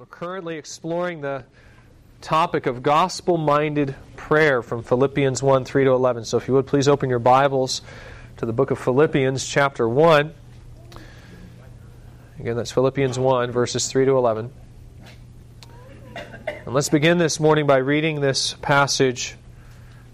We're 0.00 0.06
currently 0.06 0.56
exploring 0.56 1.20
the 1.20 1.44
topic 2.22 2.64
of 2.64 2.82
gospel 2.82 3.36
minded 3.36 3.94
prayer 4.16 4.62
from 4.62 4.82
Philippians 4.82 5.42
1 5.42 5.66
3 5.66 5.84
to 5.84 5.90
11. 5.90 6.24
So 6.24 6.38
if 6.38 6.48
you 6.48 6.54
would 6.54 6.66
please 6.66 6.88
open 6.88 7.10
your 7.10 7.18
Bibles 7.18 7.82
to 8.38 8.46
the 8.46 8.52
book 8.54 8.70
of 8.70 8.78
Philippians, 8.78 9.46
chapter 9.46 9.86
1. 9.86 10.32
Again, 12.38 12.56
that's 12.56 12.72
Philippians 12.72 13.18
1, 13.18 13.50
verses 13.50 13.88
3 13.88 14.06
to 14.06 14.12
11. 14.12 14.50
And 16.14 16.74
let's 16.74 16.88
begin 16.88 17.18
this 17.18 17.38
morning 17.38 17.66
by 17.66 17.76
reading 17.76 18.22
this 18.22 18.54
passage 18.62 19.36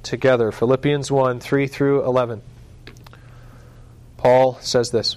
together 0.02 0.50
Philippians 0.50 1.12
1 1.12 1.38
3 1.38 1.66
through 1.68 2.04
11. 2.04 2.42
Paul 4.16 4.58
says 4.60 4.90
this. 4.90 5.16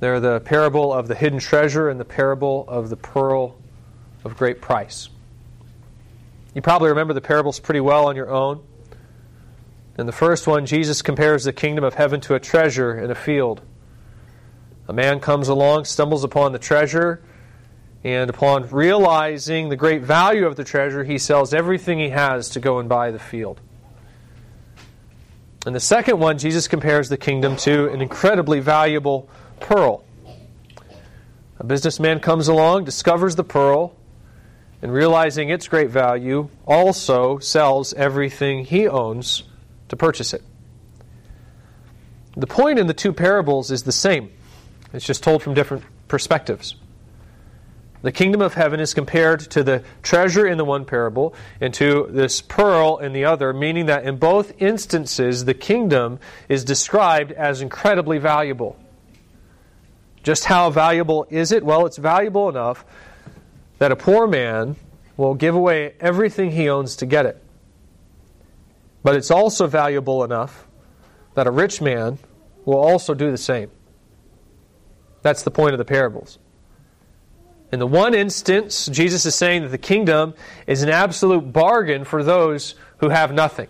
They're 0.00 0.20
the 0.20 0.40
parable 0.40 0.92
of 0.92 1.08
the 1.08 1.14
hidden 1.14 1.38
treasure 1.38 1.88
and 1.88 1.98
the 1.98 2.04
parable 2.04 2.64
of 2.68 2.88
the 2.88 2.96
pearl 2.96 3.56
of 4.24 4.36
great 4.36 4.60
price. 4.60 5.08
You 6.54 6.62
probably 6.62 6.88
remember 6.88 7.14
the 7.14 7.20
parables 7.20 7.60
pretty 7.60 7.80
well 7.80 8.06
on 8.06 8.16
your 8.16 8.30
own. 8.30 8.62
In 9.98 10.06
the 10.06 10.12
first 10.12 10.46
one, 10.46 10.66
Jesus 10.66 11.02
compares 11.02 11.44
the 11.44 11.52
kingdom 11.52 11.82
of 11.82 11.94
heaven 11.94 12.20
to 12.22 12.34
a 12.34 12.40
treasure 12.40 12.98
in 12.98 13.10
a 13.10 13.14
field. 13.14 13.60
A 14.86 14.92
man 14.92 15.20
comes 15.20 15.48
along, 15.48 15.84
stumbles 15.84 16.24
upon 16.24 16.52
the 16.52 16.58
treasure, 16.58 17.20
and 18.04 18.30
upon 18.30 18.68
realizing 18.70 19.68
the 19.68 19.76
great 19.76 20.02
value 20.02 20.46
of 20.46 20.54
the 20.54 20.64
treasure, 20.64 21.02
he 21.02 21.18
sells 21.18 21.52
everything 21.52 21.98
he 21.98 22.10
has 22.10 22.48
to 22.50 22.60
go 22.60 22.78
and 22.78 22.88
buy 22.88 23.10
the 23.10 23.18
field. 23.18 23.60
In 25.66 25.72
the 25.72 25.80
second 25.80 26.20
one, 26.20 26.38
Jesus 26.38 26.68
compares 26.68 27.08
the 27.08 27.16
kingdom 27.16 27.56
to 27.56 27.88
an 27.90 28.00
incredibly 28.00 28.60
valuable 28.60 29.28
pearl. 29.60 30.04
A 31.58 31.64
businessman 31.64 32.20
comes 32.20 32.48
along, 32.48 32.84
discovers 32.84 33.36
the 33.36 33.44
pearl, 33.44 33.94
and 34.80 34.92
realizing 34.92 35.50
its 35.50 35.66
great 35.66 35.90
value, 35.90 36.48
also 36.66 37.38
sells 37.38 37.92
everything 37.94 38.64
he 38.64 38.86
owns 38.86 39.42
to 39.88 39.96
purchase 39.96 40.32
it. 40.32 40.42
The 42.36 42.46
point 42.46 42.78
in 42.78 42.86
the 42.86 42.94
two 42.94 43.12
parables 43.12 43.72
is 43.72 43.82
the 43.82 43.92
same, 43.92 44.30
it's 44.92 45.04
just 45.04 45.24
told 45.24 45.42
from 45.42 45.54
different 45.54 45.82
perspectives. 46.06 46.76
The 48.00 48.12
kingdom 48.12 48.40
of 48.40 48.54
heaven 48.54 48.78
is 48.78 48.94
compared 48.94 49.40
to 49.50 49.64
the 49.64 49.82
treasure 50.02 50.46
in 50.46 50.56
the 50.56 50.64
one 50.64 50.84
parable 50.84 51.34
and 51.60 51.74
to 51.74 52.06
this 52.10 52.40
pearl 52.40 52.98
in 52.98 53.12
the 53.12 53.24
other, 53.24 53.52
meaning 53.52 53.86
that 53.86 54.04
in 54.04 54.18
both 54.18 54.62
instances 54.62 55.44
the 55.44 55.54
kingdom 55.54 56.20
is 56.48 56.64
described 56.64 57.32
as 57.32 57.60
incredibly 57.60 58.18
valuable. 58.18 58.78
Just 60.22 60.44
how 60.44 60.70
valuable 60.70 61.26
is 61.30 61.52
it? 61.52 61.64
Well, 61.64 61.86
it's 61.86 61.96
valuable 61.96 62.48
enough 62.48 62.84
that 63.78 63.92
a 63.92 63.96
poor 63.96 64.26
man 64.26 64.76
will 65.16 65.34
give 65.34 65.54
away 65.54 65.94
everything 66.00 66.50
he 66.50 66.68
owns 66.68 66.96
to 66.96 67.06
get 67.06 67.26
it. 67.26 67.42
But 69.02 69.16
it's 69.16 69.30
also 69.30 69.66
valuable 69.66 70.24
enough 70.24 70.66
that 71.34 71.46
a 71.46 71.50
rich 71.50 71.80
man 71.80 72.18
will 72.64 72.78
also 72.78 73.14
do 73.14 73.30
the 73.30 73.38
same. 73.38 73.70
That's 75.22 75.42
the 75.42 75.50
point 75.50 75.72
of 75.72 75.78
the 75.78 75.84
parables. 75.84 76.38
In 77.70 77.78
the 77.78 77.86
one 77.86 78.14
instance, 78.14 78.86
Jesus 78.86 79.26
is 79.26 79.34
saying 79.34 79.62
that 79.62 79.68
the 79.68 79.78
kingdom 79.78 80.34
is 80.66 80.82
an 80.82 80.88
absolute 80.88 81.52
bargain 81.52 82.04
for 82.04 82.22
those 82.22 82.74
who 82.98 83.10
have 83.10 83.32
nothing. 83.32 83.68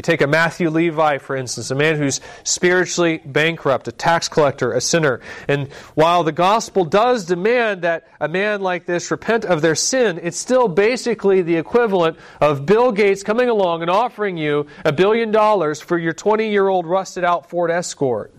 You 0.00 0.02
take 0.02 0.22
a 0.22 0.26
Matthew 0.26 0.70
Levi, 0.70 1.18
for 1.18 1.36
instance, 1.36 1.70
a 1.70 1.74
man 1.74 1.98
who's 1.98 2.22
spiritually 2.42 3.20
bankrupt, 3.22 3.86
a 3.86 3.92
tax 3.92 4.30
collector, 4.30 4.72
a 4.72 4.80
sinner. 4.80 5.20
And 5.46 5.70
while 5.94 6.24
the 6.24 6.32
gospel 6.32 6.86
does 6.86 7.26
demand 7.26 7.82
that 7.82 8.08
a 8.18 8.26
man 8.26 8.62
like 8.62 8.86
this 8.86 9.10
repent 9.10 9.44
of 9.44 9.60
their 9.60 9.74
sin, 9.74 10.18
it's 10.22 10.38
still 10.38 10.68
basically 10.68 11.42
the 11.42 11.56
equivalent 11.56 12.16
of 12.40 12.64
Bill 12.64 12.92
Gates 12.92 13.22
coming 13.22 13.50
along 13.50 13.82
and 13.82 13.90
offering 13.90 14.38
you 14.38 14.68
a 14.86 14.90
billion 14.90 15.32
dollars 15.32 15.82
for 15.82 15.98
your 15.98 16.14
20 16.14 16.48
year 16.48 16.66
old 16.66 16.86
rusted 16.86 17.22
out 17.22 17.50
Ford 17.50 17.70
Escort. 17.70 18.32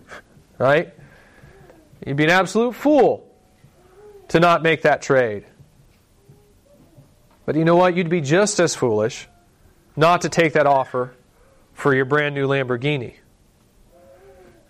Right? 0.58 0.92
You'd 2.04 2.16
be 2.16 2.24
an 2.24 2.30
absolute 2.30 2.74
fool 2.74 3.32
to 4.30 4.40
not 4.40 4.64
make 4.64 4.82
that 4.82 5.00
trade. 5.00 5.44
But 7.46 7.54
you 7.54 7.64
know 7.64 7.76
what? 7.76 7.94
You'd 7.94 8.08
be 8.08 8.20
just 8.20 8.58
as 8.58 8.74
foolish 8.74 9.28
not 9.94 10.22
to 10.22 10.28
take 10.28 10.54
that 10.54 10.66
offer 10.66 11.14
for 11.72 11.94
your 11.94 12.04
brand 12.04 12.34
new 12.34 12.46
Lamborghini. 12.46 13.14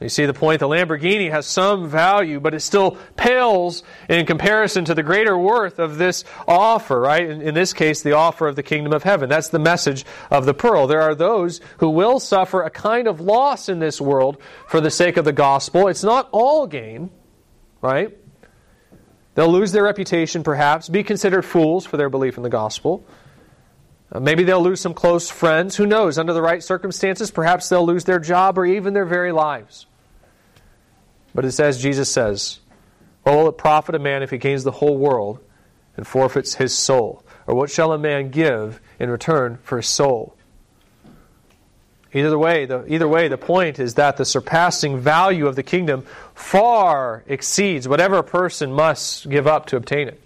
You 0.02 0.08
see 0.08 0.26
the 0.26 0.34
point? 0.34 0.60
The 0.60 0.68
Lamborghini 0.68 1.30
has 1.30 1.46
some 1.46 1.88
value, 1.88 2.40
but 2.40 2.54
it 2.54 2.60
still 2.60 2.98
pales 3.16 3.82
in 4.08 4.26
comparison 4.26 4.84
to 4.86 4.94
the 4.94 5.02
greater 5.02 5.38
worth 5.38 5.78
of 5.78 5.96
this 5.96 6.24
offer, 6.46 7.00
right? 7.00 7.22
In, 7.22 7.40
in, 7.40 7.54
this 7.54 7.72
case, 7.72 8.02
the 8.02 8.12
offer 8.12 8.48
of 8.48 8.56
the 8.56 8.62
kingdom 8.62 8.92
of 8.92 9.02
heaven. 9.02 9.28
That's 9.28 9.48
the 9.48 9.58
message 9.58 10.04
of 10.30 10.44
the 10.44 10.54
pearl. 10.54 10.86
There 10.86 11.02
are 11.02 11.14
those 11.14 11.60
who 11.78 11.90
will 11.90 12.18
suffer 12.18 12.62
a 12.62 12.70
kind 12.70 13.06
of 13.06 13.20
loss 13.20 13.68
in 13.68 13.78
this 13.78 14.00
world 14.00 14.38
for 14.66 14.80
the 14.80 14.90
sake 14.90 15.16
of 15.16 15.24
the 15.24 15.32
gospel. 15.32 15.88
It's 15.88 16.04
not 16.04 16.28
all 16.32 16.66
gain, 16.66 17.10
right? 17.80 18.16
They'll 19.34 19.52
lose 19.52 19.72
their 19.72 19.84
reputation, 19.84 20.42
perhaps, 20.42 20.88
be 20.88 21.04
considered 21.04 21.42
fools 21.42 21.86
for 21.86 21.96
their 21.96 22.10
belief 22.10 22.36
in 22.36 22.42
the 22.42 22.50
gospel. 22.50 23.06
Uh, 24.12 24.20
maybe 24.20 24.44
they'll 24.44 24.62
lose 24.62 24.80
some 24.80 24.92
close 24.92 25.30
friends. 25.30 25.76
Who 25.76 25.86
knows? 25.86 26.18
Under 26.18 26.34
the 26.34 26.42
right 26.42 26.62
circumstances, 26.62 27.30
perhaps 27.30 27.68
they'll 27.68 27.86
lose 27.86 28.04
their 28.04 28.20
job 28.20 28.58
or 28.58 28.66
even 28.66 28.92
their 28.92 29.06
very 29.06 29.32
lives. 29.32 29.86
But 31.34 31.46
it 31.46 31.52
says, 31.52 31.80
Jesus 31.80 32.12
says, 32.12 32.60
What 33.22 33.36
will 33.36 33.48
it 33.48 33.56
profit 33.56 33.94
a 33.94 33.98
man 33.98 34.22
if 34.22 34.30
he 34.30 34.38
gains 34.38 34.64
the 34.64 34.70
whole 34.70 34.98
world 34.98 35.40
and 35.96 36.06
forfeits 36.06 36.54
his 36.54 36.76
soul? 36.76 37.24
Or 37.46 37.54
what 37.54 37.70
shall 37.70 37.92
a 37.92 37.98
man 37.98 38.30
give 38.30 38.80
in 38.98 39.10
return 39.10 39.58
for 39.62 39.78
his 39.78 39.88
soul? 39.88 40.36
Either 42.14 42.38
way, 42.38 42.66
the, 42.66 42.84
either 42.92 43.08
way, 43.08 43.28
the 43.28 43.38
point 43.38 43.78
is 43.78 43.94
that 43.94 44.18
the 44.18 44.24
surpassing 44.26 44.98
value 44.98 45.46
of 45.46 45.56
the 45.56 45.62
kingdom 45.62 46.04
far 46.34 47.24
exceeds 47.26 47.88
whatever 47.88 48.18
a 48.18 48.22
person 48.22 48.70
must 48.70 49.28
give 49.30 49.46
up 49.46 49.66
to 49.66 49.76
obtain 49.76 50.08
it. 50.08 50.21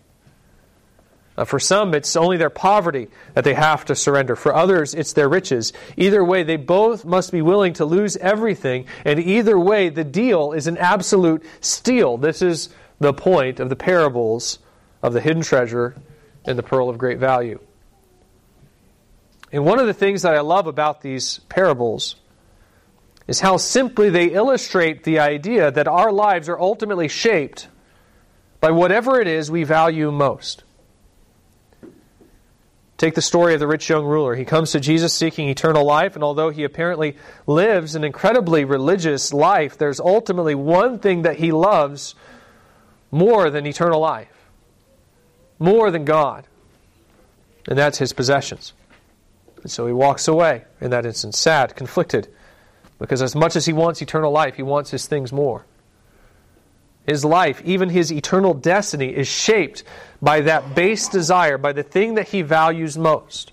Uh, 1.36 1.44
for 1.44 1.58
some, 1.58 1.94
it's 1.94 2.16
only 2.16 2.36
their 2.36 2.50
poverty 2.50 3.08
that 3.34 3.44
they 3.44 3.52
have 3.52 3.84
to 3.84 3.94
surrender. 3.94 4.36
For 4.36 4.54
others, 4.54 4.94
it's 4.94 5.12
their 5.12 5.28
riches. 5.28 5.72
Either 5.96 6.24
way, 6.24 6.42
they 6.42 6.56
both 6.56 7.04
must 7.04 7.30
be 7.30 7.42
willing 7.42 7.74
to 7.74 7.84
lose 7.84 8.16
everything, 8.16 8.86
and 9.04 9.20
either 9.20 9.58
way, 9.58 9.90
the 9.90 10.04
deal 10.04 10.52
is 10.52 10.66
an 10.66 10.78
absolute 10.78 11.44
steal. 11.60 12.16
This 12.16 12.40
is 12.40 12.70
the 13.00 13.12
point 13.12 13.60
of 13.60 13.68
the 13.68 13.76
parables 13.76 14.58
of 15.02 15.12
the 15.12 15.20
hidden 15.20 15.42
treasure 15.42 15.94
and 16.46 16.58
the 16.58 16.62
pearl 16.62 16.88
of 16.88 16.96
great 16.96 17.18
value. 17.18 17.60
And 19.52 19.64
one 19.64 19.78
of 19.78 19.86
the 19.86 19.94
things 19.94 20.22
that 20.22 20.34
I 20.34 20.40
love 20.40 20.66
about 20.66 21.02
these 21.02 21.40
parables 21.48 22.16
is 23.28 23.40
how 23.40 23.56
simply 23.56 24.08
they 24.08 24.26
illustrate 24.26 25.04
the 25.04 25.18
idea 25.18 25.70
that 25.70 25.88
our 25.88 26.12
lives 26.12 26.48
are 26.48 26.58
ultimately 26.58 27.08
shaped 27.08 27.68
by 28.60 28.70
whatever 28.70 29.20
it 29.20 29.28
is 29.28 29.50
we 29.50 29.64
value 29.64 30.10
most. 30.10 30.64
Take 32.96 33.14
the 33.14 33.22
story 33.22 33.52
of 33.52 33.60
the 33.60 33.66
rich 33.66 33.90
young 33.90 34.06
ruler. 34.06 34.34
He 34.34 34.46
comes 34.46 34.72
to 34.72 34.81
Jesus 34.81 35.12
seeking 35.12 35.48
eternal 35.48 35.84
life, 35.84 36.14
and 36.14 36.25
although 36.25 36.48
he 36.48 36.64
apparently 36.64 37.16
lives 37.46 37.94
an 37.94 38.04
incredibly 38.04 38.64
religious 38.64 39.34
life, 39.34 39.76
there's 39.76 40.00
ultimately 40.00 40.54
one 40.54 40.98
thing 40.98 41.22
that 41.22 41.37
he 41.37 41.52
loves 41.52 42.14
more 43.10 43.50
than 43.50 43.66
eternal 43.66 44.00
life, 44.00 44.50
more 45.58 45.90
than 45.90 46.06
God. 46.06 46.46
And 47.69 47.76
that's 47.78 47.98
his 47.98 48.14
possessions. 48.14 48.72
And 49.62 49.70
so 49.70 49.87
he 49.87 49.93
walks 49.93 50.26
away 50.26 50.64
in 50.81 50.90
that 50.90 51.04
instance, 51.04 51.38
sad, 51.38 51.76
conflicted, 51.76 52.28
because 52.98 53.20
as 53.20 53.34
much 53.34 53.56
as 53.56 53.66
he 53.66 53.75
wants 53.75 54.00
eternal 54.00 54.32
life, 54.32 54.54
he 54.54 54.62
wants 54.62 54.90
his 54.90 55.06
things 55.06 55.32
more. 55.32 55.66
His 57.06 57.25
life, 57.25 57.62
even 57.64 57.88
his 57.88 58.12
eternal 58.12 58.53
destiny, 58.53 59.14
is 59.14 59.29
shaped 59.29 59.85
by 60.20 60.41
that 60.43 60.75
base 60.75 61.08
desire, 61.08 61.56
by 61.56 61.73
the 61.73 61.85
thing 61.85 62.14
that 62.14 62.29
he 62.29 62.43
values 62.43 62.99
most. 62.99 63.53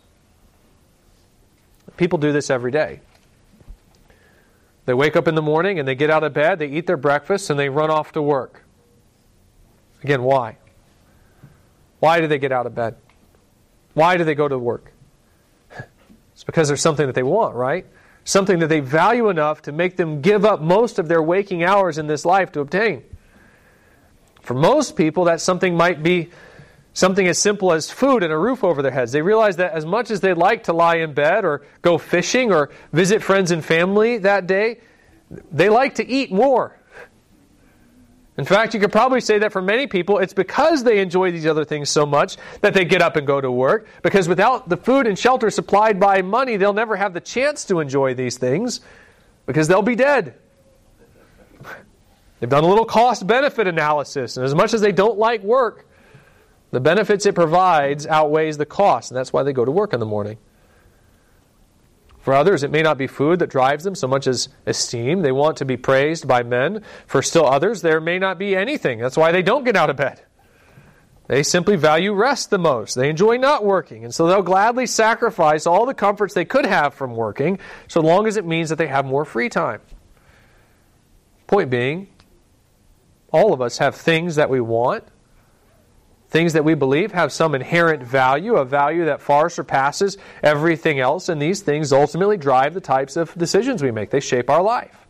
People 1.96 2.18
do 2.18 2.32
this 2.32 2.50
every 2.50 2.72
day. 2.72 3.00
They 4.86 4.94
wake 4.94 5.16
up 5.16 5.28
in 5.28 5.36
the 5.36 5.42
morning 5.42 5.78
and 5.78 5.88
they 5.88 5.96
get 5.96 6.10
out 6.10 6.24
of 6.24 6.34
bed, 6.34 6.60
they 6.60 6.68
eat 6.68 6.88
their 6.88 6.98
breakfast, 6.98 7.50
and 7.50 7.60
they 7.60 7.70
run 7.70 7.92
off 7.92 8.14
to 8.14 8.22
work. 8.22 8.64
Again, 10.04 10.24
why? 10.24 10.58
Why 12.00 12.20
do 12.20 12.28
they 12.28 12.40
get 12.40 12.52
out 12.52 12.66
of 12.66 12.76
bed? 12.76 12.96
Why 13.94 14.18
do 14.18 14.24
they 14.24 14.36
go 14.36 14.48
to 14.48 14.58
work? 14.58 14.92
It's 16.34 16.44
because 16.44 16.68
there's 16.68 16.82
something 16.82 17.06
that 17.06 17.14
they 17.14 17.22
want, 17.22 17.56
right? 17.56 17.86
Something 18.26 18.58
that 18.60 18.68
they 18.68 18.80
value 18.80 19.30
enough 19.30 19.62
to 19.62 19.72
make 19.72 19.98
them 19.98 20.22
give 20.22 20.44
up 20.44 20.60
most 20.60 20.98
of 20.98 21.08
their 21.08 21.22
waking 21.22 21.64
hours 21.64 22.00
in 22.00 22.08
this 22.08 22.26
life 22.26 22.52
to 22.54 22.60
obtain. 22.60 23.04
For 24.44 24.54
most 24.54 24.96
people, 24.96 25.26
that 25.26 25.42
something 25.42 25.76
might 25.76 26.04
be 26.04 26.30
something 26.94 27.28
as 27.28 27.40
simple 27.40 27.74
as 27.74 27.90
food 27.90 28.24
and 28.24 28.32
a 28.32 28.38
roof 28.38 28.64
over 28.64 28.82
their 28.82 28.92
heads. 28.92 29.12
They 29.12 29.22
realize 29.22 29.56
that 29.58 29.74
as 29.74 29.86
much 29.86 30.12
as 30.12 30.22
they'd 30.22 30.36
like 30.36 30.66
to 30.66 30.74
lie 30.74 30.98
in 30.98 31.14
bed 31.14 31.44
or 31.44 31.66
go 31.82 31.98
fishing 31.98 32.54
or 32.54 32.70
visit 32.92 33.24
friends 33.24 33.52
and 33.52 33.66
family 33.66 34.20
that 34.20 34.46
day, 34.46 34.80
they 35.52 35.70
like 35.70 35.96
to 35.96 36.08
eat 36.08 36.32
more. 36.32 36.78
In 38.38 38.46
fact, 38.46 38.74
you 38.74 38.80
could 38.80 38.92
probably 38.92 39.22
say 39.22 39.40
that 39.40 39.52
for 39.52 39.62
many 39.62 39.86
people, 39.86 40.18
it's 40.18 40.34
because 40.34 40.84
they 40.84 41.00
enjoy 41.00 41.32
these 41.32 41.46
other 41.46 41.66
things 41.66 41.90
so 41.90 42.06
much 42.06 42.38
that 42.62 42.74
they 42.74 42.84
get 42.84 43.02
up 43.02 43.16
and 43.16 43.28
go 43.28 43.40
to 43.40 43.52
work. 43.52 43.88
Because 44.02 44.28
without 44.28 44.70
the 44.70 44.78
food 44.78 45.06
and 45.06 45.18
shelter 45.18 45.52
supplied 45.52 46.00
by 46.00 46.24
money, 46.24 46.58
they'll 46.58 46.74
never 46.74 46.96
have 46.96 47.14
the 47.14 47.22
chance 47.22 47.66
to 47.66 47.80
enjoy 47.80 48.16
these 48.16 48.38
things 48.38 48.82
because 49.46 49.68
they'll 49.68 49.84
be 49.84 49.96
dead. 49.96 50.34
They've 52.40 52.50
done 52.50 52.64
a 52.64 52.68
little 52.68 52.86
cost 52.86 53.26
benefit 53.26 53.68
analysis, 53.68 54.38
and 54.38 54.46
as 54.46 54.54
much 54.54 54.74
as 54.74 54.82
they 54.82 54.92
don't 54.92 55.18
like 55.18 55.44
work, 55.44 55.88
the 56.72 56.80
benefits 56.80 57.26
it 57.26 57.36
provides 57.36 58.08
outweighs 58.08 58.58
the 58.58 58.66
cost, 58.66 59.12
and 59.12 59.18
that's 59.18 59.32
why 59.32 59.44
they 59.44 59.54
go 59.54 59.64
to 59.64 59.72
work 59.72 59.94
in 59.94 60.00
the 60.00 60.06
morning. 60.06 60.38
For 62.20 62.34
others, 62.34 62.64
it 62.64 62.72
may 62.72 62.82
not 62.82 62.98
be 62.98 63.08
food 63.08 63.40
that 63.40 63.50
drives 63.50 63.84
them 63.84 63.96
so 63.96 64.08
much 64.08 64.28
as 64.28 64.48
esteem. 64.66 65.22
They 65.22 65.34
want 65.34 65.58
to 65.58 65.66
be 65.66 65.76
praised 65.76 66.26
by 66.26 66.44
men. 66.44 66.82
For 67.06 67.22
still 67.22 67.46
others, 67.46 67.82
there 67.82 68.00
may 68.00 68.18
not 68.18 68.40
be 68.40 68.56
anything. 68.56 69.00
That's 69.00 69.18
why 69.18 69.34
they 69.34 69.42
don't 69.42 69.66
get 69.66 69.76
out 69.76 69.90
of 69.90 69.98
bed. 69.98 70.24
They 71.28 71.44
simply 71.44 71.76
value 71.76 72.14
rest 72.14 72.50
the 72.50 72.58
most. 72.58 72.96
They 72.96 73.10
enjoy 73.10 73.38
not 73.38 73.66
working, 73.66 74.06
and 74.06 74.16
so 74.16 74.28
they'll 74.28 74.42
gladly 74.42 74.86
sacrifice 74.86 75.68
all 75.68 75.86
the 75.86 75.94
comforts 75.94 76.34
they 76.34 76.46
could 76.46 76.66
have 76.66 76.94
from 76.94 77.16
working 77.16 77.60
so 77.88 78.00
long 78.00 78.26
as 78.26 78.38
it 78.38 78.46
means 78.46 78.70
that 78.70 78.78
they 78.78 78.88
have 78.88 79.06
more 79.06 79.26
free 79.26 79.50
time. 79.50 79.82
Point 81.48 81.70
being, 81.70 82.08
all 83.34 83.54
of 83.54 83.62
us 83.62 83.80
have 83.80 83.96
things 83.96 84.36
that 84.36 84.50
we 84.50 84.62
want, 84.62 85.04
Things 86.34 86.54
that 86.54 86.66
we 86.66 86.74
believe 86.74 87.12
have 87.12 87.32
some 87.32 87.54
inherent 87.54 88.02
value, 88.02 88.56
a 88.56 88.66
value 88.66 89.06
that 89.06 89.22
far 89.22 89.52
surpasses 89.52 90.18
everything 90.42 91.00
else, 91.00 91.30
and 91.30 91.40
these 91.40 91.62
things 91.62 91.94
ultimately 91.94 92.38
drive 92.38 92.74
the 92.74 92.82
types 92.82 93.16
of 93.16 93.36
decisions 93.36 93.84
we 93.84 93.92
make. 93.92 94.10
They 94.10 94.20
shape 94.20 94.50
our 94.50 94.64
life. 94.64 95.06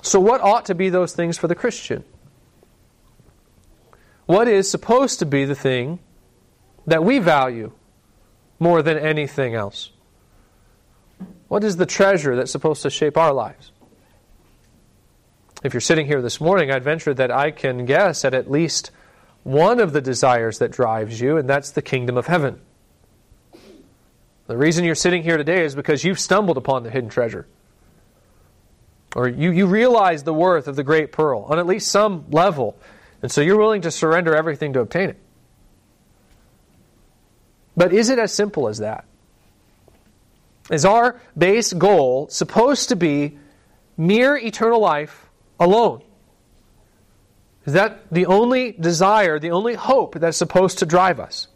So, 0.00 0.18
what 0.18 0.40
ought 0.40 0.64
to 0.64 0.74
be 0.74 0.88
those 0.88 1.12
things 1.12 1.36
for 1.36 1.46
the 1.46 1.54
Christian? 1.54 2.04
What 4.24 4.48
is 4.48 4.70
supposed 4.70 5.18
to 5.18 5.26
be 5.26 5.44
the 5.44 5.54
thing 5.54 5.98
that 6.86 7.04
we 7.04 7.18
value 7.18 7.72
more 8.58 8.80
than 8.80 8.96
anything 8.96 9.56
else? 9.56 9.90
What 11.48 11.62
is 11.62 11.76
the 11.76 11.84
treasure 11.84 12.34
that's 12.34 12.50
supposed 12.50 12.80
to 12.80 12.88
shape 12.88 13.18
our 13.18 13.34
lives? 13.34 13.72
If 15.62 15.74
you're 15.74 15.80
sitting 15.80 16.06
here 16.06 16.22
this 16.22 16.40
morning, 16.40 16.70
I'd 16.70 16.84
venture 16.84 17.12
that 17.14 17.32
I 17.32 17.50
can 17.50 17.84
guess 17.84 18.24
at 18.24 18.32
at 18.32 18.50
least 18.50 18.92
one 19.42 19.80
of 19.80 19.92
the 19.92 20.00
desires 20.00 20.58
that 20.58 20.70
drives 20.70 21.20
you, 21.20 21.36
and 21.36 21.48
that's 21.48 21.72
the 21.72 21.82
kingdom 21.82 22.16
of 22.16 22.26
heaven. 22.26 22.60
The 24.46 24.56
reason 24.56 24.84
you're 24.84 24.94
sitting 24.94 25.22
here 25.22 25.36
today 25.36 25.64
is 25.64 25.74
because 25.74 26.04
you've 26.04 26.20
stumbled 26.20 26.56
upon 26.56 26.84
the 26.84 26.90
hidden 26.90 27.10
treasure. 27.10 27.46
Or 29.16 29.28
you, 29.28 29.50
you 29.50 29.66
realize 29.66 30.22
the 30.22 30.32
worth 30.32 30.68
of 30.68 30.76
the 30.76 30.84
great 30.84 31.12
pearl 31.12 31.42
on 31.42 31.58
at 31.58 31.66
least 31.66 31.90
some 31.90 32.26
level, 32.30 32.78
and 33.20 33.32
so 33.32 33.40
you're 33.40 33.58
willing 33.58 33.82
to 33.82 33.90
surrender 33.90 34.36
everything 34.36 34.74
to 34.74 34.80
obtain 34.80 35.10
it. 35.10 35.18
But 37.76 37.92
is 37.92 38.10
it 38.10 38.18
as 38.18 38.32
simple 38.32 38.68
as 38.68 38.78
that? 38.78 39.06
Is 40.70 40.84
our 40.84 41.20
base 41.36 41.72
goal 41.72 42.28
supposed 42.28 42.90
to 42.90 42.96
be 42.96 43.38
mere 43.96 44.36
eternal 44.36 44.80
life 44.80 45.27
alone? 45.58 46.02
Is 47.64 47.74
that 47.74 48.10
the 48.10 48.26
only 48.26 48.72
desire, 48.72 49.38
the 49.38 49.50
only 49.50 49.74
hope 49.74 50.14
that's 50.14 50.38
supposed 50.38 50.78
to 50.78 50.86
drive 50.86 51.20
us? 51.20 51.48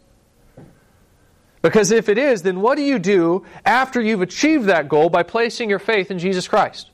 Because 1.63 1.91
if 1.91 2.09
it 2.09 2.17
is, 2.17 2.43
then 2.43 2.59
what 2.59 2.75
do 2.75 2.83
you 2.83 2.99
do 2.99 3.45
after 3.65 4.01
you've 4.01 4.21
achieved 4.21 4.65
that 4.65 4.89
goal 4.89 5.09
by 5.09 5.23
placing 5.23 5.69
your 5.69 5.79
faith 5.79 6.11
in 6.11 6.19
Jesus 6.19 6.47
Christ? 6.47 6.91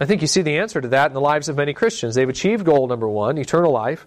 I 0.00 0.04
think 0.04 0.20
you 0.20 0.26
see 0.26 0.42
the 0.42 0.58
answer 0.58 0.80
to 0.80 0.88
that 0.88 1.06
in 1.06 1.14
the 1.14 1.20
lives 1.20 1.48
of 1.48 1.56
many 1.56 1.72
Christians. 1.72 2.16
They've 2.16 2.28
achieved 2.28 2.66
goal 2.66 2.86
number 2.86 3.08
one, 3.08 3.38
eternal 3.38 3.72
life, 3.72 4.06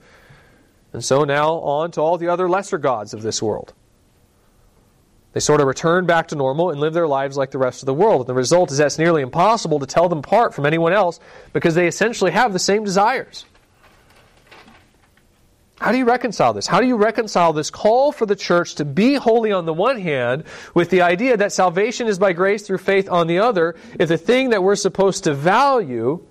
and 0.94 1.04
so 1.04 1.24
now 1.24 1.54
on 1.54 1.92
to 1.92 2.01
all 2.01 2.18
the 2.18 2.28
other 2.28 2.50
lesser 2.50 2.78
gods 2.78 3.13
of 3.13 3.22
this 3.22 3.42
world. 3.42 3.74
They 5.34 5.40
sort 5.40 5.62
of 5.62 5.68
return 5.68 6.06
back 6.06 6.30
to 6.30 6.36
normal 6.36 6.72
and 6.72 6.80
live 6.80 6.94
their 6.94 7.08
lives 7.08 7.38
like 7.38 7.52
the 7.52 7.60
rest 7.60 7.84
of 7.84 7.86
the 7.86 7.94
world. 7.94 8.22
And 8.22 8.30
the 8.30 8.34
result 8.34 8.72
is 8.72 8.78
that 8.78 8.88
it's 8.88 8.98
nearly 8.98 9.22
impossible 9.22 9.80
to 9.80 9.86
tell 9.86 10.10
them 10.10 10.20
apart 10.20 10.56
from 10.56 10.66
anyone 10.66 10.92
else 10.92 11.20
because 11.54 11.76
they 11.76 11.88
essentially 11.88 12.31
have 12.31 12.52
the 12.52 12.60
same 12.60 12.84
desires. 12.84 13.46
How 15.80 15.94
do 15.94 15.98
you 15.98 16.06
reconcile 16.06 16.54
this? 16.54 16.68
How 16.68 16.81
do 16.81 16.88
you 16.88 16.98
reconcile 16.98 17.54
this 17.54 17.70
call 17.70 18.12
for 18.12 18.26
the 18.26 18.36
church 18.36 18.76
to 18.76 18.86
be 18.86 19.14
holy 19.14 19.52
on 19.52 19.66
the 19.66 19.74
one 19.74 20.00
hand 20.00 20.44
with 20.74 20.90
the 20.90 21.04
idea 21.04 21.38
that 21.38 21.54
salvation 21.54 22.08
is 22.08 22.20
by 22.20 22.34
grace 22.34 22.68
through 22.68 22.80
faith 22.80 23.10
on 23.10 23.28
the 23.28 23.40
other 23.40 23.75
if 23.98 24.10
the 24.10 24.18
thing 24.18 24.50
that 24.50 24.62
we're 24.62 24.75
supposed 24.75 25.24
to 25.24 25.34
value 25.34 26.25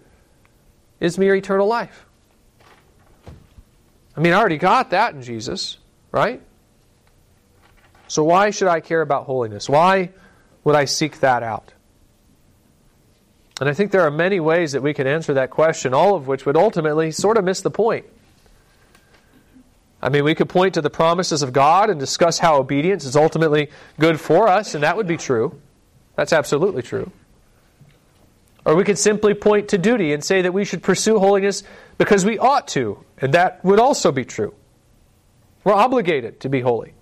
is 1.01 1.17
mere 1.17 1.35
eternal 1.35 1.67
life? 1.67 2.05
I 4.17 4.21
mean, 4.21 4.35
I 4.35 4.37
already 4.39 4.59
got 4.59 4.91
that 4.91 5.15
in 5.15 5.23
Jesus, 5.23 5.79
right? 6.13 6.43
So, 8.09 8.25
why 8.25 8.51
should 8.51 8.69
I 8.69 8.81
care 8.81 9.03
about 9.03 9.25
holiness? 9.25 9.69
Why 9.69 10.11
would 10.65 10.75
I 10.75 10.87
seek 10.87 11.21
that 11.21 11.43
out? 11.43 11.73
And 13.61 13.69
I 13.69 13.75
think 13.75 13.91
there 13.91 14.03
are 14.03 14.11
many 14.11 14.41
ways 14.41 14.73
that 14.73 14.83
we 14.83 14.95
can 14.95 15.07
answer 15.07 15.35
that 15.35 15.51
question, 15.51 15.93
all 15.93 16.15
of 16.15 16.27
which 16.27 16.47
would 16.47 16.57
ultimately 16.57 17.11
sort 17.11 17.37
of 17.37 17.45
miss 17.45 17.61
the 17.61 17.71
point. 17.71 18.07
I 20.01 20.11
mean, 20.11 20.23
we 20.23 20.35
could 20.35 20.49
point 20.49 20.75
to 20.75 20.81
the 20.81 20.91
promises 20.91 21.43
of 21.43 21.53
God 21.53 21.91
and 21.91 21.99
discuss 21.99 22.39
how 22.39 22.59
obedience 22.59 23.05
is 23.05 23.17
ultimately 23.17 23.71
good 23.99 24.21
for 24.21 24.47
us, 24.47 24.75
and 24.75 24.85
that 24.85 24.97
would 24.97 25.09
be 25.09 25.17
true. 25.17 25.61
That's 26.15 26.33
absolutely 26.33 26.83
true. 26.83 27.11
Or 28.65 28.77
we 28.77 28.85
could 28.85 28.99
simply 28.99 29.35
point 29.35 29.69
to 29.69 29.79
duty 29.79 30.13
and 30.13 30.23
say 30.23 30.43
that 30.43 30.53
we 30.53 30.65
should 30.65 30.83
pursue 30.83 31.19
holiness 31.19 31.65
because 31.97 32.25
we 32.25 32.39
ought 32.39 32.69
to, 32.69 33.05
and 33.19 33.35
that 33.35 33.65
would 33.65 33.81
also 33.81 34.13
be 34.13 34.25
true. 34.25 34.55
We're 35.65 35.73
obligated 35.75 36.41
to 36.41 36.49
be 36.49 36.61
holy. 36.61 36.93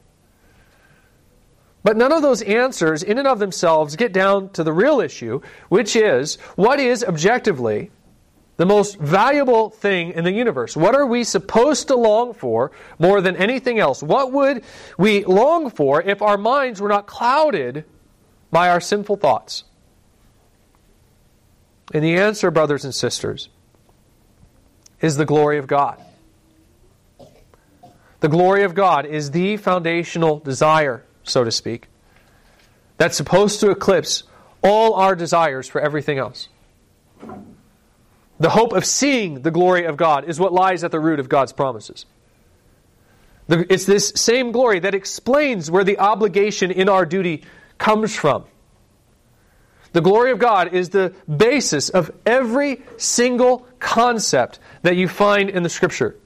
But 1.87 1.97
none 1.97 2.11
of 2.11 2.21
those 2.21 2.43
answers, 2.43 3.05
in 3.05 3.17
and 3.17 3.29
of 3.29 3.39
themselves, 3.39 3.95
get 3.95 4.13
down 4.13 4.49
to 4.55 4.65
the 4.65 4.73
real 4.73 5.01
issue, 5.01 5.41
which 5.69 5.95
is 5.95 6.35
what 6.57 6.81
is 6.81 7.05
objectively 7.05 7.93
the 8.57 8.67
most 8.67 8.99
valuable 8.99 9.71
thing 9.71 10.11
in 10.11 10.25
the 10.25 10.33
universe? 10.33 10.77
What 10.77 10.97
are 10.97 11.07
we 11.07 11.23
supposed 11.23 11.87
to 11.87 11.95
long 11.95 12.35
for 12.35 12.73
more 12.99 13.21
than 13.21 13.37
anything 13.37 13.79
else? 13.79 14.03
What 14.03 14.33
would 14.33 14.65
we 14.99 15.25
long 15.27 15.71
for 15.71 16.03
if 16.03 16.23
our 16.23 16.37
minds 16.37 16.81
were 16.81 16.89
not 16.89 17.07
clouded 17.07 17.85
by 18.51 18.69
our 18.69 18.81
sinful 18.81 19.19
thoughts? 19.19 19.63
And 21.95 22.03
the 22.03 22.17
answer, 22.17 22.51
brothers 22.51 22.85
and 22.85 22.93
sisters, 22.93 23.49
is 25.01 25.19
the 25.19 25.25
glory 25.25 25.59
of 25.59 25.69
God. 25.69 26.03
The 28.19 28.29
glory 28.29 28.65
of 28.65 28.75
God 28.75 29.07
is 29.07 29.31
the 29.31 29.57
foundational 29.57 30.41
desire 30.41 31.06
so 31.27 31.45
to 31.45 31.51
speak, 31.51 31.89
that's 32.97 33.17
supposed 33.17 33.61
to 33.61 33.71
eclipse 33.71 34.23
all 34.63 34.95
our 34.95 35.15
desires 35.15 35.69
for 35.69 35.81
everything 35.81 36.19
else. 36.19 36.49
The 38.39 38.51
hope 38.51 38.73
of 38.73 38.85
seeing 38.85 39.43
the 39.43 39.51
glory 39.51 39.85
of 39.85 39.97
God 39.97 40.29
is 40.29 40.39
what 40.39 40.53
lies 40.53 40.85
at 40.85 40.91
the 40.91 41.01
root 41.01 41.21
of 41.21 41.29
God's 41.29 41.53
promises. 41.53 42.07
It's 43.49 43.87
this 43.87 44.09
same 44.17 44.53
glory 44.53 44.81
that 44.81 44.95
explains 44.95 45.71
where 45.71 45.85
the 45.85 45.99
obligation 45.99 46.71
in 46.71 46.89
our 46.89 47.07
duty 47.07 47.45
comes 47.79 48.15
from. 48.15 48.45
The 49.93 50.01
glory 50.01 50.33
of 50.33 50.39
God 50.39 50.75
is 50.75 50.91
the 50.91 51.15
basis 51.35 51.89
of 51.89 52.11
every 52.27 52.83
single 52.99 53.67
concept 53.79 54.59
that 54.83 54.97
you 54.97 55.09
find 55.09 55.49
in 55.49 55.63
the 55.63 55.69
Scripture. 55.69 56.17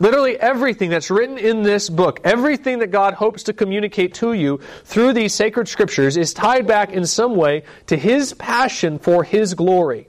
Literally 0.00 0.38
everything 0.38 0.90
that's 0.90 1.10
written 1.10 1.38
in 1.38 1.62
this 1.62 1.90
book, 1.90 2.20
everything 2.22 2.78
that 2.78 2.92
God 2.92 3.14
hopes 3.14 3.44
to 3.44 3.52
communicate 3.52 4.14
to 4.14 4.32
you 4.32 4.60
through 4.84 5.12
these 5.12 5.34
sacred 5.34 5.66
scriptures 5.66 6.16
is 6.16 6.32
tied 6.32 6.66
back 6.66 6.92
in 6.92 7.04
some 7.04 7.34
way 7.34 7.64
to 7.86 7.96
His 7.96 8.32
passion 8.34 8.98
for 9.00 9.24
His 9.24 9.54
glory. 9.54 10.08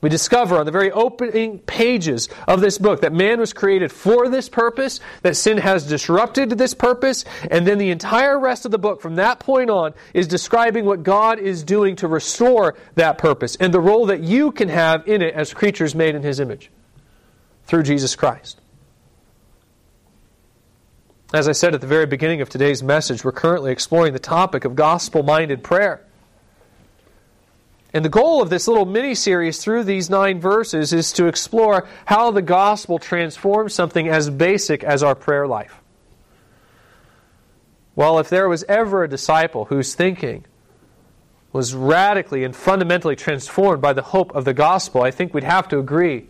We 0.00 0.08
discover 0.08 0.58
on 0.58 0.64
the 0.64 0.72
very 0.72 0.90
opening 0.90 1.58
pages 1.58 2.30
of 2.48 2.62
this 2.62 2.78
book 2.78 3.02
that 3.02 3.12
man 3.12 3.38
was 3.38 3.52
created 3.52 3.92
for 3.92 4.30
this 4.30 4.48
purpose, 4.48 4.98
that 5.22 5.36
sin 5.36 5.58
has 5.58 5.86
disrupted 5.86 6.50
this 6.50 6.72
purpose, 6.72 7.26
and 7.50 7.66
then 7.66 7.76
the 7.76 7.90
entire 7.90 8.40
rest 8.40 8.64
of 8.64 8.70
the 8.70 8.78
book 8.78 9.02
from 9.02 9.16
that 9.16 9.40
point 9.40 9.68
on 9.68 9.92
is 10.14 10.26
describing 10.26 10.86
what 10.86 11.02
God 11.02 11.38
is 11.38 11.62
doing 11.62 11.96
to 11.96 12.08
restore 12.08 12.76
that 12.94 13.18
purpose 13.18 13.56
and 13.56 13.74
the 13.74 13.80
role 13.80 14.06
that 14.06 14.22
you 14.22 14.52
can 14.52 14.70
have 14.70 15.06
in 15.06 15.20
it 15.20 15.34
as 15.34 15.52
creatures 15.52 15.94
made 15.94 16.14
in 16.14 16.22
His 16.22 16.40
image 16.40 16.70
through 17.70 17.84
Jesus 17.84 18.16
Christ. 18.16 18.60
As 21.32 21.46
I 21.46 21.52
said 21.52 21.72
at 21.72 21.80
the 21.80 21.86
very 21.86 22.04
beginning 22.04 22.40
of 22.40 22.48
today's 22.48 22.82
message, 22.82 23.24
we're 23.24 23.30
currently 23.30 23.70
exploring 23.70 24.12
the 24.12 24.18
topic 24.18 24.64
of 24.64 24.74
gospel 24.74 25.22
minded 25.22 25.62
prayer. 25.62 26.04
And 27.94 28.04
the 28.04 28.08
goal 28.08 28.42
of 28.42 28.50
this 28.50 28.66
little 28.66 28.86
mini 28.86 29.14
series 29.14 29.62
through 29.62 29.84
these 29.84 30.10
nine 30.10 30.40
verses 30.40 30.92
is 30.92 31.12
to 31.12 31.26
explore 31.26 31.86
how 32.06 32.32
the 32.32 32.42
gospel 32.42 32.98
transforms 32.98 33.72
something 33.72 34.08
as 34.08 34.28
basic 34.30 34.82
as 34.82 35.04
our 35.04 35.14
prayer 35.14 35.46
life. 35.46 35.80
Well, 37.94 38.18
if 38.18 38.28
there 38.28 38.48
was 38.48 38.64
ever 38.64 39.04
a 39.04 39.08
disciple 39.08 39.66
whose 39.66 39.94
thinking 39.94 40.44
was 41.52 41.72
radically 41.72 42.42
and 42.42 42.54
fundamentally 42.54 43.14
transformed 43.14 43.80
by 43.80 43.92
the 43.92 44.02
hope 44.02 44.34
of 44.34 44.44
the 44.44 44.54
gospel, 44.54 45.02
I 45.02 45.12
think 45.12 45.32
we'd 45.32 45.44
have 45.44 45.68
to 45.68 45.78
agree 45.78 46.26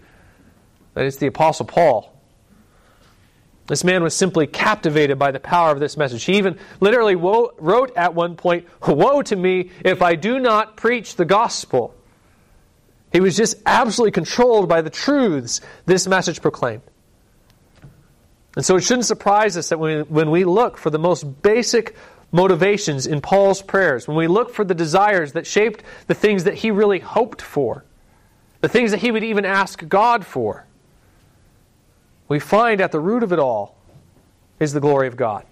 it's 1.06 1.16
the 1.16 1.26
Apostle 1.26 1.66
Paul. 1.66 2.12
This 3.66 3.84
man 3.84 4.02
was 4.02 4.16
simply 4.16 4.48
captivated 4.48 5.16
by 5.18 5.30
the 5.30 5.38
power 5.38 5.70
of 5.70 5.78
this 5.78 5.96
message. 5.96 6.24
He 6.24 6.38
even 6.38 6.58
literally 6.80 7.14
wrote 7.14 7.92
at 7.96 8.14
one 8.14 8.34
point, 8.34 8.66
Woe 8.86 9.22
to 9.22 9.36
me 9.36 9.70
if 9.84 10.02
I 10.02 10.16
do 10.16 10.40
not 10.40 10.76
preach 10.76 11.14
the 11.14 11.24
gospel. 11.24 11.94
He 13.12 13.20
was 13.20 13.36
just 13.36 13.56
absolutely 13.64 14.10
controlled 14.10 14.68
by 14.68 14.82
the 14.82 14.90
truths 14.90 15.60
this 15.86 16.08
message 16.08 16.42
proclaimed. 16.42 16.82
And 18.56 18.64
so 18.64 18.76
it 18.76 18.80
shouldn't 18.80 19.06
surprise 19.06 19.56
us 19.56 19.68
that 19.68 19.78
when, 19.78 20.00
when 20.06 20.30
we 20.32 20.44
look 20.44 20.76
for 20.76 20.90
the 20.90 20.98
most 20.98 21.42
basic 21.42 21.94
motivations 22.32 23.06
in 23.06 23.20
Paul's 23.20 23.62
prayers, 23.62 24.08
when 24.08 24.16
we 24.16 24.26
look 24.26 24.52
for 24.52 24.64
the 24.64 24.74
desires 24.74 25.34
that 25.34 25.46
shaped 25.46 25.84
the 26.08 26.14
things 26.14 26.44
that 26.44 26.54
he 26.54 26.72
really 26.72 26.98
hoped 26.98 27.40
for, 27.40 27.84
the 28.60 28.68
things 28.68 28.90
that 28.90 28.98
he 28.98 29.10
would 29.10 29.24
even 29.24 29.44
ask 29.44 29.86
God 29.88 30.26
for, 30.26 30.66
we 32.30 32.38
find 32.38 32.80
at 32.80 32.92
the 32.92 33.00
root 33.00 33.24
of 33.24 33.32
it 33.32 33.40
all 33.40 33.76
is 34.60 34.72
the 34.72 34.80
glory 34.80 35.08
of 35.08 35.16
God. 35.16 35.44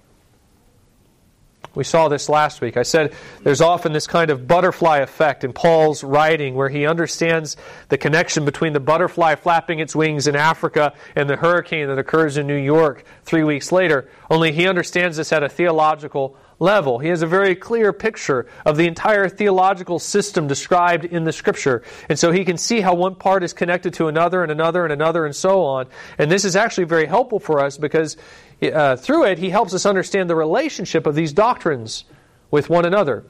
We 1.74 1.82
saw 1.82 2.08
this 2.08 2.28
last 2.28 2.60
week. 2.60 2.76
I 2.76 2.84
said 2.84 3.14
there's 3.42 3.60
often 3.60 3.92
this 3.92 4.06
kind 4.06 4.30
of 4.30 4.46
butterfly 4.46 4.98
effect 4.98 5.42
in 5.42 5.52
Paul's 5.52 6.04
writing 6.04 6.54
where 6.54 6.68
he 6.68 6.86
understands 6.86 7.56
the 7.88 7.98
connection 7.98 8.44
between 8.44 8.74
the 8.74 8.80
butterfly 8.80 9.34
flapping 9.34 9.80
its 9.80 9.94
wings 9.94 10.28
in 10.28 10.36
Africa 10.36 10.94
and 11.16 11.28
the 11.28 11.36
hurricane 11.36 11.88
that 11.88 11.98
occurs 11.98 12.36
in 12.36 12.46
New 12.46 12.56
York 12.56 13.04
three 13.24 13.42
weeks 13.42 13.72
later, 13.72 14.08
only 14.30 14.52
he 14.52 14.68
understands 14.68 15.16
this 15.16 15.32
at 15.32 15.42
a 15.42 15.48
theological 15.48 16.36
level. 16.58 16.98
He 16.98 17.08
has 17.08 17.22
a 17.22 17.26
very 17.26 17.54
clear 17.54 17.92
picture 17.92 18.46
of 18.64 18.76
the 18.76 18.86
entire 18.86 19.28
theological 19.28 19.98
system 19.98 20.46
described 20.46 21.04
in 21.04 21.24
the 21.24 21.32
scripture. 21.32 21.82
And 22.08 22.18
so 22.18 22.32
he 22.32 22.44
can 22.44 22.56
see 22.56 22.80
how 22.80 22.94
one 22.94 23.14
part 23.14 23.42
is 23.44 23.52
connected 23.52 23.94
to 23.94 24.08
another 24.08 24.42
and 24.42 24.50
another 24.50 24.84
and 24.84 24.92
another 24.92 25.24
and 25.24 25.34
so 25.34 25.62
on. 25.64 25.86
And 26.18 26.30
this 26.30 26.44
is 26.44 26.56
actually 26.56 26.84
very 26.84 27.06
helpful 27.06 27.38
for 27.38 27.60
us 27.60 27.78
because 27.78 28.16
uh, 28.62 28.96
through 28.96 29.24
it 29.24 29.38
he 29.38 29.50
helps 29.50 29.72
us 29.72 29.86
understand 29.86 30.28
the 30.28 30.36
relationship 30.36 31.06
of 31.06 31.14
these 31.14 31.32
doctrines 31.32 32.04
with 32.50 32.68
one 32.68 32.84
another. 32.84 33.24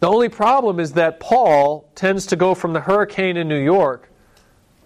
The 0.00 0.08
only 0.08 0.28
problem 0.28 0.80
is 0.80 0.94
that 0.94 1.20
Paul 1.20 1.88
tends 1.94 2.26
to 2.26 2.36
go 2.36 2.54
from 2.54 2.72
the 2.72 2.80
hurricane 2.80 3.36
in 3.36 3.46
New 3.46 3.62
York 3.62 4.08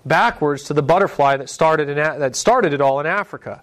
backwards 0.04 0.64
to 0.64 0.74
the 0.74 0.82
butterfly 0.82 1.38
that 1.38 1.48
started, 1.48 1.88
in, 1.88 1.96
that 1.96 2.36
started 2.36 2.74
it 2.74 2.82
all 2.82 3.00
in 3.00 3.06
Africa. 3.06 3.62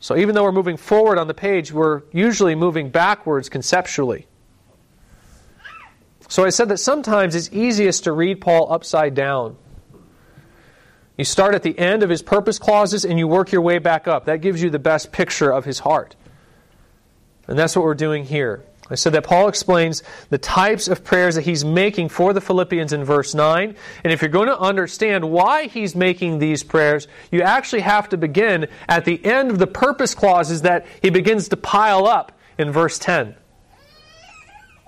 So 0.00 0.16
even 0.16 0.34
though 0.34 0.44
we're 0.44 0.52
moving 0.52 0.76
forward 0.76 1.18
on 1.18 1.26
the 1.26 1.34
page, 1.34 1.72
we're 1.72 2.02
usually 2.12 2.54
moving 2.54 2.90
backwards 2.90 3.48
conceptually. 3.48 4.26
So 6.28 6.44
I 6.44 6.50
said 6.50 6.68
that 6.68 6.78
sometimes 6.78 7.34
it's 7.34 7.50
easiest 7.52 8.04
to 8.04 8.12
read 8.12 8.40
Paul 8.40 8.72
upside 8.72 9.14
down. 9.14 9.56
You 11.16 11.24
start 11.24 11.54
at 11.54 11.64
the 11.64 11.76
end 11.76 12.04
of 12.04 12.10
his 12.10 12.22
purpose 12.22 12.60
clauses 12.60 13.04
and 13.04 13.18
you 13.18 13.26
work 13.26 13.50
your 13.50 13.62
way 13.62 13.78
back 13.78 14.06
up. 14.06 14.26
That 14.26 14.40
gives 14.40 14.62
you 14.62 14.70
the 14.70 14.78
best 14.78 15.10
picture 15.10 15.50
of 15.50 15.64
his 15.64 15.80
heart. 15.80 16.14
And 17.48 17.58
that's 17.58 17.74
what 17.74 17.84
we're 17.84 17.94
doing 17.94 18.24
here. 18.24 18.62
I 18.90 18.94
said 18.94 19.12
that 19.12 19.24
Paul 19.24 19.48
explains 19.48 20.02
the 20.30 20.38
types 20.38 20.88
of 20.88 21.04
prayers 21.04 21.34
that 21.34 21.42
he's 21.42 21.64
making 21.64 22.08
for 22.08 22.32
the 22.32 22.40
Philippians 22.40 22.92
in 22.92 23.04
verse 23.04 23.34
9. 23.34 23.74
And 24.04 24.12
if 24.12 24.22
you're 24.22 24.30
going 24.30 24.48
to 24.48 24.58
understand 24.58 25.30
why 25.30 25.66
he's 25.66 25.94
making 25.94 26.38
these 26.38 26.62
prayers, 26.62 27.06
you 27.30 27.42
actually 27.42 27.82
have 27.82 28.08
to 28.10 28.16
begin 28.16 28.66
at 28.88 29.04
the 29.04 29.22
end 29.24 29.50
of 29.50 29.58
the 29.58 29.66
purpose 29.66 30.14
clauses 30.14 30.62
that 30.62 30.86
he 31.02 31.10
begins 31.10 31.48
to 31.48 31.56
pile 31.56 32.06
up 32.06 32.32
in 32.56 32.72
verse 32.72 32.98
10. 32.98 33.34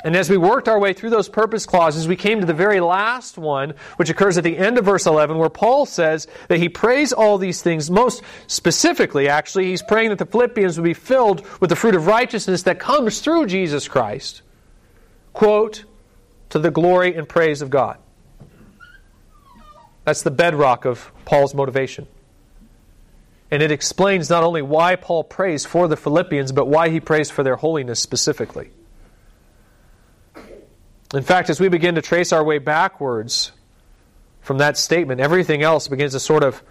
And 0.02 0.16
as 0.16 0.30
we 0.30 0.38
worked 0.38 0.68
our 0.68 0.78
way 0.78 0.92
through 0.92 1.10
those 1.10 1.28
purpose 1.28 1.66
clauses, 1.66 2.08
we 2.08 2.16
came 2.16 2.40
to 2.40 2.46
the 2.46 2.54
very 2.54 2.80
last 2.80 3.36
one, 3.36 3.74
which 3.96 4.08
occurs 4.08 4.38
at 4.38 4.44
the 4.44 4.56
end 4.56 4.78
of 4.78 4.84
verse 4.84 5.06
11, 5.06 5.36
where 5.36 5.50
Paul 5.50 5.84
says 5.84 6.26
that 6.48 6.58
he 6.58 6.68
prays 6.68 7.12
all 7.12 7.36
these 7.36 7.60
things. 7.60 7.90
Most 7.90 8.22
specifically, 8.46 9.28
actually, 9.28 9.66
he's 9.66 9.82
praying 9.82 10.08
that 10.08 10.18
the 10.18 10.26
Philippians 10.26 10.78
would 10.78 10.84
be 10.84 10.94
filled 10.94 11.46
with 11.60 11.68
the 11.70 11.76
fruit 11.76 11.94
of 11.94 12.06
righteousness 12.06 12.62
that 12.62 12.78
comes 12.78 13.20
through 13.20 13.46
Jesus 13.46 13.88
Christ. 13.88 14.42
Quote, 15.32 15.84
to 16.48 16.58
the 16.58 16.70
glory 16.70 17.14
and 17.14 17.28
praise 17.28 17.62
of 17.62 17.70
God. 17.70 17.98
That's 20.04 20.22
the 20.22 20.30
bedrock 20.30 20.84
of 20.84 21.12
Paul's 21.24 21.54
motivation. 21.54 22.06
And 23.50 23.62
it 23.62 23.70
explains 23.70 24.30
not 24.30 24.44
only 24.44 24.62
why 24.62 24.96
Paul 24.96 25.24
prays 25.24 25.66
for 25.66 25.88
the 25.88 25.96
Philippians, 25.96 26.52
but 26.52 26.66
why 26.66 26.88
he 26.88 27.00
prays 27.00 27.30
for 27.30 27.42
their 27.42 27.56
holiness 27.56 28.00
specifically. 28.00 28.70
In 31.12 31.22
fact, 31.22 31.50
as 31.50 31.58
we 31.58 31.68
begin 31.68 31.96
to 31.96 32.02
trace 32.02 32.32
our 32.32 32.44
way 32.44 32.58
backwards 32.58 33.50
from 34.40 34.58
that 34.58 34.76
statement, 34.76 35.20
everything 35.20 35.62
else 35.62 35.88
begins 35.88 36.12
to 36.12 36.20
sort 36.20 36.44
of 36.44 36.62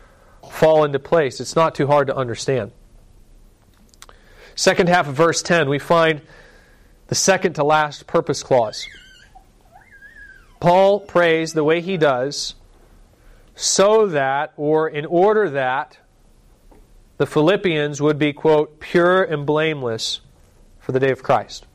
fall 0.49 0.85
into 0.85 0.99
place. 0.99 1.41
It's 1.41 1.55
not 1.55 1.75
too 1.75 1.87
hard 1.87 2.07
to 2.07 2.15
understand. 2.15 2.71
Second 4.55 4.89
half 4.89 5.07
of 5.07 5.15
verse 5.15 5.41
10, 5.41 5.69
we 5.69 5.79
find 5.79 6.21
the 7.07 7.15
second 7.15 7.53
to 7.53 7.63
last 7.63 8.07
purpose 8.07 8.43
clause. 8.43 8.87
Paul 10.59 10.99
prays 10.99 11.53
the 11.53 11.63
way 11.63 11.81
he 11.81 11.97
does 11.97 12.55
so 13.55 14.07
that, 14.07 14.53
or 14.55 14.87
in 14.87 15.05
order 15.05 15.49
that, 15.49 15.97
the 17.17 17.25
Philippians 17.25 18.01
would 18.01 18.17
be, 18.17 18.31
quote, 18.31 18.79
pure 18.79 19.21
and 19.21 19.45
blameless 19.45 20.21
for 20.79 20.93
the 20.93 20.99
day 20.99 21.11
of 21.11 21.21
Christ. 21.21 21.65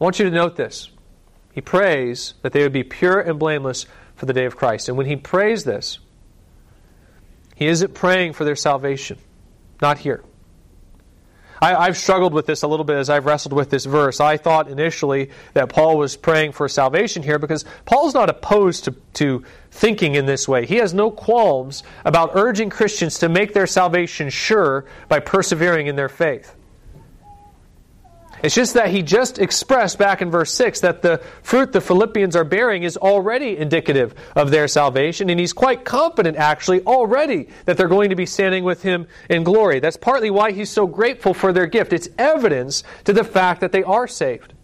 I 0.00 0.04
want 0.04 0.18
you 0.18 0.24
to 0.24 0.30
note 0.30 0.56
this. 0.56 0.90
He 1.52 1.60
prays 1.60 2.34
that 2.42 2.52
they 2.52 2.62
would 2.62 2.72
be 2.72 2.84
pure 2.84 3.20
and 3.20 3.38
blameless 3.38 3.86
for 4.14 4.26
the 4.26 4.32
day 4.32 4.46
of 4.46 4.56
Christ. 4.56 4.88
And 4.88 4.96
when 4.96 5.06
he 5.06 5.16
prays 5.16 5.64
this, 5.64 5.98
he 7.54 7.66
isn't 7.66 7.94
praying 7.94 8.32
for 8.32 8.44
their 8.44 8.56
salvation. 8.56 9.18
Not 9.82 9.98
here. 9.98 10.22
I, 11.62 11.84
have 11.84 11.98
struggled 11.98 12.32
with 12.32 12.46
this 12.46 12.62
a 12.62 12.66
little 12.66 12.86
bit 12.86 12.96
as 12.96 13.10
I've 13.10 13.26
wrestled 13.26 13.52
with 13.52 13.68
this 13.68 13.84
verse. 13.84 14.18
I 14.18 14.38
thought 14.38 14.68
initially 14.68 15.30
that 15.52 15.68
Paul 15.68 15.98
was 15.98 16.16
praying 16.16 16.52
for 16.52 16.66
salvation 16.68 17.22
here 17.22 17.38
because 17.38 17.66
Paul's 17.84 18.14
not 18.14 18.30
opposed 18.30 18.84
to, 18.84 18.92
to 19.14 19.44
thinking 19.70 20.14
in 20.14 20.24
this 20.24 20.48
way. 20.48 20.64
He 20.64 20.76
has 20.76 20.94
no 20.94 21.10
qualms 21.10 21.82
about 22.06 22.30
urging 22.32 22.70
Christians 22.70 23.18
to 23.18 23.28
make 23.28 23.52
their 23.52 23.66
salvation 23.66 24.30
sure 24.30 24.86
by 25.08 25.20
persevering 25.20 25.86
in 25.86 25.96
their 25.96 26.08
faith. 26.08 26.56
It's 28.42 28.54
just 28.54 28.74
that 28.74 28.90
he 28.90 29.02
just 29.02 29.38
expressed 29.38 29.98
back 29.98 30.22
in 30.22 30.30
verse 30.30 30.52
6 30.52 30.80
that 30.80 31.02
the 31.02 31.18
fruit 31.42 31.72
the 31.72 31.80
Philippians 31.80 32.36
are 32.36 32.44
bearing 32.44 32.82
is 32.82 32.96
already 32.96 33.56
indicative 33.56 34.14
of 34.34 34.50
their 34.50 34.68
salvation, 34.68 35.28
and 35.30 35.38
he's 35.38 35.52
quite 35.52 35.84
confident, 35.84 36.36
actually, 36.36 36.82
already 36.82 37.48
that 37.66 37.76
they're 37.76 37.88
going 37.88 38.10
to 38.10 38.16
be 38.16 38.26
standing 38.26 38.64
with 38.64 38.82
him 38.82 39.06
in 39.28 39.44
glory. 39.44 39.80
That's 39.80 39.96
partly 39.96 40.30
why 40.30 40.52
he's 40.52 40.70
so 40.70 40.86
grateful 40.86 41.34
for 41.34 41.52
their 41.52 41.66
gift. 41.66 41.92
It's 41.92 42.08
evidence 42.18 42.82
to 43.04 43.12
the 43.12 43.24
fact 43.24 43.60
that 43.60 43.72
they 43.72 43.82
are 43.82 44.06
saved. 44.06 44.54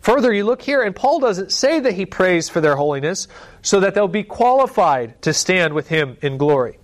Further, 0.00 0.32
you 0.32 0.44
look 0.44 0.62
here, 0.62 0.82
and 0.82 0.96
Paul 0.96 1.20
doesn't 1.20 1.52
say 1.52 1.80
that 1.80 1.92
he 1.92 2.06
prays 2.06 2.48
for 2.48 2.60
their 2.60 2.76
holiness 2.76 3.28
so 3.60 3.80
that 3.80 3.94
they'll 3.94 4.08
be 4.08 4.22
qualified 4.22 5.20
to 5.22 5.34
stand 5.34 5.74
with 5.74 5.88
him 5.88 6.16
in 6.22 6.38
glory. 6.38 6.78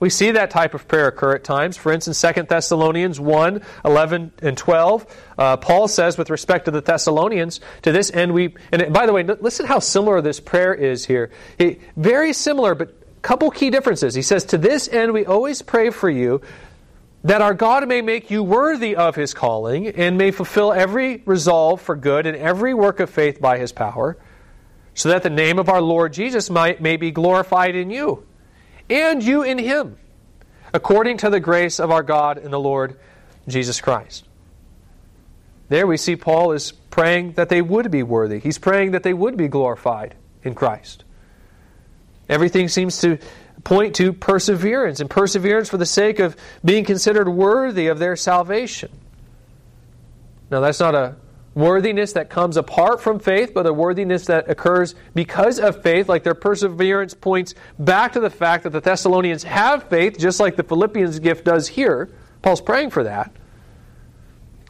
We 0.00 0.08
see 0.08 0.30
that 0.30 0.50
type 0.50 0.72
of 0.72 0.88
prayer 0.88 1.08
occur 1.08 1.34
at 1.34 1.44
times. 1.44 1.76
For 1.76 1.92
instance, 1.92 2.20
2 2.20 2.44
Thessalonians 2.44 3.20
1 3.20 3.62
11 3.84 4.32
and 4.40 4.56
12. 4.56 5.06
Uh, 5.38 5.56
Paul 5.58 5.88
says, 5.88 6.16
with 6.16 6.30
respect 6.30 6.64
to 6.64 6.70
the 6.70 6.80
Thessalonians, 6.80 7.60
to 7.82 7.92
this 7.92 8.10
end 8.10 8.32
we. 8.32 8.54
And 8.72 8.92
by 8.92 9.04
the 9.04 9.12
way, 9.12 9.22
listen 9.22 9.66
how 9.66 9.78
similar 9.78 10.22
this 10.22 10.40
prayer 10.40 10.74
is 10.74 11.04
here. 11.04 11.30
He, 11.58 11.80
very 11.96 12.32
similar, 12.32 12.74
but 12.74 12.88
a 12.88 13.20
couple 13.20 13.50
key 13.50 13.68
differences. 13.68 14.14
He 14.14 14.22
says, 14.22 14.46
To 14.46 14.58
this 14.58 14.88
end 14.88 15.12
we 15.12 15.26
always 15.26 15.60
pray 15.60 15.90
for 15.90 16.08
you, 16.08 16.40
that 17.22 17.42
our 17.42 17.52
God 17.52 17.86
may 17.86 18.00
make 18.00 18.30
you 18.30 18.42
worthy 18.42 18.96
of 18.96 19.14
his 19.16 19.34
calling, 19.34 19.88
and 19.88 20.16
may 20.16 20.30
fulfill 20.30 20.72
every 20.72 21.22
resolve 21.26 21.82
for 21.82 21.94
good 21.94 22.24
and 22.24 22.38
every 22.38 22.72
work 22.72 23.00
of 23.00 23.10
faith 23.10 23.38
by 23.38 23.58
his 23.58 23.72
power, 23.72 24.16
so 24.94 25.10
that 25.10 25.22
the 25.22 25.30
name 25.30 25.58
of 25.58 25.68
our 25.68 25.82
Lord 25.82 26.14
Jesus 26.14 26.48
might, 26.48 26.80
may 26.80 26.96
be 26.96 27.10
glorified 27.10 27.76
in 27.76 27.90
you 27.90 28.26
and 28.90 29.22
you 29.22 29.42
in 29.42 29.58
him, 29.58 29.96
according 30.74 31.18
to 31.18 31.30
the 31.30 31.40
grace 31.40 31.80
of 31.80 31.90
our 31.90 32.02
God 32.02 32.36
and 32.38 32.52
the 32.52 32.60
Lord 32.60 32.98
Jesus 33.48 33.80
Christ. 33.80 34.26
There 35.68 35.86
we 35.86 35.96
see 35.96 36.16
Paul 36.16 36.52
is 36.52 36.72
praying 36.72 37.32
that 37.32 37.48
they 37.48 37.62
would 37.62 37.90
be 37.90 38.02
worthy. 38.02 38.40
He's 38.40 38.58
praying 38.58 38.90
that 38.90 39.04
they 39.04 39.14
would 39.14 39.36
be 39.36 39.46
glorified 39.46 40.16
in 40.42 40.54
Christ. 40.54 41.04
Everything 42.28 42.68
seems 42.68 43.00
to 43.00 43.18
point 43.62 43.94
to 43.96 44.12
perseverance, 44.12 45.00
and 45.00 45.08
perseverance 45.08 45.68
for 45.68 45.76
the 45.76 45.86
sake 45.86 46.18
of 46.18 46.36
being 46.64 46.84
considered 46.84 47.28
worthy 47.28 47.88
of 47.88 47.98
their 47.98 48.16
salvation. 48.16 48.90
Now, 50.50 50.60
that's 50.60 50.80
not 50.80 50.94
a 50.94 51.16
worthiness 51.54 52.12
that 52.12 52.30
comes 52.30 52.56
apart 52.56 53.00
from 53.00 53.18
faith, 53.18 53.52
but 53.54 53.66
a 53.66 53.72
worthiness 53.72 54.26
that 54.26 54.48
occurs 54.48 54.94
because 55.14 55.58
of 55.58 55.82
faith, 55.82 56.08
like 56.08 56.22
their 56.22 56.34
perseverance 56.34 57.14
points 57.14 57.54
back 57.78 58.12
to 58.12 58.20
the 58.20 58.30
fact 58.30 58.64
that 58.64 58.70
the 58.70 58.80
Thessalonians 58.80 59.42
have 59.44 59.84
faith, 59.84 60.18
just 60.18 60.40
like 60.40 60.56
the 60.56 60.62
Philippians 60.62 61.18
gift 61.18 61.44
does 61.44 61.68
here. 61.68 62.10
Paul's 62.42 62.60
praying 62.60 62.90
for 62.90 63.04
that. 63.04 63.32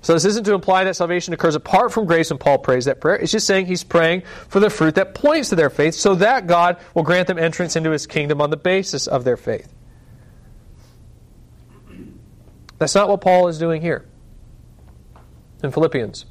So 0.02 0.14
this 0.14 0.24
isn't 0.24 0.44
to 0.44 0.54
imply 0.54 0.84
that 0.84 0.96
salvation 0.96 1.34
occurs 1.34 1.54
apart 1.54 1.92
from 1.92 2.06
grace 2.06 2.30
and 2.30 2.40
Paul 2.40 2.58
prays 2.58 2.86
that 2.86 3.02
prayer. 3.02 3.16
It's 3.16 3.32
just 3.32 3.46
saying 3.46 3.66
he's 3.66 3.84
praying 3.84 4.22
for 4.48 4.58
the 4.58 4.70
fruit 4.70 4.94
that 4.94 5.14
points 5.14 5.50
to 5.50 5.56
their 5.56 5.68
faith 5.68 5.94
so 5.94 6.14
that 6.16 6.46
God 6.46 6.78
will 6.94 7.02
grant 7.02 7.28
them 7.28 7.38
entrance 7.38 7.76
into 7.76 7.90
his 7.90 8.06
kingdom 8.06 8.40
on 8.40 8.48
the 8.48 8.56
basis 8.56 9.06
of 9.06 9.24
their 9.24 9.36
faith. 9.36 9.70
That's 12.78 12.94
not 12.94 13.10
what 13.10 13.20
Paul 13.20 13.48
is 13.48 13.58
doing 13.58 13.82
here 13.82 14.06
in 15.62 15.70
Philippians. 15.70 16.24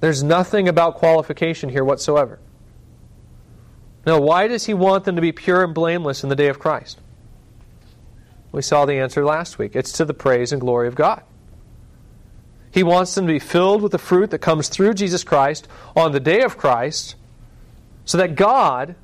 There's 0.00 0.22
nothing 0.22 0.68
about 0.68 0.96
qualification 0.96 1.68
here 1.68 1.84
whatsoever. 1.84 2.38
Now, 4.06 4.18
why 4.18 4.48
does 4.48 4.64
he 4.64 4.74
want 4.74 5.04
them 5.04 5.16
to 5.16 5.22
be 5.22 5.32
pure 5.32 5.62
and 5.62 5.74
blameless 5.74 6.22
in 6.22 6.30
the 6.30 6.36
day 6.36 6.48
of 6.48 6.58
Christ? 6.58 6.98
We 8.50 8.62
saw 8.62 8.86
the 8.86 8.94
answer 8.94 9.24
last 9.24 9.58
week. 9.58 9.76
It's 9.76 9.92
to 9.92 10.04
the 10.04 10.14
praise 10.14 10.52
and 10.52 10.60
glory 10.60 10.88
of 10.88 10.94
God. 10.94 11.22
He 12.72 12.82
wants 12.82 13.14
them 13.14 13.26
to 13.26 13.32
be 13.32 13.38
filled 13.38 13.82
with 13.82 13.92
the 13.92 13.98
fruit 13.98 14.30
that 14.30 14.38
comes 14.38 14.68
through 14.68 14.94
Jesus 14.94 15.24
Christ 15.24 15.68
on 15.94 16.12
the 16.12 16.20
day 16.20 16.42
of 16.42 16.56
Christ 16.56 17.16
so 18.04 18.16
that 18.18 18.36
God 18.36 18.94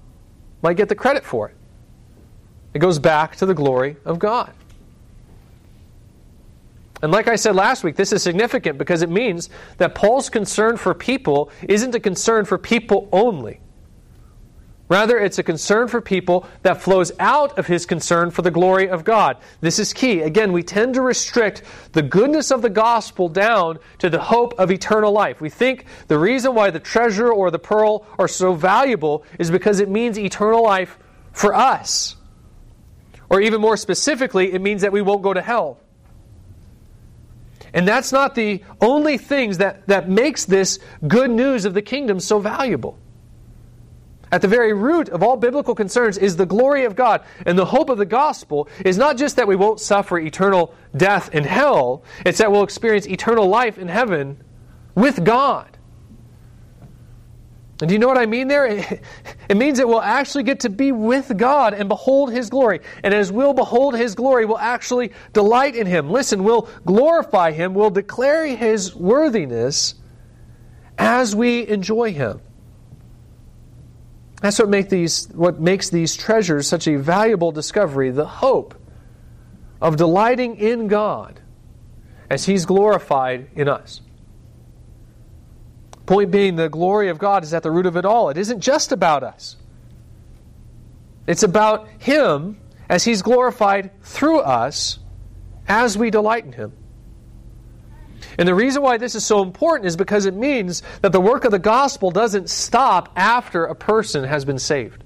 might 0.62 0.76
get 0.76 0.88
the 0.88 0.94
credit 0.94 1.24
for 1.24 1.48
it. 1.48 1.56
It 2.74 2.78
goes 2.78 2.98
back 2.98 3.36
to 3.36 3.46
the 3.46 3.54
glory 3.54 3.96
of 4.04 4.18
God. 4.18 4.52
And 7.06 7.12
like 7.12 7.28
I 7.28 7.36
said 7.36 7.54
last 7.54 7.84
week, 7.84 7.94
this 7.94 8.12
is 8.12 8.24
significant 8.24 8.78
because 8.78 9.00
it 9.02 9.08
means 9.08 9.48
that 9.76 9.94
Paul's 9.94 10.28
concern 10.28 10.76
for 10.76 10.92
people 10.92 11.52
isn't 11.68 11.94
a 11.94 12.00
concern 12.00 12.44
for 12.46 12.58
people 12.58 13.08
only. 13.12 13.60
Rather, 14.88 15.16
it's 15.16 15.38
a 15.38 15.44
concern 15.44 15.86
for 15.86 16.00
people 16.00 16.48
that 16.62 16.82
flows 16.82 17.12
out 17.20 17.60
of 17.60 17.68
his 17.68 17.86
concern 17.86 18.32
for 18.32 18.42
the 18.42 18.50
glory 18.50 18.88
of 18.88 19.04
God. 19.04 19.36
This 19.60 19.78
is 19.78 19.92
key. 19.92 20.22
Again, 20.22 20.52
we 20.52 20.64
tend 20.64 20.94
to 20.94 21.00
restrict 21.00 21.62
the 21.92 22.02
goodness 22.02 22.50
of 22.50 22.60
the 22.60 22.70
gospel 22.70 23.28
down 23.28 23.78
to 23.98 24.10
the 24.10 24.18
hope 24.18 24.58
of 24.58 24.72
eternal 24.72 25.12
life. 25.12 25.40
We 25.40 25.48
think 25.48 25.84
the 26.08 26.18
reason 26.18 26.56
why 26.56 26.70
the 26.70 26.80
treasure 26.80 27.32
or 27.32 27.52
the 27.52 27.60
pearl 27.60 28.04
are 28.18 28.26
so 28.26 28.52
valuable 28.52 29.22
is 29.38 29.52
because 29.52 29.78
it 29.78 29.88
means 29.88 30.18
eternal 30.18 30.64
life 30.64 30.98
for 31.30 31.54
us. 31.54 32.16
Or 33.30 33.40
even 33.40 33.60
more 33.60 33.76
specifically, 33.76 34.52
it 34.52 34.60
means 34.60 34.82
that 34.82 34.90
we 34.90 35.02
won't 35.02 35.22
go 35.22 35.32
to 35.32 35.40
hell. 35.40 35.78
And 37.76 37.86
that's 37.86 38.10
not 38.10 38.34
the 38.34 38.62
only 38.80 39.18
things 39.18 39.58
that, 39.58 39.86
that 39.86 40.08
makes 40.08 40.46
this 40.46 40.78
good 41.06 41.30
news 41.30 41.66
of 41.66 41.74
the 41.74 41.82
kingdom 41.82 42.20
so 42.20 42.38
valuable. 42.38 42.98
At 44.32 44.40
the 44.40 44.48
very 44.48 44.72
root 44.72 45.10
of 45.10 45.22
all 45.22 45.36
biblical 45.36 45.74
concerns 45.74 46.16
is 46.16 46.36
the 46.36 46.46
glory 46.46 46.86
of 46.86 46.96
God. 46.96 47.22
And 47.44 47.58
the 47.58 47.66
hope 47.66 47.90
of 47.90 47.98
the 47.98 48.06
gospel 48.06 48.66
is 48.82 48.96
not 48.96 49.18
just 49.18 49.36
that 49.36 49.46
we 49.46 49.56
won't 49.56 49.78
suffer 49.78 50.18
eternal 50.18 50.74
death 50.96 51.34
in 51.34 51.44
hell, 51.44 52.02
it's 52.24 52.38
that 52.38 52.50
we'll 52.50 52.64
experience 52.64 53.06
eternal 53.06 53.46
life 53.46 53.76
in 53.76 53.88
heaven 53.88 54.42
with 54.94 55.22
God. 55.22 55.75
And 57.80 57.88
do 57.88 57.94
you 57.94 57.98
know 57.98 58.08
what 58.08 58.18
I 58.18 58.26
mean 58.26 58.48
there? 58.48 58.66
It 59.48 59.56
means 59.56 59.78
that 59.78 59.86
we'll 59.86 60.02
actually 60.02 60.42
get 60.42 60.60
to 60.60 60.70
be 60.70 60.90
with 60.90 61.36
God 61.36 61.72
and 61.72 61.88
behold 61.88 62.32
His 62.32 62.50
glory. 62.50 62.80
And 63.04 63.14
as 63.14 63.30
we'll 63.30 63.54
behold 63.54 63.94
His 63.94 64.16
glory, 64.16 64.44
we'll 64.44 64.58
actually 64.58 65.12
delight 65.32 65.76
in 65.76 65.86
Him. 65.86 66.10
Listen, 66.10 66.42
we'll 66.42 66.68
glorify 66.84 67.52
Him, 67.52 67.72
we'll 67.72 67.90
declare 67.90 68.44
His 68.44 68.92
worthiness 68.92 69.94
as 70.98 71.36
we 71.36 71.68
enjoy 71.68 72.12
Him. 72.12 72.40
That's 74.42 74.58
what, 74.58 74.68
make 74.68 74.88
these, 74.88 75.28
what 75.28 75.60
makes 75.60 75.90
these 75.90 76.16
treasures 76.16 76.66
such 76.66 76.88
a 76.88 76.96
valuable 76.96 77.52
discovery 77.52 78.10
the 78.10 78.26
hope 78.26 78.74
of 79.80 79.96
delighting 79.96 80.56
in 80.56 80.88
God 80.88 81.40
as 82.28 82.46
He's 82.46 82.66
glorified 82.66 83.48
in 83.54 83.68
us. 83.68 84.00
Point 86.06 86.30
being, 86.30 86.56
the 86.56 86.68
glory 86.68 87.08
of 87.08 87.18
God 87.18 87.42
is 87.42 87.52
at 87.52 87.62
the 87.62 87.70
root 87.70 87.86
of 87.86 87.96
it 87.96 88.04
all. 88.04 88.30
It 88.30 88.38
isn't 88.38 88.60
just 88.60 88.92
about 88.92 89.22
us, 89.22 89.56
it's 91.26 91.42
about 91.42 91.88
Him 91.98 92.58
as 92.88 93.04
He's 93.04 93.22
glorified 93.22 93.90
through 94.02 94.40
us 94.40 94.98
as 95.68 95.98
we 95.98 96.10
delight 96.10 96.44
in 96.44 96.52
Him. 96.52 96.72
And 98.38 98.46
the 98.46 98.54
reason 98.54 98.82
why 98.82 98.98
this 98.98 99.14
is 99.14 99.24
so 99.24 99.42
important 99.42 99.86
is 99.86 99.96
because 99.96 100.26
it 100.26 100.34
means 100.34 100.82
that 101.02 101.12
the 101.12 101.20
work 101.20 101.44
of 101.44 101.50
the 101.50 101.58
gospel 101.58 102.10
doesn't 102.10 102.50
stop 102.50 103.12
after 103.16 103.64
a 103.64 103.74
person 103.74 104.24
has 104.24 104.44
been 104.44 104.58
saved. 104.58 105.02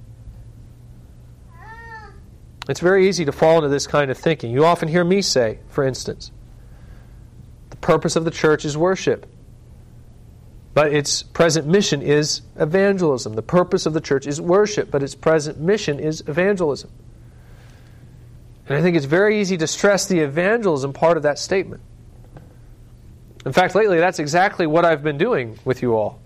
It's 2.68 2.80
very 2.80 3.08
easy 3.08 3.24
to 3.24 3.32
fall 3.32 3.56
into 3.56 3.68
this 3.68 3.86
kind 3.86 4.10
of 4.10 4.18
thinking. 4.18 4.52
You 4.52 4.64
often 4.64 4.88
hear 4.88 5.04
me 5.04 5.22
say, 5.22 5.60
for 5.68 5.84
instance, 5.84 6.30
the 7.70 7.76
purpose 7.76 8.16
of 8.16 8.24
the 8.24 8.30
church 8.30 8.64
is 8.64 8.76
worship. 8.76 9.26
But 10.72 10.92
its 10.92 11.22
present 11.22 11.66
mission 11.66 12.00
is 12.00 12.42
evangelism. 12.56 13.34
The 13.34 13.42
purpose 13.42 13.86
of 13.86 13.92
the 13.92 14.00
church 14.00 14.26
is 14.26 14.40
worship, 14.40 14.90
but 14.90 15.02
its 15.02 15.14
present 15.14 15.58
mission 15.58 15.98
is 15.98 16.22
evangelism. 16.26 16.90
And 18.68 18.78
I 18.78 18.82
think 18.82 18.96
it's 18.96 19.06
very 19.06 19.40
easy 19.40 19.56
to 19.56 19.66
stress 19.66 20.06
the 20.06 20.20
evangelism 20.20 20.92
part 20.92 21.16
of 21.16 21.24
that 21.24 21.38
statement. 21.40 21.82
In 23.44 23.52
fact, 23.52 23.74
lately, 23.74 23.98
that's 23.98 24.20
exactly 24.20 24.66
what 24.66 24.84
I've 24.84 25.02
been 25.02 25.18
doing 25.18 25.58
with 25.64 25.82
you 25.82 25.96
all. 25.96 26.20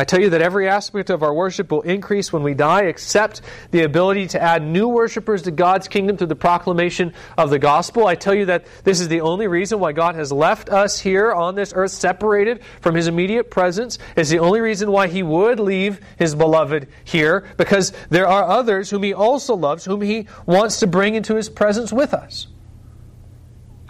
I 0.00 0.04
tell 0.04 0.20
you 0.20 0.30
that 0.30 0.40
every 0.40 0.68
aspect 0.68 1.10
of 1.10 1.24
our 1.24 1.34
worship 1.34 1.72
will 1.72 1.82
increase 1.82 2.32
when 2.32 2.44
we 2.44 2.54
die, 2.54 2.82
except 2.82 3.40
the 3.72 3.82
ability 3.82 4.28
to 4.28 4.40
add 4.40 4.62
new 4.62 4.86
worshipers 4.86 5.42
to 5.42 5.50
God's 5.50 5.88
kingdom 5.88 6.16
through 6.16 6.28
the 6.28 6.36
proclamation 6.36 7.12
of 7.36 7.50
the 7.50 7.58
gospel. 7.58 8.06
I 8.06 8.14
tell 8.14 8.32
you 8.32 8.46
that 8.46 8.64
this 8.84 9.00
is 9.00 9.08
the 9.08 9.22
only 9.22 9.48
reason 9.48 9.80
why 9.80 9.90
God 9.90 10.14
has 10.14 10.30
left 10.30 10.68
us 10.68 11.00
here 11.00 11.32
on 11.32 11.56
this 11.56 11.72
earth 11.74 11.90
separated 11.90 12.62
from 12.80 12.94
His 12.94 13.08
immediate 13.08 13.50
presence. 13.50 13.98
It's 14.16 14.30
the 14.30 14.38
only 14.38 14.60
reason 14.60 14.92
why 14.92 15.08
He 15.08 15.24
would 15.24 15.58
leave 15.58 16.00
His 16.16 16.36
beloved 16.36 16.86
here, 17.02 17.48
because 17.56 17.92
there 18.08 18.28
are 18.28 18.44
others 18.44 18.90
whom 18.90 19.02
He 19.02 19.14
also 19.14 19.56
loves, 19.56 19.84
whom 19.84 20.00
He 20.00 20.28
wants 20.46 20.78
to 20.78 20.86
bring 20.86 21.16
into 21.16 21.34
His 21.34 21.48
presence 21.48 21.92
with 21.92 22.14
us. 22.14 22.46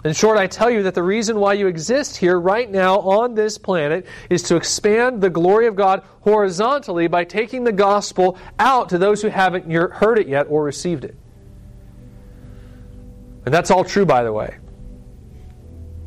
In 0.05 0.13
short, 0.13 0.37
I 0.37 0.47
tell 0.47 0.69
you 0.69 0.83
that 0.83 0.95
the 0.95 1.03
reason 1.03 1.39
why 1.39 1.53
you 1.53 1.67
exist 1.67 2.15
here 2.15 2.39
right 2.39 2.69
now 2.69 2.99
on 2.99 3.35
this 3.35 3.57
planet 3.57 4.05
is 4.29 4.43
to 4.43 4.55
expand 4.55 5.21
the 5.21 5.29
glory 5.29 5.67
of 5.67 5.75
God 5.75 6.03
horizontally 6.21 7.07
by 7.07 7.25
taking 7.25 7.65
the 7.65 7.73
gospel 7.73 8.37
out 8.57 8.89
to 8.89 8.97
those 8.97 9.21
who 9.21 9.27
haven't 9.27 9.69
heard 9.69 10.17
it 10.17 10.27
yet 10.27 10.47
or 10.49 10.63
received 10.63 11.03
it. 11.03 11.17
And 13.45 13.53
that's 13.53 13.71
all 13.71 13.83
true, 13.83 14.05
by 14.05 14.23
the 14.23 14.31
way. 14.31 14.57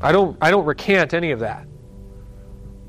I 0.01 0.11
don't, 0.13 0.39
I 0.41 0.51
don't 0.51 0.65
recant 0.65 1.13
any 1.13 1.33
of 1.33 1.41
that. 1.41 1.67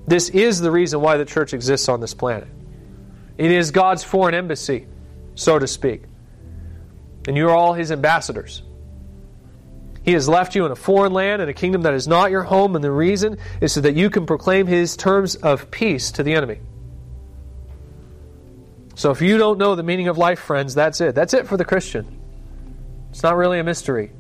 This 0.08 0.30
is 0.30 0.62
the 0.62 0.72
reason 0.72 1.02
why 1.02 1.18
the 1.18 1.26
church 1.26 1.54
exists 1.54 1.90
on 1.90 2.00
this 2.00 2.14
planet. 2.14 2.48
It 3.38 3.52
is 3.52 3.72
God's 3.72 4.04
foreign 4.04 4.36
embassy, 4.36 4.88
so 5.36 5.60
to 5.60 5.68
speak. 5.68 6.04
And 7.28 7.36
you 7.36 7.50
are 7.50 7.56
all 7.56 7.74
his 7.74 7.92
ambassadors. 7.92 8.64
He 10.04 10.12
has 10.14 10.28
left 10.28 10.54
you 10.54 10.66
in 10.66 10.72
a 10.72 10.76
foreign 10.76 11.14
land 11.14 11.42
and 11.42 11.50
a 11.50 11.54
kingdom 11.54 11.84
that 11.84 11.94
is 11.94 12.08
not 12.08 12.30
your 12.30 12.44
home, 12.44 12.76
and 12.76 12.84
the 12.84 12.92
reason 12.92 13.38
is 13.62 13.72
so 13.72 13.82
that 13.82 13.96
you 13.96 14.10
can 14.10 14.26
proclaim 14.26 14.68
his 14.68 14.98
terms 14.98 15.36
of 15.36 15.72
peace 15.72 16.12
to 16.12 16.24
the 16.24 16.34
enemy. 16.34 16.60
So 18.96 19.12
if 19.12 19.22
you 19.22 19.38
don't 19.38 19.58
know 19.58 19.76
the 19.76 19.84
meaning 19.84 20.08
of 20.08 20.18
life, 20.18 20.40
friends, 20.40 20.76
that's 20.76 21.02
it. 21.02 21.16
That's 21.16 21.34
it 21.34 21.48
for 21.48 21.58
the 21.58 21.66
Christian. 21.66 22.20
It's 23.10 23.24
not 23.24 23.38
really 23.38 23.60
a 23.60 23.64
mystery. 23.64 24.12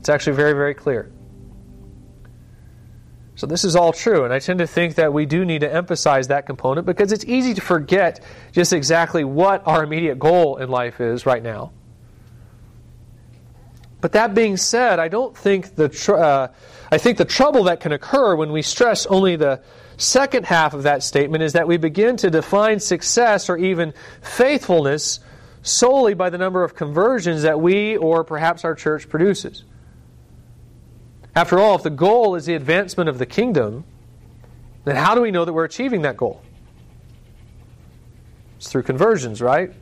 It's 0.00 0.08
actually 0.08 0.36
very, 0.36 0.54
very 0.54 0.74
clear. 0.74 1.12
So, 3.36 3.46
this 3.46 3.64
is 3.64 3.74
all 3.74 3.94
true, 3.94 4.24
and 4.24 4.34
I 4.34 4.38
tend 4.38 4.58
to 4.58 4.66
think 4.66 4.96
that 4.96 5.14
we 5.14 5.24
do 5.24 5.46
need 5.46 5.62
to 5.62 5.72
emphasize 5.72 6.28
that 6.28 6.44
component 6.44 6.86
because 6.86 7.10
it's 7.10 7.24
easy 7.24 7.54
to 7.54 7.60
forget 7.62 8.22
just 8.52 8.74
exactly 8.74 9.24
what 9.24 9.66
our 9.66 9.82
immediate 9.82 10.18
goal 10.18 10.58
in 10.58 10.68
life 10.68 11.00
is 11.00 11.24
right 11.24 11.42
now. 11.42 11.72
But 14.00 14.12
that 14.12 14.34
being 14.34 14.56
said, 14.56 14.98
I 14.98 15.08
don't 15.08 15.36
think 15.36 15.74
the 15.74 15.88
tr- 15.88 16.14
uh, 16.14 16.48
I 16.90 16.98
think 16.98 17.18
the 17.18 17.24
trouble 17.24 17.64
that 17.64 17.80
can 17.80 17.92
occur 17.92 18.34
when 18.34 18.52
we 18.52 18.62
stress 18.62 19.06
only 19.06 19.36
the 19.36 19.62
second 19.96 20.46
half 20.46 20.74
of 20.74 20.84
that 20.84 21.02
statement 21.02 21.42
is 21.42 21.52
that 21.52 21.68
we 21.68 21.76
begin 21.76 22.16
to 22.18 22.30
define 22.30 22.80
success 22.80 23.50
or 23.50 23.56
even 23.56 23.92
faithfulness 24.22 25.20
solely 25.62 26.14
by 26.14 26.30
the 26.30 26.38
number 26.38 26.64
of 26.64 26.74
conversions 26.74 27.42
that 27.42 27.60
we 27.60 27.96
or 27.96 28.24
perhaps 28.24 28.64
our 28.64 28.74
church 28.74 29.08
produces. 29.08 29.64
After 31.36 31.58
all, 31.60 31.76
if 31.76 31.82
the 31.82 31.90
goal 31.90 32.34
is 32.34 32.46
the 32.46 32.54
advancement 32.54 33.08
of 33.08 33.18
the 33.18 33.26
kingdom, 33.26 33.84
then 34.84 34.96
how 34.96 35.14
do 35.14 35.20
we 35.20 35.30
know 35.30 35.44
that 35.44 35.52
we're 35.52 35.64
achieving 35.64 36.02
that 36.02 36.16
goal? 36.16 36.42
It's 38.56 38.70
through 38.70 38.82
conversions, 38.82 39.40
right? 39.40 39.72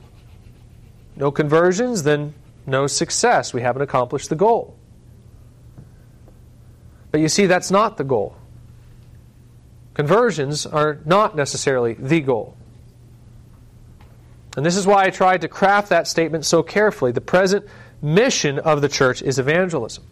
No 1.16 1.31
conversions, 1.31 2.02
then 2.02 2.35
no 2.68 2.87
success. 2.87 3.52
We 3.52 3.62
haven't 3.62 3.83
accomplished 3.83 4.28
the 4.28 4.37
goal. 4.37 4.76
But 7.11 7.20
you 7.20 7.28
see, 7.28 7.46
that's 7.46 7.70
not 7.70 7.96
the 7.96 8.04
goal. 8.04 8.37
Conversions 9.94 10.66
are 10.66 11.00
not 11.04 11.35
necessarily 11.35 11.94
the 11.94 12.20
goal. 12.20 12.57
And 14.57 14.64
this 14.64 14.76
is 14.76 14.87
why 14.87 15.04
I 15.04 15.11
tried 15.11 15.42
to 15.42 15.48
craft 15.48 15.88
that 15.88 16.07
statement 16.07 16.44
so 16.44 16.62
carefully. 16.62 17.12
The 17.12 17.20
present 17.20 17.66
mission 18.02 18.59
of 18.59 18.81
the 18.81 18.88
church 18.88 19.22
is 19.22 19.38
evangelism. 19.38 20.04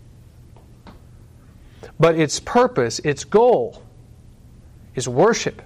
But 1.99 2.19
its 2.19 2.41
purpose, 2.41 2.99
its 3.01 3.25
goal, 3.25 3.83
is 4.95 5.09
worship. 5.09 5.63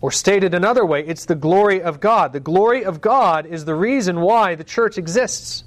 Or 0.00 0.10
stated 0.10 0.54
another 0.54 0.84
way, 0.84 1.04
it's 1.06 1.26
the 1.26 1.34
glory 1.34 1.82
of 1.82 2.00
God. 2.00 2.32
The 2.32 2.40
glory 2.40 2.84
of 2.84 3.00
God 3.00 3.46
is 3.46 3.64
the 3.64 3.74
reason 3.74 4.20
why 4.20 4.54
the 4.54 4.64
church 4.64 4.96
exists. 4.98 5.64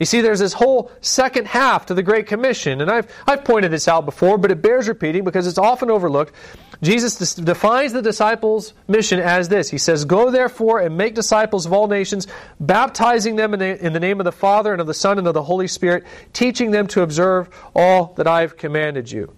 You 0.00 0.06
see, 0.06 0.22
there's 0.22 0.38
this 0.38 0.54
whole 0.54 0.90
second 1.02 1.46
half 1.46 1.84
to 1.86 1.94
the 1.94 2.02
Great 2.02 2.26
Commission, 2.26 2.80
and 2.80 2.90
I've, 2.90 3.06
I've 3.26 3.44
pointed 3.44 3.70
this 3.70 3.86
out 3.86 4.06
before, 4.06 4.38
but 4.38 4.50
it 4.50 4.62
bears 4.62 4.88
repeating 4.88 5.24
because 5.24 5.46
it's 5.46 5.58
often 5.58 5.90
overlooked. 5.90 6.34
Jesus 6.80 7.34
defines 7.34 7.92
the 7.92 8.00
disciples' 8.00 8.72
mission 8.88 9.20
as 9.20 9.50
this 9.50 9.68
He 9.68 9.76
says, 9.76 10.06
Go 10.06 10.30
therefore 10.30 10.80
and 10.80 10.96
make 10.96 11.14
disciples 11.14 11.66
of 11.66 11.74
all 11.74 11.86
nations, 11.86 12.26
baptizing 12.58 13.36
them 13.36 13.52
in 13.52 13.60
the, 13.60 13.86
in 13.86 13.92
the 13.92 14.00
name 14.00 14.20
of 14.20 14.24
the 14.24 14.32
Father 14.32 14.72
and 14.72 14.80
of 14.80 14.86
the 14.86 14.94
Son 14.94 15.18
and 15.18 15.28
of 15.28 15.34
the 15.34 15.42
Holy 15.42 15.68
Spirit, 15.68 16.04
teaching 16.32 16.70
them 16.70 16.86
to 16.86 17.02
observe 17.02 17.50
all 17.76 18.14
that 18.16 18.26
I've 18.26 18.56
commanded 18.56 19.12
you. 19.12 19.36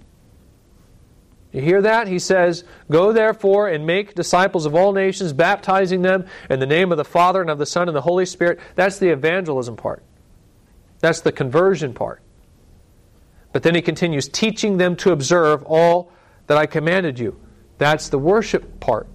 You 1.51 1.61
hear 1.61 1.83
that? 1.83 2.07
He 2.07 2.21
says, 2.21 2.63
Go 2.89 3.13
therefore 3.13 3.67
and 3.67 3.85
make 3.85 4.15
disciples 4.15 4.65
of 4.65 4.77
all 4.77 4.93
nations, 4.93 5.33
baptizing 5.33 6.03
them 6.03 6.27
in 6.49 6.61
the 6.61 6.67
name 6.67 6.93
of 6.93 6.99
the 6.99 7.05
Father 7.05 7.41
and 7.41 7.51
of 7.51 7.59
the 7.59 7.67
Son 7.67 7.89
and 7.89 7.97
the 7.97 8.01
Holy 8.01 8.27
Spirit. 8.27 8.61
That's 8.77 9.01
the 9.01 9.09
evangelism 9.09 9.75
part. 9.75 10.05
That's 11.03 11.21
the 11.21 11.33
conversion 11.33 11.93
part. 11.93 12.23
But 13.53 13.63
then 13.63 13.75
he 13.75 13.83
continues, 13.83 14.29
teaching 14.29 14.79
them 14.79 14.97
to 14.97 15.13
observe 15.13 15.63
all 15.65 16.11
that 16.47 16.57
I 16.57 16.65
commanded 16.65 17.19
you. 17.19 17.39
That's 17.77 18.09
the 18.09 18.19
worship 18.19 18.81
part. 18.81 19.09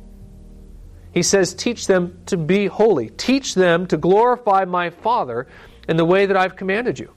He 1.11 1.23
says, 1.23 1.55
teach 1.55 1.87
them 1.87 2.19
to 2.27 2.37
be 2.37 2.67
holy. 2.67 3.09
Teach 3.09 3.55
them 3.55 3.87
to 3.87 3.97
glorify 3.97 4.65
my 4.65 4.91
Father 4.91 5.47
in 5.89 5.97
the 5.97 6.05
way 6.05 6.27
that 6.27 6.37
I've 6.37 6.55
commanded 6.55 6.99
you. 6.99 7.11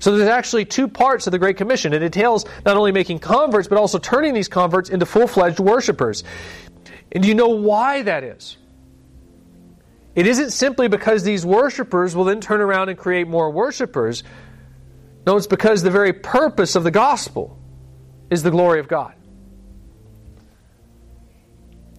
So 0.00 0.16
there's 0.16 0.28
actually 0.28 0.64
two 0.64 0.88
parts 0.88 1.26
of 1.26 1.30
the 1.30 1.38
Great 1.38 1.56
Commission. 1.56 1.92
It 1.92 2.02
entails 2.02 2.44
not 2.66 2.76
only 2.76 2.92
making 2.92 3.20
converts, 3.20 3.68
but 3.68 3.78
also 3.78 3.98
turning 3.98 4.34
these 4.34 4.48
converts 4.48 4.90
into 4.90 5.06
full 5.06 5.26
fledged 5.26 5.60
worshipers. 5.60 6.24
And 7.12 7.22
do 7.22 7.28
you 7.28 7.34
know 7.34 7.48
why 7.48 8.02
that 8.02 8.22
is? 8.22 8.58
It 10.18 10.26
isn't 10.26 10.50
simply 10.50 10.88
because 10.88 11.22
these 11.22 11.46
worshipers 11.46 12.16
will 12.16 12.24
then 12.24 12.40
turn 12.40 12.60
around 12.60 12.88
and 12.88 12.98
create 12.98 13.28
more 13.28 13.52
worshipers. 13.52 14.24
No, 15.24 15.36
it's 15.36 15.46
because 15.46 15.84
the 15.84 15.92
very 15.92 16.12
purpose 16.12 16.74
of 16.74 16.82
the 16.82 16.90
gospel 16.90 17.56
is 18.28 18.42
the 18.42 18.50
glory 18.50 18.80
of 18.80 18.88
God. 18.88 19.14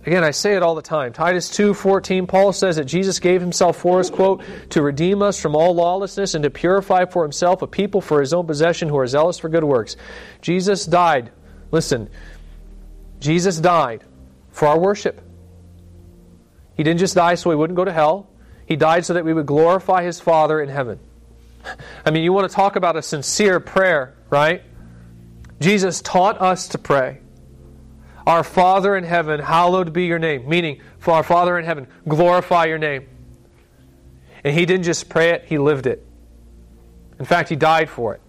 Again, 0.05 0.25
I 0.25 0.31
say 0.31 0.57
it 0.57 0.63
all 0.63 0.75
the 0.75 0.81
time. 0.81 1.13
Titus 1.13 1.49
2:14 1.49 2.27
Paul 2.27 2.51
says 2.51 2.75
that 2.75 2.83
Jesus 2.83 3.19
gave 3.19 3.39
himself 3.39 3.77
for 3.77 4.01
us, 4.01 4.09
quote, 4.09 4.43
to 4.71 4.81
redeem 4.81 5.21
us 5.21 5.39
from 5.39 5.55
all 5.55 5.73
lawlessness 5.73 6.35
and 6.35 6.43
to 6.43 6.49
purify 6.49 7.05
for 7.05 7.23
himself 7.23 7.61
a 7.61 7.67
people 7.67 8.01
for 8.01 8.19
his 8.19 8.33
own 8.33 8.45
possession 8.45 8.89
who 8.89 8.97
are 8.97 9.07
zealous 9.07 9.37
for 9.37 9.47
good 9.47 9.63
works. 9.63 9.95
Jesus 10.41 10.85
died. 10.85 11.31
Listen. 11.71 12.09
Jesus 13.21 13.59
died 13.59 14.03
for 14.51 14.67
our 14.67 14.77
worship. 14.77 15.21
He 16.79 16.83
didn't 16.83 17.01
just 17.01 17.15
die 17.15 17.35
so 17.35 17.49
he 17.49 17.57
wouldn't 17.57 17.75
go 17.75 17.83
to 17.83 17.91
hell. 17.91 18.29
He 18.65 18.77
died 18.77 19.03
so 19.03 19.13
that 19.15 19.25
we 19.25 19.33
would 19.33 19.45
glorify 19.45 20.01
his 20.01 20.21
Father 20.21 20.61
in 20.61 20.69
heaven. 20.69 20.97
I 22.05 22.11
mean, 22.11 22.23
you 22.23 22.31
want 22.31 22.49
to 22.49 22.55
talk 22.55 22.77
about 22.77 22.95
a 22.95 23.01
sincere 23.01 23.59
prayer, 23.59 24.15
right? 24.29 24.63
Jesus 25.59 26.01
taught 26.01 26.39
us 26.39 26.69
to 26.69 26.77
pray. 26.77 27.19
Our 28.25 28.45
Father 28.45 28.95
in 28.95 29.03
heaven, 29.03 29.41
hallowed 29.41 29.91
be 29.91 30.05
your 30.05 30.19
name. 30.19 30.47
Meaning, 30.47 30.79
for 30.99 31.15
our 31.15 31.23
Father 31.23 31.59
in 31.59 31.65
heaven, 31.65 31.85
glorify 32.07 32.67
your 32.67 32.77
name. 32.77 33.09
And 34.45 34.57
he 34.57 34.65
didn't 34.65 34.85
just 34.85 35.09
pray 35.09 35.31
it, 35.31 35.43
he 35.47 35.57
lived 35.57 35.85
it. 35.85 36.07
In 37.19 37.25
fact, 37.25 37.49
he 37.49 37.57
died 37.57 37.89
for 37.89 38.13
it. 38.13 38.21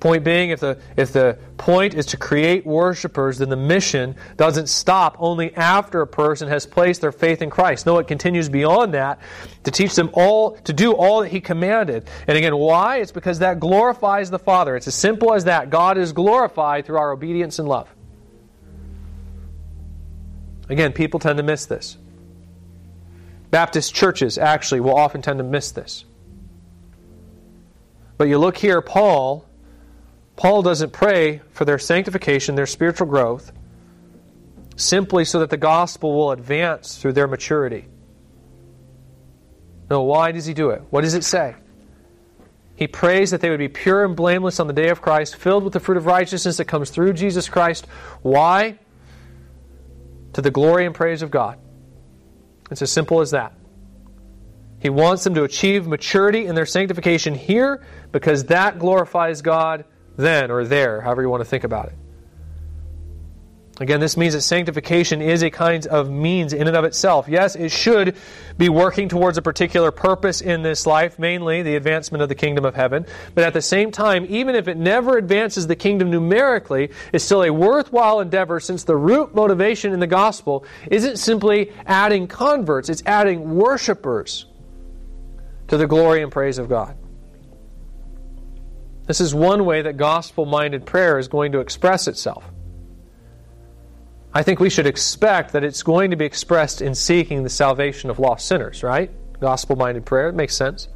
Point 0.00 0.24
being, 0.24 0.48
if 0.48 0.60
the, 0.60 0.80
if 0.96 1.12
the 1.12 1.38
point 1.58 1.92
is 1.92 2.06
to 2.06 2.16
create 2.16 2.64
worshipers, 2.64 3.38
then 3.38 3.50
the 3.50 3.56
mission 3.56 4.16
doesn't 4.38 4.68
stop 4.68 5.16
only 5.18 5.54
after 5.54 6.00
a 6.00 6.06
person 6.06 6.48
has 6.48 6.64
placed 6.64 7.02
their 7.02 7.12
faith 7.12 7.42
in 7.42 7.50
Christ. 7.50 7.84
No, 7.84 7.98
it 7.98 8.06
continues 8.06 8.48
beyond 8.48 8.94
that 8.94 9.20
to 9.64 9.70
teach 9.70 9.94
them 9.94 10.08
all, 10.14 10.52
to 10.52 10.72
do 10.72 10.92
all 10.92 11.20
that 11.20 11.28
He 11.28 11.42
commanded. 11.42 12.08
And 12.26 12.38
again, 12.38 12.56
why? 12.56 13.00
It's 13.00 13.12
because 13.12 13.40
that 13.40 13.60
glorifies 13.60 14.30
the 14.30 14.38
Father. 14.38 14.74
It's 14.74 14.88
as 14.88 14.94
simple 14.94 15.34
as 15.34 15.44
that. 15.44 15.68
God 15.68 15.98
is 15.98 16.12
glorified 16.12 16.86
through 16.86 16.96
our 16.96 17.12
obedience 17.12 17.58
and 17.58 17.68
love. 17.68 17.94
Again, 20.70 20.94
people 20.94 21.20
tend 21.20 21.36
to 21.36 21.42
miss 21.42 21.66
this. 21.66 21.98
Baptist 23.50 23.94
churches 23.94 24.38
actually 24.38 24.80
will 24.80 24.96
often 24.96 25.20
tend 25.20 25.40
to 25.40 25.44
miss 25.44 25.72
this. 25.72 26.06
But 28.16 28.28
you 28.28 28.38
look 28.38 28.56
here, 28.56 28.80
Paul 28.80 29.44
Paul 30.40 30.62
doesn't 30.62 30.94
pray 30.94 31.42
for 31.52 31.66
their 31.66 31.78
sanctification, 31.78 32.54
their 32.54 32.64
spiritual 32.64 33.06
growth, 33.08 33.52
simply 34.74 35.26
so 35.26 35.40
that 35.40 35.50
the 35.50 35.58
gospel 35.58 36.16
will 36.16 36.30
advance 36.30 36.96
through 36.96 37.12
their 37.12 37.26
maturity. 37.26 37.84
No, 39.90 40.00
why 40.00 40.32
does 40.32 40.46
he 40.46 40.54
do 40.54 40.70
it? 40.70 40.82
What 40.88 41.02
does 41.02 41.12
it 41.12 41.24
say? 41.24 41.56
He 42.74 42.86
prays 42.86 43.32
that 43.32 43.42
they 43.42 43.50
would 43.50 43.58
be 43.58 43.68
pure 43.68 44.02
and 44.02 44.16
blameless 44.16 44.60
on 44.60 44.66
the 44.66 44.72
day 44.72 44.88
of 44.88 45.02
Christ, 45.02 45.36
filled 45.36 45.62
with 45.62 45.74
the 45.74 45.80
fruit 45.80 45.98
of 45.98 46.06
righteousness 46.06 46.56
that 46.56 46.64
comes 46.64 46.88
through 46.88 47.12
Jesus 47.12 47.50
Christ. 47.50 47.86
Why? 48.22 48.78
To 50.32 50.40
the 50.40 50.50
glory 50.50 50.86
and 50.86 50.94
praise 50.94 51.20
of 51.20 51.30
God. 51.30 51.58
It's 52.70 52.80
as 52.80 52.90
simple 52.90 53.20
as 53.20 53.32
that. 53.32 53.52
He 54.78 54.88
wants 54.88 55.22
them 55.22 55.34
to 55.34 55.44
achieve 55.44 55.86
maturity 55.86 56.46
in 56.46 56.54
their 56.54 56.64
sanctification 56.64 57.34
here 57.34 57.84
because 58.10 58.44
that 58.44 58.78
glorifies 58.78 59.42
God 59.42 59.84
then 60.20 60.50
or 60.50 60.64
there, 60.64 61.00
however 61.00 61.22
you 61.22 61.28
want 61.28 61.42
to 61.42 61.48
think 61.48 61.64
about 61.64 61.86
it. 61.86 61.94
Again, 63.80 63.98
this 63.98 64.18
means 64.18 64.34
that 64.34 64.42
sanctification 64.42 65.22
is 65.22 65.42
a 65.42 65.48
kind 65.48 65.86
of 65.86 66.10
means 66.10 66.52
in 66.52 66.68
and 66.68 66.76
of 66.76 66.84
itself. 66.84 67.28
Yes, 67.28 67.56
it 67.56 67.70
should 67.70 68.14
be 68.58 68.68
working 68.68 69.08
towards 69.08 69.38
a 69.38 69.42
particular 69.42 69.90
purpose 69.90 70.42
in 70.42 70.60
this 70.60 70.86
life, 70.86 71.18
mainly 71.18 71.62
the 71.62 71.76
advancement 71.76 72.20
of 72.20 72.28
the 72.28 72.34
kingdom 72.34 72.66
of 72.66 72.74
heaven. 72.74 73.06
But 73.34 73.44
at 73.44 73.54
the 73.54 73.62
same 73.62 73.90
time, 73.90 74.26
even 74.28 74.54
if 74.54 74.68
it 74.68 74.76
never 74.76 75.16
advances 75.16 75.66
the 75.66 75.76
kingdom 75.76 76.10
numerically, 76.10 76.90
it's 77.14 77.24
still 77.24 77.42
a 77.42 77.50
worthwhile 77.50 78.20
endeavor 78.20 78.60
since 78.60 78.84
the 78.84 78.96
root 78.96 79.34
motivation 79.34 79.94
in 79.94 80.00
the 80.00 80.06
gospel 80.06 80.66
isn't 80.90 81.16
simply 81.16 81.72
adding 81.86 82.26
converts, 82.26 82.90
it's 82.90 83.02
adding 83.06 83.54
worshipers 83.54 84.44
to 85.68 85.78
the 85.78 85.86
glory 85.86 86.22
and 86.22 86.30
praise 86.30 86.58
of 86.58 86.68
God. 86.68 86.99
This 89.10 89.20
is 89.20 89.34
one 89.34 89.64
way 89.64 89.82
that 89.82 89.96
gospel 89.96 90.46
minded 90.46 90.86
prayer 90.86 91.18
is 91.18 91.26
going 91.26 91.50
to 91.50 91.58
express 91.58 92.06
itself. 92.06 92.44
I 94.32 94.44
think 94.44 94.60
we 94.60 94.70
should 94.70 94.86
expect 94.86 95.52
that 95.54 95.64
it's 95.64 95.82
going 95.82 96.12
to 96.12 96.16
be 96.16 96.24
expressed 96.24 96.80
in 96.80 96.94
seeking 96.94 97.42
the 97.42 97.48
salvation 97.50 98.08
of 98.08 98.20
lost 98.20 98.46
sinners, 98.46 98.84
right? 98.84 99.10
Gospel 99.40 99.74
minded 99.74 100.06
prayer, 100.06 100.28
it 100.28 100.36
makes 100.36 100.54
sense. 100.54 100.86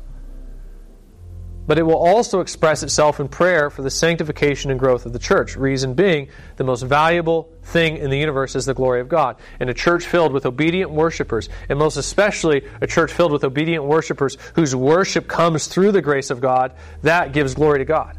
But 1.67 1.79
it 1.79 1.83
will 1.83 1.97
also 1.97 2.41
express 2.41 2.83
itself 2.83 3.21
in 3.21 3.29
prayer 3.29 3.71
for 3.71 3.83
the 3.83 3.91
sanctification 3.91 4.71
and 4.71 4.79
growth 4.79 5.07
of 5.07 5.13
the 5.13 5.19
church. 5.19 5.57
Reason 5.57 5.95
being, 5.95 6.29
the 6.57 6.65
most 6.65 6.83
valuable 6.83 7.51
thing 7.63 7.97
in 7.97 8.11
the 8.11 8.19
universe 8.19 8.55
is 8.55 8.67
the 8.67 8.75
glory 8.75 9.01
of 9.01 9.09
God. 9.09 9.37
And 9.61 9.71
a 9.71 9.75
church 9.75 10.05
filled 10.07 10.33
with 10.33 10.47
obedient 10.47 10.91
worshipers, 10.91 11.49
and 11.69 11.79
most 11.79 11.97
especially 11.97 12.67
a 12.81 12.87
church 12.87 13.13
filled 13.13 13.33
with 13.33 13.45
obedient 13.45 13.85
worshipers 13.85 14.37
whose 14.55 14.77
worship 14.77 15.27
comes 15.27 15.67
through 15.67 15.93
the 15.93 16.03
grace 16.03 16.31
of 16.31 16.41
God, 16.41 16.73
that 17.03 17.33
gives 17.33 17.55
glory 17.55 17.79
to 17.79 17.85
God. 17.85 18.19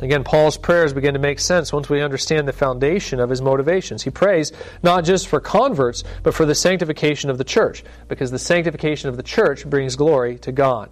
Again, 0.00 0.22
Paul's 0.22 0.56
prayers 0.56 0.92
begin 0.92 1.14
to 1.14 1.18
make 1.18 1.40
sense 1.40 1.72
once 1.72 1.88
we 1.88 2.02
understand 2.02 2.46
the 2.46 2.52
foundation 2.52 3.18
of 3.18 3.30
his 3.30 3.42
motivations. 3.42 4.04
He 4.04 4.10
prays 4.10 4.52
not 4.80 5.04
just 5.04 5.26
for 5.26 5.40
converts, 5.40 6.04
but 6.22 6.34
for 6.34 6.46
the 6.46 6.54
sanctification 6.54 7.30
of 7.30 7.38
the 7.38 7.42
church, 7.42 7.82
because 8.06 8.30
the 8.30 8.38
sanctification 8.38 9.08
of 9.08 9.16
the 9.16 9.24
church 9.24 9.68
brings 9.68 9.96
glory 9.96 10.38
to 10.38 10.52
God. 10.52 10.90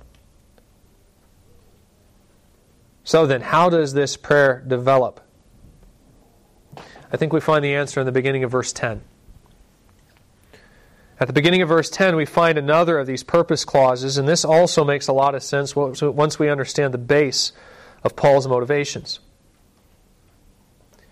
So 3.06 3.24
then, 3.24 3.40
how 3.40 3.70
does 3.70 3.94
this 3.94 4.16
prayer 4.16 4.64
develop? 4.66 5.20
I 7.12 7.16
think 7.16 7.32
we 7.32 7.38
find 7.38 7.64
the 7.64 7.72
answer 7.72 8.00
in 8.00 8.06
the 8.06 8.10
beginning 8.10 8.42
of 8.42 8.50
verse 8.50 8.72
10. 8.72 9.00
At 11.20 11.28
the 11.28 11.32
beginning 11.32 11.62
of 11.62 11.68
verse 11.68 11.88
10, 11.88 12.16
we 12.16 12.24
find 12.24 12.58
another 12.58 12.98
of 12.98 13.06
these 13.06 13.22
purpose 13.22 13.64
clauses, 13.64 14.18
and 14.18 14.26
this 14.26 14.44
also 14.44 14.84
makes 14.84 15.06
a 15.06 15.12
lot 15.12 15.36
of 15.36 15.44
sense 15.44 15.76
once 15.76 16.38
we 16.40 16.48
understand 16.48 16.92
the 16.92 16.98
base 16.98 17.52
of 18.02 18.16
Paul's 18.16 18.48
motivations. 18.48 19.20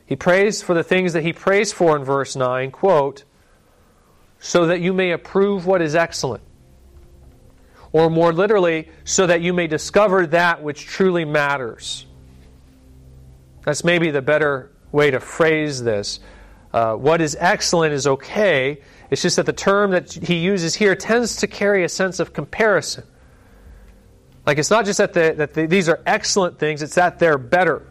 He 0.04 0.16
prays 0.16 0.62
for 0.62 0.74
the 0.74 0.82
things 0.82 1.12
that 1.12 1.22
he 1.22 1.32
prays 1.32 1.72
for 1.72 1.96
in 1.96 2.02
verse 2.02 2.34
9, 2.34 2.72
quote, 2.72 3.22
so 4.40 4.66
that 4.66 4.80
you 4.80 4.92
may 4.92 5.12
approve 5.12 5.64
what 5.64 5.80
is 5.80 5.94
excellent 5.94 6.42
or 7.94 8.10
more 8.10 8.32
literally, 8.32 8.88
so 9.04 9.24
that 9.24 9.40
you 9.40 9.52
may 9.52 9.68
discover 9.68 10.26
that 10.26 10.60
which 10.64 10.84
truly 10.84 11.24
matters. 11.24 12.06
That's 13.62 13.84
maybe 13.84 14.10
the 14.10 14.20
better 14.20 14.72
way 14.90 15.12
to 15.12 15.20
phrase 15.20 15.80
this. 15.80 16.18
Uh, 16.72 16.94
what 16.94 17.20
is 17.20 17.36
excellent 17.38 17.94
is 17.94 18.08
okay. 18.08 18.80
It's 19.10 19.22
just 19.22 19.36
that 19.36 19.46
the 19.46 19.52
term 19.52 19.92
that 19.92 20.12
he 20.12 20.38
uses 20.38 20.74
here 20.74 20.96
tends 20.96 21.36
to 21.36 21.46
carry 21.46 21.84
a 21.84 21.88
sense 21.88 22.18
of 22.18 22.32
comparison. 22.32 23.04
Like 24.44 24.58
it's 24.58 24.70
not 24.70 24.86
just 24.86 24.98
that, 24.98 25.12
the, 25.12 25.34
that 25.36 25.54
the, 25.54 25.66
these 25.66 25.88
are 25.88 26.00
excellent 26.04 26.58
things, 26.58 26.82
it's 26.82 26.96
that 26.96 27.20
they're 27.20 27.38
better. 27.38 27.86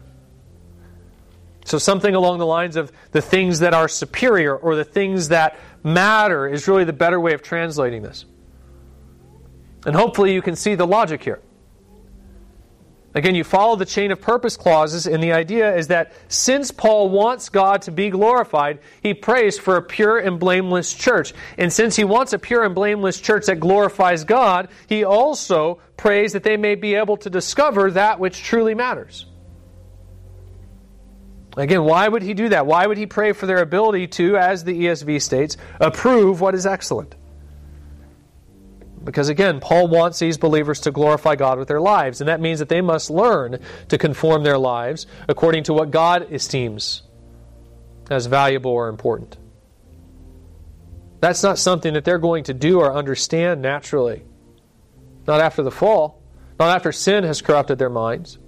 So 1.64 1.78
something 1.78 2.14
along 2.14 2.40
the 2.40 2.46
lines 2.46 2.76
of 2.76 2.92
the 3.12 3.22
things 3.22 3.60
that 3.60 3.72
are 3.72 3.88
superior 3.88 4.54
or 4.54 4.76
the 4.76 4.84
things 4.84 5.28
that 5.28 5.58
matter 5.82 6.46
is 6.46 6.68
really 6.68 6.84
the 6.84 6.92
better 6.92 7.18
way 7.18 7.32
of 7.32 7.40
translating 7.40 8.02
this. 8.02 8.26
And 9.86 9.94
hopefully 9.94 10.32
you 10.32 10.42
can 10.42 10.56
see 10.56 10.74
the 10.74 10.86
logic 10.86 11.22
here. 11.22 11.40
Again, 13.16 13.36
you 13.36 13.44
follow 13.44 13.76
the 13.76 13.84
chain 13.84 14.10
of 14.10 14.20
purpose 14.20 14.56
clauses, 14.56 15.06
and 15.06 15.22
the 15.22 15.32
idea 15.32 15.76
is 15.76 15.86
that 15.86 16.12
since 16.26 16.72
Paul 16.72 17.10
wants 17.10 17.48
God 17.48 17.82
to 17.82 17.92
be 17.92 18.10
glorified, 18.10 18.80
he 19.02 19.14
prays 19.14 19.56
for 19.56 19.76
a 19.76 19.82
pure 19.82 20.18
and 20.18 20.40
blameless 20.40 20.92
church. 20.92 21.32
And 21.56 21.72
since 21.72 21.94
he 21.94 22.02
wants 22.02 22.32
a 22.32 22.40
pure 22.40 22.64
and 22.64 22.74
blameless 22.74 23.20
church 23.20 23.46
that 23.46 23.60
glorifies 23.60 24.24
God, 24.24 24.68
he 24.88 25.04
also 25.04 25.78
prays 25.96 26.32
that 26.32 26.42
they 26.42 26.56
may 26.56 26.74
be 26.74 26.96
able 26.96 27.16
to 27.18 27.30
discover 27.30 27.92
that 27.92 28.18
which 28.18 28.42
truly 28.42 28.74
matters. 28.74 29.26
Again, 31.56 31.84
why 31.84 32.08
would 32.08 32.22
he 32.24 32.34
do 32.34 32.48
that? 32.48 32.66
Why 32.66 32.84
would 32.84 32.98
he 32.98 33.06
pray 33.06 33.30
for 33.30 33.46
their 33.46 33.58
ability 33.58 34.08
to, 34.08 34.36
as 34.36 34.64
the 34.64 34.86
ESV 34.86 35.22
states, 35.22 35.56
approve 35.78 36.40
what 36.40 36.56
is 36.56 36.66
excellent? 36.66 37.14
Because 39.04 39.28
again, 39.28 39.60
Paul 39.60 39.88
wants 39.88 40.18
these 40.18 40.38
believers 40.38 40.80
to 40.80 40.90
glorify 40.90 41.36
God 41.36 41.58
with 41.58 41.68
their 41.68 41.80
lives, 41.80 42.20
and 42.20 42.28
that 42.28 42.40
means 42.40 42.58
that 42.58 42.68
they 42.68 42.80
must 42.80 43.10
learn 43.10 43.58
to 43.88 43.98
conform 43.98 44.42
their 44.42 44.58
lives 44.58 45.06
according 45.28 45.64
to 45.64 45.74
what 45.74 45.90
God 45.90 46.32
esteems 46.32 47.02
as 48.10 48.26
valuable 48.26 48.70
or 48.70 48.88
important. 48.88 49.36
That's 51.20 51.42
not 51.42 51.58
something 51.58 51.94
that 51.94 52.04
they're 52.04 52.18
going 52.18 52.44
to 52.44 52.54
do 52.54 52.80
or 52.80 52.92
understand 52.92 53.62
naturally. 53.62 54.24
Not 55.26 55.40
after 55.40 55.62
the 55.62 55.70
fall, 55.70 56.22
not 56.58 56.76
after 56.76 56.92
sin 56.92 57.24
has 57.24 57.40
corrupted 57.40 57.78
their 57.78 57.90
minds. 57.90 58.38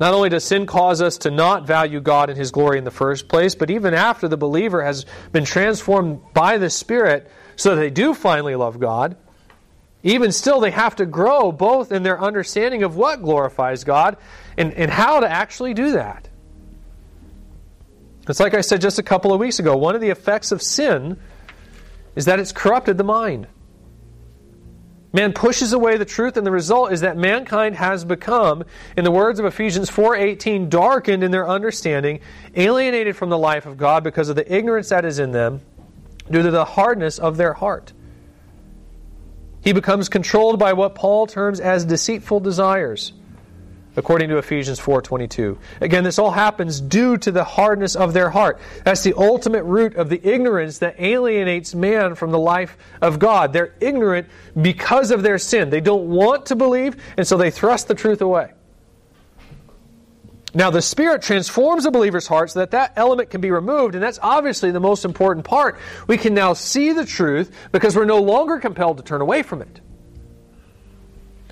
Not 0.00 0.12
only 0.12 0.28
does 0.28 0.44
sin 0.44 0.66
cause 0.66 1.00
us 1.00 1.18
to 1.18 1.30
not 1.30 1.66
value 1.66 2.00
God 2.00 2.30
and 2.30 2.38
His 2.38 2.50
glory 2.50 2.78
in 2.78 2.84
the 2.84 2.90
first 2.90 3.28
place, 3.28 3.54
but 3.54 3.70
even 3.70 3.94
after 3.94 4.26
the 4.26 4.36
believer 4.36 4.82
has 4.82 5.06
been 5.30 5.44
transformed 5.44 6.20
by 6.32 6.58
the 6.58 6.68
Spirit, 6.68 7.30
so 7.56 7.76
they 7.76 7.90
do 7.90 8.14
finally 8.14 8.54
love 8.56 8.80
God, 8.80 9.16
even 10.02 10.32
still 10.32 10.60
they 10.60 10.70
have 10.70 10.96
to 10.96 11.06
grow 11.06 11.50
both 11.50 11.90
in 11.90 12.02
their 12.02 12.20
understanding 12.20 12.82
of 12.82 12.96
what 12.96 13.22
glorifies 13.22 13.84
God 13.84 14.16
and, 14.56 14.72
and 14.74 14.90
how 14.90 15.20
to 15.20 15.30
actually 15.30 15.74
do 15.74 15.92
that. 15.92 16.28
It's 18.28 18.40
like 18.40 18.54
I 18.54 18.60
said 18.60 18.80
just 18.80 18.98
a 18.98 19.02
couple 19.02 19.32
of 19.32 19.40
weeks 19.40 19.58
ago 19.58 19.76
one 19.76 19.94
of 19.94 20.00
the 20.00 20.10
effects 20.10 20.52
of 20.52 20.62
sin 20.62 21.18
is 22.16 22.26
that 22.26 22.38
it's 22.38 22.52
corrupted 22.52 22.96
the 22.98 23.04
mind. 23.04 23.46
Man 25.12 25.32
pushes 25.32 25.72
away 25.72 25.96
the 25.96 26.04
truth, 26.04 26.36
and 26.36 26.44
the 26.44 26.50
result 26.50 26.90
is 26.92 27.02
that 27.02 27.16
mankind 27.16 27.76
has 27.76 28.04
become, 28.04 28.64
in 28.96 29.04
the 29.04 29.12
words 29.12 29.38
of 29.38 29.46
Ephesians 29.46 29.88
4:18, 29.88 30.68
darkened 30.68 31.22
in 31.22 31.30
their 31.30 31.48
understanding, 31.48 32.18
alienated 32.56 33.16
from 33.16 33.30
the 33.30 33.38
life 33.38 33.64
of 33.64 33.76
God 33.76 34.02
because 34.02 34.28
of 34.28 34.34
the 34.34 34.52
ignorance 34.52 34.88
that 34.88 35.04
is 35.04 35.20
in 35.20 35.30
them 35.30 35.60
due 36.30 36.42
to 36.42 36.50
the 36.50 36.64
hardness 36.64 37.18
of 37.18 37.36
their 37.36 37.52
heart. 37.52 37.92
He 39.60 39.72
becomes 39.72 40.08
controlled 40.08 40.58
by 40.58 40.74
what 40.74 40.94
Paul 40.94 41.26
terms 41.26 41.58
as 41.58 41.84
deceitful 41.86 42.40
desires, 42.40 43.14
according 43.96 44.28
to 44.28 44.36
Ephesians 44.36 44.78
4:22. 44.78 45.56
Again, 45.80 46.04
this 46.04 46.18
all 46.18 46.32
happens 46.32 46.80
due 46.80 47.16
to 47.16 47.32
the 47.32 47.44
hardness 47.44 47.96
of 47.96 48.12
their 48.12 48.28
heart. 48.28 48.58
That's 48.84 49.02
the 49.02 49.14
ultimate 49.16 49.64
root 49.64 49.96
of 49.96 50.10
the 50.10 50.20
ignorance 50.22 50.78
that 50.78 51.00
alienates 51.00 51.74
man 51.74 52.14
from 52.14 52.30
the 52.30 52.38
life 52.38 52.76
of 53.00 53.18
God. 53.18 53.52
They're 53.52 53.72
ignorant 53.80 54.26
because 54.60 55.10
of 55.10 55.22
their 55.22 55.38
sin. 55.38 55.70
They 55.70 55.80
don't 55.80 56.10
want 56.10 56.46
to 56.46 56.56
believe, 56.56 56.96
and 57.16 57.26
so 57.26 57.38
they 57.38 57.50
thrust 57.50 57.88
the 57.88 57.94
truth 57.94 58.20
away. 58.20 58.50
Now, 60.56 60.70
the 60.70 60.82
Spirit 60.82 61.22
transforms 61.22 61.82
the 61.82 61.90
believer's 61.90 62.28
heart 62.28 62.52
so 62.52 62.60
that 62.60 62.70
that 62.70 62.92
element 62.94 63.28
can 63.30 63.40
be 63.40 63.50
removed, 63.50 63.96
and 63.96 64.02
that's 64.02 64.20
obviously 64.22 64.70
the 64.70 64.78
most 64.78 65.04
important 65.04 65.44
part. 65.44 65.78
We 66.06 66.16
can 66.16 66.32
now 66.32 66.52
see 66.52 66.92
the 66.92 67.04
truth 67.04 67.52
because 67.72 67.96
we're 67.96 68.04
no 68.04 68.20
longer 68.20 68.60
compelled 68.60 68.98
to 68.98 69.02
turn 69.02 69.20
away 69.20 69.42
from 69.42 69.62
it. 69.62 69.80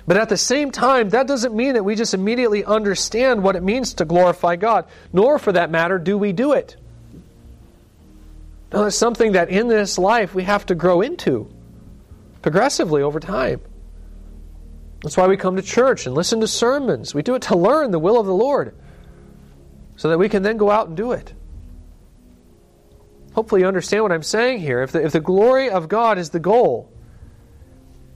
But 0.07 0.15
at 0.15 0.29
the 0.29 0.37
same 0.37 0.71
time, 0.71 1.09
that 1.09 1.27
doesn't 1.27 1.53
mean 1.53 1.73
that 1.73 1.83
we 1.83 1.95
just 1.95 2.13
immediately 2.13 2.63
understand 2.63 3.43
what 3.43 3.57
it 3.57 3.63
means 3.63 3.95
to 3.95 4.05
glorify 4.05 4.55
God, 4.55 4.85
nor 5.11 5.37
for 5.37 5.51
that 5.51 5.69
matter 5.69 5.99
do 5.99 6.17
we 6.17 6.31
do 6.31 6.53
it. 6.53 6.77
Now, 8.71 8.85
it's 8.85 8.97
something 8.97 9.33
that 9.33 9.49
in 9.49 9.67
this 9.67 9.97
life 9.97 10.33
we 10.33 10.43
have 10.43 10.65
to 10.67 10.75
grow 10.75 11.01
into 11.01 11.53
progressively 12.41 13.01
over 13.01 13.19
time. 13.19 13.61
That's 15.01 15.17
why 15.17 15.27
we 15.27 15.35
come 15.35 15.57
to 15.57 15.61
church 15.61 16.05
and 16.05 16.15
listen 16.15 16.39
to 16.39 16.47
sermons. 16.47 17.13
We 17.13 17.21
do 17.21 17.35
it 17.35 17.43
to 17.43 17.57
learn 17.57 17.91
the 17.91 17.99
will 17.99 18.17
of 18.17 18.25
the 18.25 18.33
Lord 18.33 18.73
so 19.95 20.09
that 20.09 20.17
we 20.17 20.29
can 20.29 20.43
then 20.43 20.57
go 20.57 20.69
out 20.69 20.87
and 20.87 20.97
do 20.97 21.11
it. 21.11 21.33
Hopefully, 23.33 23.61
you 23.61 23.67
understand 23.67 24.03
what 24.03 24.11
I'm 24.11 24.23
saying 24.23 24.59
here. 24.59 24.81
If 24.83 24.91
the, 24.91 25.03
if 25.03 25.11
the 25.11 25.19
glory 25.19 25.69
of 25.69 25.89
God 25.89 26.17
is 26.17 26.29
the 26.29 26.39
goal, 26.39 26.91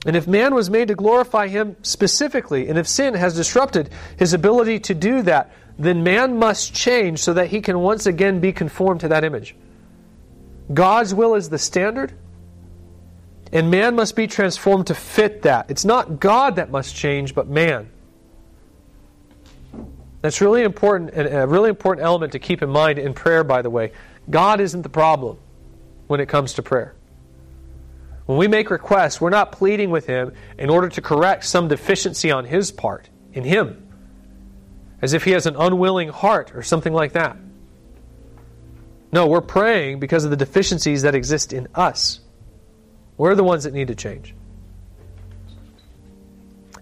and 0.06 0.14
if 0.14 0.28
man 0.28 0.54
was 0.54 0.70
made 0.70 0.88
to 0.88 0.94
glorify 0.94 1.48
him 1.48 1.76
specifically, 1.82 2.68
and 2.68 2.78
if 2.78 2.86
sin 2.86 3.14
has 3.14 3.34
disrupted 3.34 3.90
his 4.16 4.32
ability 4.32 4.78
to 4.80 4.94
do 4.94 5.22
that, 5.22 5.52
then 5.78 6.02
man 6.04 6.38
must 6.38 6.72
change 6.72 7.20
so 7.20 7.34
that 7.34 7.48
he 7.48 7.60
can 7.60 7.80
once 7.80 8.06
again 8.06 8.40
be 8.40 8.52
conformed 8.52 9.00
to 9.00 9.08
that 9.08 9.24
image. 9.24 9.56
God's 10.72 11.14
will 11.14 11.34
is 11.34 11.48
the 11.48 11.58
standard, 11.58 12.12
and 13.52 13.70
man 13.70 13.96
must 13.96 14.14
be 14.14 14.26
transformed 14.26 14.88
to 14.88 14.94
fit 14.94 15.42
that. 15.42 15.70
It's 15.70 15.84
not 15.84 16.20
God 16.20 16.56
that 16.56 16.70
must 16.70 16.94
change, 16.94 17.34
but 17.34 17.48
man. 17.48 17.90
That's 20.20 20.40
really 20.40 20.62
important, 20.62 21.10
and 21.10 21.28
a 21.28 21.46
really 21.46 21.70
important 21.70 22.04
element 22.04 22.32
to 22.32 22.38
keep 22.38 22.62
in 22.62 22.70
mind 22.70 22.98
in 22.98 23.14
prayer, 23.14 23.44
by 23.44 23.62
the 23.62 23.70
way. 23.70 23.92
God 24.28 24.60
isn't 24.60 24.82
the 24.82 24.88
problem 24.88 25.38
when 26.06 26.20
it 26.20 26.28
comes 26.28 26.54
to 26.54 26.62
prayer. 26.62 26.94
When 28.26 28.36
we 28.36 28.48
make 28.48 28.70
requests, 28.70 29.20
we're 29.20 29.30
not 29.30 29.52
pleading 29.52 29.90
with 29.90 30.06
Him 30.06 30.32
in 30.58 30.70
order 30.70 30.88
to 30.88 31.00
correct 31.00 31.44
some 31.44 31.68
deficiency 31.68 32.30
on 32.30 32.44
His 32.44 32.72
part, 32.72 33.08
in 33.32 33.44
Him, 33.44 33.88
as 35.00 35.14
if 35.14 35.24
He 35.24 35.30
has 35.30 35.46
an 35.46 35.56
unwilling 35.56 36.08
heart 36.08 36.54
or 36.54 36.62
something 36.62 36.92
like 36.92 37.12
that. 37.12 37.36
No, 39.12 39.28
we're 39.28 39.40
praying 39.40 40.00
because 40.00 40.24
of 40.24 40.30
the 40.30 40.36
deficiencies 40.36 41.02
that 41.02 41.14
exist 41.14 41.52
in 41.52 41.68
us. 41.74 42.20
We're 43.16 43.34
the 43.34 43.44
ones 43.44 43.64
that 43.64 43.72
need 43.72 43.88
to 43.88 43.94
change. 43.94 44.34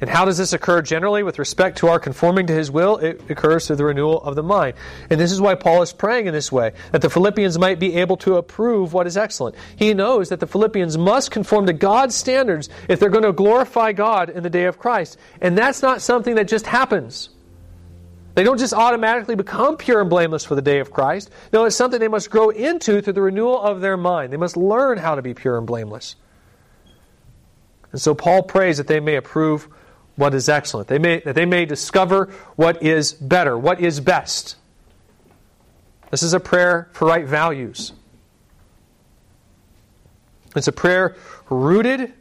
And 0.01 0.11
how 0.11 0.25
does 0.25 0.37
this 0.37 0.53
occur 0.53 0.83
generally 0.83 1.23
with 1.23 1.39
respect 1.39 1.79
to 1.79 1.89
our 1.89 1.99
conforming 1.99 2.47
to 2.49 2.53
His 2.53 2.71
will? 2.71 2.99
It 2.99 3.31
occurs 3.31 3.67
through 3.67 3.77
the 3.77 3.85
renewal 3.85 4.23
of 4.23 4.35
the 4.35 4.43
mind. 4.43 4.75
And 5.09 5.19
this 5.19 5.33
is 5.33 5.41
why 5.41 5.55
Paul 5.55 5.83
is 5.83 5.93
praying 5.93 6.27
in 6.27 6.35
this 6.35 6.53
way, 6.53 6.73
that 6.93 7.01
the 7.01 7.09
Philippians 7.09 7.59
might 7.59 7.79
be 7.79 7.97
able 7.97 8.19
to 8.19 8.37
approve 8.37 8.93
what 8.93 9.07
is 9.07 9.17
excellent. 9.17 9.57
He 9.77 9.95
knows 9.95 10.29
that 10.29 10.41
the 10.41 10.47
Philippians 10.47 10.99
must 10.99 11.31
conform 11.31 11.67
to 11.67 11.73
God's 11.73 12.15
standards 12.15 12.69
if 12.89 13.01
they're 13.01 13.09
going 13.09 13.25
to 13.25 13.33
glorify 13.33 13.93
God 13.93 14.29
in 14.29 14.43
the 14.43 14.51
day 14.51 14.65
of 14.65 14.79
Christ. 14.79 15.19
And 15.41 15.57
that's 15.57 15.81
not 15.81 16.03
something 16.03 16.35
that 16.35 16.49
just 16.49 16.67
happens. 16.67 17.31
They 18.35 18.45
don't 18.45 18.59
just 18.59 18.75
automatically 18.75 19.35
become 19.35 19.79
pure 19.79 20.03
and 20.03 20.11
blameless 20.11 20.45
for 20.45 20.55
the 20.55 20.63
day 20.63 20.81
of 20.81 20.91
Christ. 20.91 21.31
No, 21.55 21.65
it's 21.65 21.75
something 21.75 21.99
they 21.99 22.07
must 22.07 22.31
grow 22.31 22.51
into 22.51 23.01
through 23.01 23.15
the 23.15 23.23
renewal 23.23 23.59
of 23.59 23.81
their 23.81 23.97
mind. 23.97 24.31
They 24.31 24.37
must 24.37 24.59
learn 24.59 24.99
how 24.99 25.15
to 25.15 25.23
be 25.23 25.33
pure 25.33 25.57
and 25.57 25.67
blameless. 25.67 26.17
And 27.93 28.01
so 28.01 28.15
Paul 28.15 28.43
prays 28.43 28.77
that 28.77 28.89
they 28.89 29.01
may 29.01 29.17
approve 29.17 29.71
what 30.17 30.35
is 30.35 30.49
excellent. 30.49 30.89
They 30.89 30.99
may, 30.99 31.21
that 31.21 31.35
they 31.35 31.47
may 31.47 31.67
discover 31.67 32.33
what 32.57 32.83
is 32.83 33.13
better, 33.13 33.57
what 33.57 33.81
is 33.81 34.01
best. 34.01 34.57
This 36.11 36.23
is 36.23 36.33
a 36.33 36.41
prayer 36.41 36.89
for 36.93 37.07
right 37.07 37.27
values. 37.27 37.93
It's 40.55 40.69
a 40.69 40.73
prayer 40.73 41.17
rooted 41.51 42.13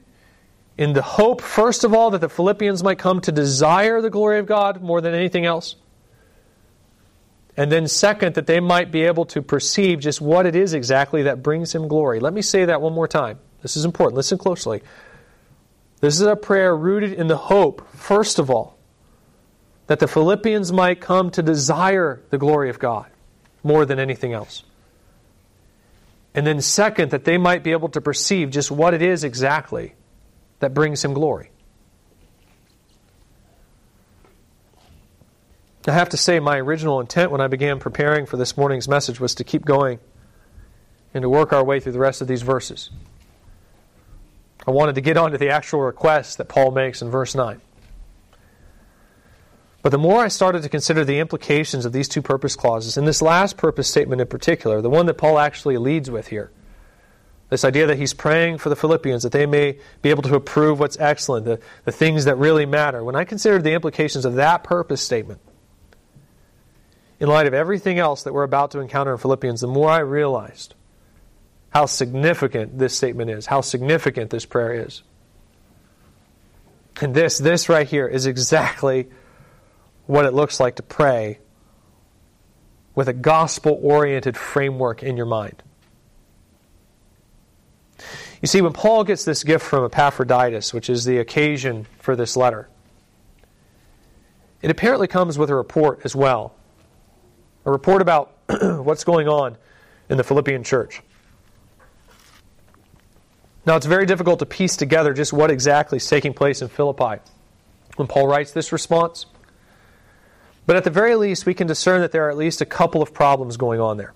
in 0.78 0.92
the 0.92 1.02
hope, 1.02 1.42
first 1.42 1.86
of 1.86 1.94
all, 1.94 2.12
that 2.12 2.20
the 2.20 2.28
Philippians 2.28 2.84
might 2.84 3.00
come 3.00 3.22
to 3.22 3.32
desire 3.32 4.02
the 4.02 4.10
glory 4.10 4.40
of 4.40 4.46
God 4.46 4.82
more 4.82 5.00
than 5.00 5.14
anything 5.14 5.46
else. 5.46 5.78
And 7.56 7.72
then, 7.72 7.88
second, 7.88 8.36
that 8.36 8.48
they 8.48 8.60
might 8.60 8.92
be 8.92 9.04
able 9.04 9.26
to 9.28 9.42
perceive 9.42 10.02
just 10.02 10.20
what 10.20 10.46
it 10.46 10.58
is 10.58 10.74
exactly 10.74 11.24
that 11.24 11.42
brings 11.42 11.74
him 11.74 11.88
glory. 11.88 12.20
Let 12.20 12.34
me 12.34 12.42
say 12.42 12.66
that 12.66 12.82
one 12.82 12.92
more 12.92 13.08
time. 13.08 13.40
This 13.62 13.78
is 13.78 13.86
important. 13.86 14.18
Listen 14.18 14.38
closely. 14.38 14.82
This 16.06 16.22
is 16.22 16.28
a 16.28 16.36
prayer 16.36 16.78
rooted 16.78 17.14
in 17.14 17.26
the 17.26 17.36
hope, 17.36 17.90
first 17.96 18.38
of 18.38 18.52
all, 18.52 18.78
that 19.88 19.98
the 19.98 20.08
Philippians 20.08 20.72
might 20.72 21.02
come 21.02 21.32
to 21.32 21.42
desire 21.42 22.22
the 22.30 22.38
glory 22.38 22.70
of 22.70 22.78
God 22.78 23.08
more 23.64 23.88
than 23.88 23.98
anything 23.98 24.32
else. 24.32 24.62
And 26.36 26.46
then, 26.46 26.62
second, 26.62 27.10
that 27.10 27.26
they 27.26 27.40
might 27.40 27.64
be 27.64 27.72
able 27.72 27.90
to 27.90 28.02
perceive 28.02 28.52
just 28.52 28.70
what 28.70 28.94
it 28.94 29.02
is 29.02 29.24
exactly 29.24 29.96
that 30.60 30.76
brings 30.76 31.04
him 31.04 31.16
glory. 31.16 31.50
I 35.88 35.92
have 35.92 36.10
to 36.10 36.18
say, 36.18 36.40
my 36.40 36.60
original 36.60 37.00
intent 37.00 37.32
when 37.32 37.42
I 37.42 37.48
began 37.48 37.80
preparing 37.80 38.28
for 38.28 38.38
this 38.38 38.56
morning's 38.56 38.88
message 38.88 39.20
was 39.20 39.34
to 39.34 39.44
keep 39.44 39.66
going 39.66 39.98
and 41.16 41.24
to 41.24 41.30
work 41.30 41.52
our 41.52 41.64
way 41.64 41.80
through 41.80 41.94
the 41.94 42.00
rest 42.00 42.22
of 42.22 42.28
these 42.28 42.44
verses. 42.44 42.92
I 44.68 44.72
wanted 44.72 44.96
to 44.96 45.02
get 45.02 45.18
on 45.18 45.32
to 45.32 45.38
the 45.38 45.50
actual 45.50 45.82
request 45.82 46.38
that 46.38 46.50
Paul 46.50 46.72
makes 46.72 47.02
in 47.02 47.10
verse 47.10 47.36
9. 47.36 47.62
But 49.82 49.92
the 49.92 50.00
more 50.00 50.24
I 50.24 50.30
started 50.30 50.64
to 50.64 50.70
consider 50.70 51.06
the 51.06 51.20
implications 51.20 51.86
of 51.86 51.94
these 51.94 52.08
two 52.08 52.24
purpose 52.24 52.56
clauses, 52.56 52.98
and 52.98 53.08
this 53.08 53.22
last 53.22 53.56
purpose 53.56 53.88
statement 53.88 54.20
in 54.20 54.28
particular, 54.28 54.82
the 54.82 54.90
one 54.90 55.06
that 55.06 55.14
Paul 55.14 55.38
actually 55.38 55.78
leads 55.78 56.10
with 56.10 56.30
here, 56.30 56.52
this 57.50 57.64
idea 57.64 57.86
that 57.86 58.00
he's 58.00 58.14
praying 58.14 58.58
for 58.58 58.70
the 58.70 58.76
Philippians 58.76 59.22
that 59.22 59.32
they 59.32 59.46
may 59.46 59.78
be 60.02 60.10
able 60.10 60.24
to 60.24 60.34
approve 60.34 60.80
what's 60.80 61.00
excellent, 61.00 61.46
the, 61.46 61.60
the 61.84 61.92
things 61.92 62.26
that 62.26 62.36
really 62.38 62.66
matter. 62.66 63.04
When 63.04 63.16
I 63.16 63.26
considered 63.26 63.64
the 63.64 63.74
implications 63.74 64.26
of 64.26 64.34
that 64.36 64.64
purpose 64.64 65.04
statement, 65.04 65.40
in 67.20 67.30
light 67.30 67.46
of 67.46 67.54
everything 67.54 68.00
else 68.00 68.24
that 68.24 68.34
we're 68.34 68.44
about 68.44 68.72
to 68.72 68.80
encounter 68.80 69.12
in 69.12 69.20
Philippians, 69.20 69.62
the 69.62 69.68
more 69.68 69.90
I 69.92 70.00
realized 70.00 70.74
how 71.76 71.86
significant 71.86 72.80
this 72.80 72.96
statement 72.96 73.30
is, 73.30 73.48
how 73.48 73.60
significant 73.60 74.30
this 74.30 74.46
prayer 74.46 74.86
is. 74.86 75.04
And 77.02 77.14
this, 77.14 77.38
this 77.38 77.68
right 77.68 77.86
here 77.86 78.08
is 78.08 78.28
exactly 78.28 79.10
what 80.06 80.24
it 80.24 80.34
looks 80.34 80.58
like 80.58 80.78
to 80.78 80.84
pray 80.84 81.40
with 82.96 83.10
a 83.10 83.14
gospel 83.14 83.78
oriented 83.84 84.38
framework 84.38 85.04
in 85.04 85.18
your 85.18 85.26
mind. 85.26 85.62
You 88.42 88.48
see, 88.48 88.62
when 88.62 88.72
Paul 88.72 89.04
gets 89.04 89.26
this 89.26 89.44
gift 89.44 89.66
from 89.66 89.84
Epaphroditus, 89.84 90.74
which 90.74 90.90
is 90.90 91.04
the 91.04 91.18
occasion 91.18 91.88
for 92.00 92.16
this 92.16 92.38
letter, 92.38 92.70
it 94.62 94.72
apparently 94.72 95.08
comes 95.08 95.38
with 95.38 95.50
a 95.50 95.56
report 95.56 96.00
as 96.06 96.16
well. 96.16 96.56
A 97.66 97.72
report 97.72 98.02
about 98.02 98.32
what's 98.62 99.04
going 99.04 99.28
on 99.28 99.58
in 100.08 100.16
the 100.16 100.24
Philippian 100.24 100.64
church. 100.64 101.02
Now, 103.66 103.76
it's 103.76 103.86
very 103.86 104.06
difficult 104.06 104.40
to 104.40 104.46
piece 104.46 104.78
together 104.78 105.14
just 105.14 105.34
what 105.34 105.50
exactly 105.50 105.98
is 105.98 106.08
taking 106.08 106.34
place 106.34 106.62
in 106.62 106.68
Philippi 106.68 107.22
when 107.96 108.08
Paul 108.08 108.28
writes 108.28 108.52
this 108.52 108.72
response. 108.72 109.26
But 110.68 110.76
at 110.76 110.84
the 110.84 110.90
very 110.90 111.16
least, 111.16 111.46
we 111.46 111.54
can 111.54 111.68
discern 111.68 112.02
that 112.02 112.12
there 112.12 112.28
are 112.28 112.30
at 112.30 112.38
least 112.38 112.62
a 112.62 112.66
couple 112.66 113.02
of 113.02 113.14
problems 113.14 113.58
going 113.58 113.80
on 113.80 113.98
there. 113.98 114.14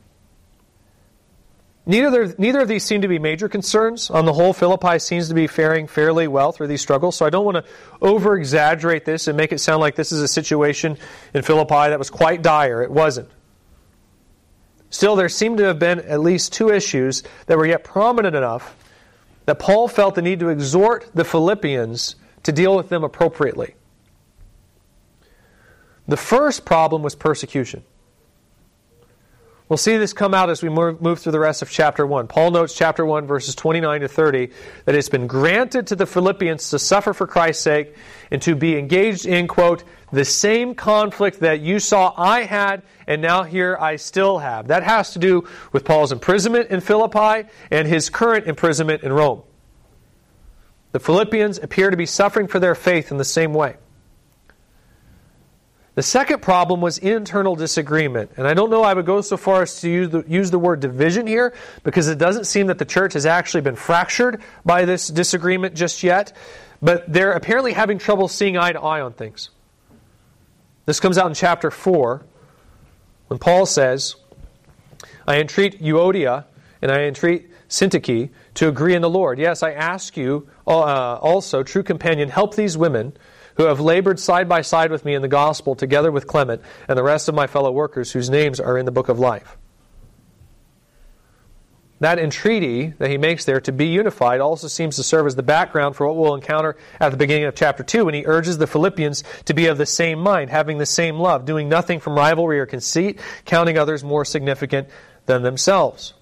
Neither, 1.85 2.35
neither 2.37 2.59
of 2.59 2.67
these 2.67 2.83
seem 2.83 3.01
to 3.01 3.07
be 3.07 3.17
major 3.17 3.49
concerns. 3.49 4.11
On 4.11 4.25
the 4.25 4.33
whole, 4.33 4.53
Philippi 4.53 4.99
seems 4.99 5.29
to 5.29 5.33
be 5.33 5.47
faring 5.47 5.87
fairly 5.87 6.27
well 6.27 6.51
through 6.51 6.67
these 6.67 6.81
struggles. 6.81 7.15
So 7.15 7.25
I 7.25 7.31
don't 7.31 7.45
want 7.45 7.57
to 7.57 7.71
over 7.99 8.37
exaggerate 8.37 9.05
this 9.05 9.27
and 9.27 9.35
make 9.35 9.51
it 9.51 9.59
sound 9.59 9.81
like 9.81 9.95
this 9.95 10.11
is 10.11 10.21
a 10.21 10.27
situation 10.27 10.97
in 11.33 11.41
Philippi 11.41 11.89
that 11.89 11.97
was 11.97 12.11
quite 12.11 12.43
dire. 12.43 12.83
It 12.83 12.91
wasn't. 12.91 13.29
Still, 14.91 15.15
there 15.15 15.29
seem 15.29 15.57
to 15.57 15.63
have 15.63 15.79
been 15.79 15.99
at 16.01 16.19
least 16.19 16.53
two 16.53 16.69
issues 16.69 17.23
that 17.47 17.57
were 17.57 17.65
yet 17.65 17.83
prominent 17.83 18.35
enough 18.35 18.75
that 19.49 19.57
Paul 19.57 19.87
felt 19.87 20.13
the 20.13 20.21
need 20.21 20.41
to 20.41 20.49
exhort 20.49 21.09
the 21.15 21.25
Philippians 21.25 22.15
to 22.43 22.51
deal 22.51 22.75
with 22.75 22.89
them 22.89 23.03
appropriately. 23.03 23.73
The 26.07 26.17
first 26.17 26.65
problem 26.65 27.01
was 27.01 27.15
persecution. 27.15 27.83
We'll 29.69 29.77
see 29.77 29.97
this 29.97 30.13
come 30.13 30.33
out 30.33 30.49
as 30.49 30.63
we 30.63 30.69
move 30.69 31.19
through 31.19 31.31
the 31.31 31.39
rest 31.39 31.61
of 31.61 31.69
chapter 31.69 32.05
1. 32.05 32.25
Paul 32.25 32.49
notes 32.49 32.73
chapter 32.73 33.05
1, 33.05 33.27
verses 33.27 33.53
29 33.53 34.01
to 34.01 34.07
30, 34.07 34.49
that 34.85 34.95
it's 34.95 35.09
been 35.09 35.27
granted 35.27 35.85
to 35.87 35.95
the 35.95 36.07
Philippians 36.07 36.71
to 36.71 36.79
suffer 36.79 37.13
for 37.13 37.27
Christ's 37.27 37.63
sake 37.63 37.95
and 38.31 38.41
to 38.41 38.55
be 38.55 38.75
engaged 38.75 39.27
in, 39.27 39.47
quote, 39.47 39.83
the 40.11 40.25
same 40.25 40.73
conflict 40.73 41.41
that 41.41 41.61
you 41.61 41.79
saw 41.79 42.11
I 42.17 42.45
had 42.45 42.81
and 43.05 43.21
now 43.21 43.43
here 43.43 43.77
I 43.79 43.97
still 43.97 44.39
have. 44.39 44.69
That 44.69 44.81
has 44.81 45.13
to 45.13 45.19
do 45.19 45.47
with 45.71 45.85
Paul's 45.85 46.11
imprisonment 46.11 46.71
in 46.71 46.79
Philippi 46.79 47.47
and 47.69 47.87
his 47.87 48.09
current 48.09 48.47
imprisonment 48.47 49.03
in 49.03 49.13
Rome. 49.13 49.43
The 50.93 50.99
Philippians 50.99 51.59
appear 51.59 51.91
to 51.91 51.97
be 51.97 52.07
suffering 52.07 52.47
for 52.47 52.59
their 52.59 52.73
faith 52.73 53.11
in 53.11 53.17
the 53.17 53.23
same 53.23 53.53
way. 53.53 53.77
The 55.99 56.03
second 56.03 56.41
problem 56.41 56.79
was 56.79 56.97
internal 56.97 57.57
disagreement. 57.57 58.31
And 58.37 58.47
I 58.47 58.53
don't 58.53 58.69
know 58.69 58.83
I 58.83 58.93
would 58.93 59.05
go 59.05 59.19
so 59.19 59.35
far 59.35 59.63
as 59.63 59.81
to 59.81 59.89
use 59.89 60.09
the, 60.09 60.23
use 60.29 60.49
the 60.49 60.57
word 60.57 60.79
division 60.79 61.27
here 61.27 61.53
because 61.83 62.07
it 62.07 62.17
doesn't 62.17 62.45
seem 62.45 62.67
that 62.67 62.77
the 62.77 62.85
church 62.85 63.11
has 63.15 63.25
actually 63.25 63.59
been 63.59 63.75
fractured 63.75 64.41
by 64.63 64.85
this 64.85 65.09
disagreement 65.09 65.75
just 65.75 66.01
yet. 66.01 66.31
But 66.81 67.11
they're 67.11 67.33
apparently 67.33 67.73
having 67.73 67.97
trouble 67.97 68.29
seeing 68.29 68.57
eye 68.57 68.71
to 68.71 68.79
eye 68.79 69.01
on 69.01 69.11
things. 69.11 69.49
This 70.85 71.01
comes 71.01 71.17
out 71.17 71.27
in 71.27 71.33
chapter 71.33 71.69
4 71.69 72.25
when 73.27 73.37
Paul 73.37 73.65
says, 73.65 74.15
I 75.27 75.41
entreat 75.41 75.81
Euodia 75.81 76.45
and 76.81 76.93
I 76.93 77.07
entreat 77.07 77.49
Syntyche 77.67 78.29
to 78.53 78.69
agree 78.69 78.95
in 78.95 79.01
the 79.01 79.09
Lord. 79.09 79.37
Yes, 79.37 79.63
I 79.63 79.73
ask 79.73 80.15
you 80.15 80.47
uh, 80.65 81.17
also, 81.17 81.61
true 81.61 81.83
companion, 81.83 82.29
help 82.29 82.55
these 82.55 82.77
women 82.77 83.17
who 83.59 83.65
have 83.65 83.81
labored 83.81 84.17
side 84.21 84.47
by 84.47 84.61
side 84.61 84.89
with 84.89 85.03
me 85.03 85.13
in 85.13 85.21
the 85.21 85.27
gospel 85.27 85.75
together 85.75 86.13
with 86.13 86.25
Clement 86.25 86.61
and 86.87 86.97
the 86.97 87.03
rest 87.03 87.27
of 87.27 87.35
my 87.35 87.45
fellow 87.45 87.73
workers 87.73 88.13
whose 88.13 88.29
names 88.29 88.57
are 88.57 88.77
in 88.77 88.85
the 88.85 88.91
book 88.91 89.09
of 89.09 89.19
life. 89.19 89.57
That 91.99 92.19
entreaty 92.19 92.93
that 92.99 93.09
he 93.09 93.17
makes 93.17 93.43
there 93.43 93.59
to 93.59 93.73
be 93.73 93.87
unified 93.87 94.39
also 94.39 94.69
seems 94.69 94.95
to 94.95 95.03
serve 95.03 95.27
as 95.27 95.35
the 95.35 95.43
background 95.43 95.97
for 95.97 96.07
what 96.07 96.15
we'll 96.15 96.35
encounter 96.35 96.77
at 97.01 97.11
the 97.11 97.17
beginning 97.17 97.43
of 97.43 97.55
chapter 97.55 97.83
2 97.83 98.05
when 98.05 98.13
he 98.13 98.23
urges 98.25 98.57
the 98.57 98.65
Philippians 98.65 99.25
to 99.43 99.53
be 99.53 99.65
of 99.65 99.77
the 99.77 99.85
same 99.85 100.19
mind, 100.19 100.49
having 100.49 100.77
the 100.77 100.85
same 100.85 101.19
love, 101.19 101.43
doing 101.43 101.67
nothing 101.67 101.99
from 101.99 102.15
rivalry 102.15 102.61
or 102.61 102.65
conceit, 102.65 103.19
counting 103.43 103.77
others 103.77 104.05
more 104.05 104.23
significant 104.23 104.87
than 105.25 105.43
themselves. 105.43 106.13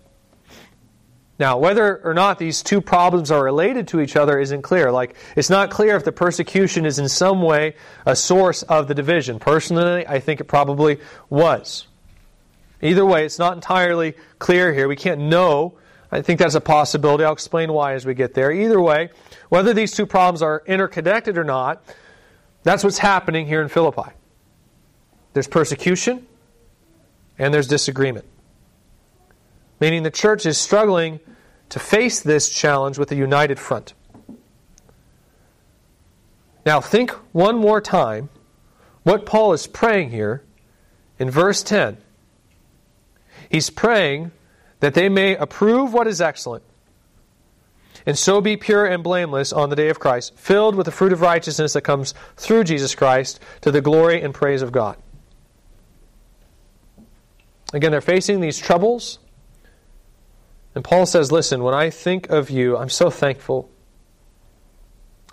Now, 1.40 1.60
whether 1.60 2.04
or 2.04 2.16
not 2.16 2.40
these 2.40 2.64
two 2.64 2.82
problems 2.82 3.30
are 3.30 3.44
related 3.44 3.90
to 3.90 4.00
each 4.00 4.16
other 4.16 4.40
isn't 4.40 4.64
clear. 4.64 4.92
Like, 4.92 5.16
it's 5.36 5.52
not 5.52 5.70
clear 5.70 5.96
if 5.96 6.04
the 6.04 6.12
persecution 6.12 6.86
is 6.86 6.98
in 6.98 7.08
some 7.08 7.44
way 7.44 7.76
a 8.06 8.16
source 8.16 8.64
of 8.64 8.88
the 8.88 8.96
division. 8.96 9.38
Personally, 9.38 10.08
I 10.08 10.20
think 10.20 10.42
it 10.42 10.46
probably 10.46 11.00
was. 11.30 11.86
Either 12.82 13.06
way, 13.06 13.24
it's 13.26 13.38
not 13.38 13.54
entirely 13.54 14.16
clear 14.40 14.74
here. 14.74 14.88
We 14.88 14.96
can't 14.96 15.22
know. 15.22 15.78
I 16.12 16.22
think 16.22 16.40
that's 16.40 16.56
a 16.56 16.62
possibility. 16.62 17.24
I'll 17.24 17.34
explain 17.34 17.72
why 17.72 17.94
as 17.94 18.06
we 18.06 18.16
get 18.16 18.34
there. 18.34 18.52
Either 18.52 18.82
way, 18.82 19.10
whether 19.50 19.74
these 19.74 19.92
two 19.92 20.06
problems 20.08 20.42
are 20.42 20.64
interconnected 20.66 21.38
or 21.38 21.44
not, 21.44 21.84
that's 22.64 22.84
what's 22.84 22.98
happening 22.98 23.46
here 23.46 23.62
in 23.62 23.68
Philippi. 23.68 24.12
There's 25.34 25.48
persecution 25.48 26.26
and 27.38 27.54
there's 27.54 27.68
disagreement. 27.68 28.26
Meaning 29.80 30.02
the 30.04 30.12
church 30.12 30.46
is 30.46 30.58
struggling 30.58 31.20
to 31.70 31.80
face 31.80 32.20
this 32.20 32.50
challenge 32.50 32.98
with 32.98 33.12
a 33.12 33.16
united 33.16 33.60
front. 33.60 33.94
Now, 36.66 36.82
think 36.82 37.12
one 37.32 37.58
more 37.58 37.80
time 37.80 38.30
what 39.04 39.26
Paul 39.26 39.54
is 39.54 39.68
praying 39.68 40.12
here 40.12 40.44
in 41.18 41.32
verse 41.32 41.64
10. 41.64 41.98
He's 43.50 43.70
praying 43.70 44.32
that 44.82 44.94
they 44.94 45.08
may 45.08 45.36
approve 45.36 45.94
what 45.94 46.08
is 46.08 46.20
excellent, 46.20 46.64
and 48.06 48.18
so 48.18 48.42
be 48.42 48.58
pure 48.58 48.86
and 48.86 49.04
blameless 49.04 49.54
on 49.54 49.70
the 49.70 49.76
day 49.76 49.90
of 49.90 50.00
Christ, 50.00 50.38
filled 50.38 50.76
with 50.76 50.86
the 50.86 50.92
fruit 50.92 51.14
of 51.14 51.22
righteousness 51.22 51.74
that 51.74 51.82
comes 51.82 52.14
through 52.36 52.66
Jesus 52.66 52.96
Christ 52.96 53.40
to 53.62 53.72
the 53.72 53.82
glory 53.82 54.22
and 54.22 54.34
praise 54.34 54.62
of 54.62 54.72
God. 54.72 54.98
Again, 57.74 57.92
they're 57.92 58.02
facing 58.02 58.40
these 58.40 58.58
troubles. 58.58 59.20
And 60.78 60.84
Paul 60.84 61.08
says, 61.08 61.32
Listen, 61.32 61.64
when 61.64 61.74
I 61.74 61.90
think 61.90 62.30
of 62.30 62.52
you, 62.52 62.78
I'm 62.78 62.90
so 62.90 63.10
thankful. 63.10 63.68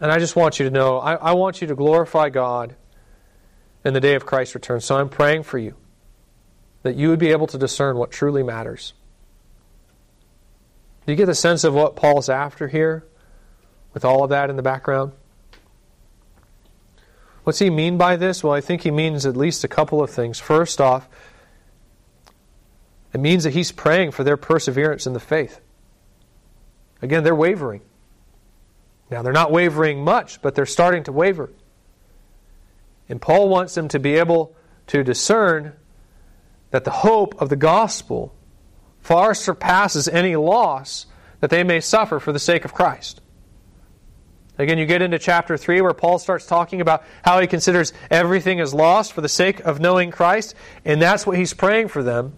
And 0.00 0.10
I 0.10 0.18
just 0.18 0.36
want 0.36 0.58
you 0.58 0.64
to 0.64 0.70
know, 0.70 0.96
I, 0.96 1.16
I 1.16 1.32
want 1.32 1.60
you 1.60 1.66
to 1.66 1.74
glorify 1.74 2.30
God 2.30 2.74
in 3.84 3.92
the 3.92 4.00
day 4.00 4.14
of 4.14 4.24
Christ's 4.24 4.54
return. 4.54 4.80
So 4.80 4.96
I'm 4.96 5.10
praying 5.10 5.42
for 5.42 5.58
you 5.58 5.76
that 6.82 6.94
you 6.96 7.10
would 7.10 7.18
be 7.18 7.30
able 7.30 7.46
to 7.48 7.58
discern 7.58 7.98
what 7.98 8.10
truly 8.10 8.42
matters. 8.42 8.94
Do 11.04 11.12
you 11.12 11.16
get 11.16 11.26
the 11.26 11.34
sense 11.34 11.62
of 11.62 11.74
what 11.74 11.94
Paul's 11.94 12.30
after 12.30 12.66
here 12.66 13.04
with 13.92 14.02
all 14.02 14.24
of 14.24 14.30
that 14.30 14.48
in 14.48 14.56
the 14.56 14.62
background? 14.62 15.12
What's 17.42 17.58
he 17.58 17.68
mean 17.68 17.98
by 17.98 18.16
this? 18.16 18.42
Well, 18.42 18.54
I 18.54 18.62
think 18.62 18.80
he 18.80 18.90
means 18.90 19.26
at 19.26 19.36
least 19.36 19.62
a 19.62 19.68
couple 19.68 20.02
of 20.02 20.08
things. 20.08 20.40
First 20.40 20.80
off, 20.80 21.06
it 23.14 23.20
means 23.20 23.44
that 23.44 23.52
he's 23.52 23.70
praying 23.70 24.10
for 24.10 24.24
their 24.24 24.36
perseverance 24.36 25.06
in 25.06 25.12
the 25.12 25.20
faith. 25.20 25.60
Again, 27.00 27.22
they're 27.22 27.34
wavering. 27.34 27.80
Now, 29.08 29.22
they're 29.22 29.32
not 29.32 29.52
wavering 29.52 30.02
much, 30.02 30.42
but 30.42 30.56
they're 30.56 30.66
starting 30.66 31.04
to 31.04 31.12
waver. 31.12 31.52
And 33.08 33.22
Paul 33.22 33.48
wants 33.48 33.74
them 33.74 33.86
to 33.88 34.00
be 34.00 34.16
able 34.16 34.56
to 34.88 35.04
discern 35.04 35.74
that 36.72 36.82
the 36.82 36.90
hope 36.90 37.40
of 37.40 37.50
the 37.50 37.56
gospel 37.56 38.34
far 39.00 39.32
surpasses 39.34 40.08
any 40.08 40.34
loss 40.34 41.06
that 41.38 41.50
they 41.50 41.62
may 41.62 41.80
suffer 41.80 42.18
for 42.18 42.32
the 42.32 42.38
sake 42.40 42.64
of 42.64 42.74
Christ. 42.74 43.20
Again, 44.58 44.78
you 44.78 44.86
get 44.86 45.02
into 45.02 45.20
chapter 45.20 45.56
3 45.56 45.82
where 45.82 45.94
Paul 45.94 46.18
starts 46.18 46.46
talking 46.46 46.80
about 46.80 47.04
how 47.22 47.38
he 47.38 47.46
considers 47.46 47.92
everything 48.10 48.58
as 48.60 48.74
lost 48.74 49.12
for 49.12 49.20
the 49.20 49.28
sake 49.28 49.60
of 49.60 49.78
knowing 49.78 50.10
Christ, 50.10 50.56
and 50.84 51.00
that's 51.00 51.26
what 51.26 51.36
he's 51.36 51.54
praying 51.54 51.88
for 51.88 52.02
them 52.02 52.34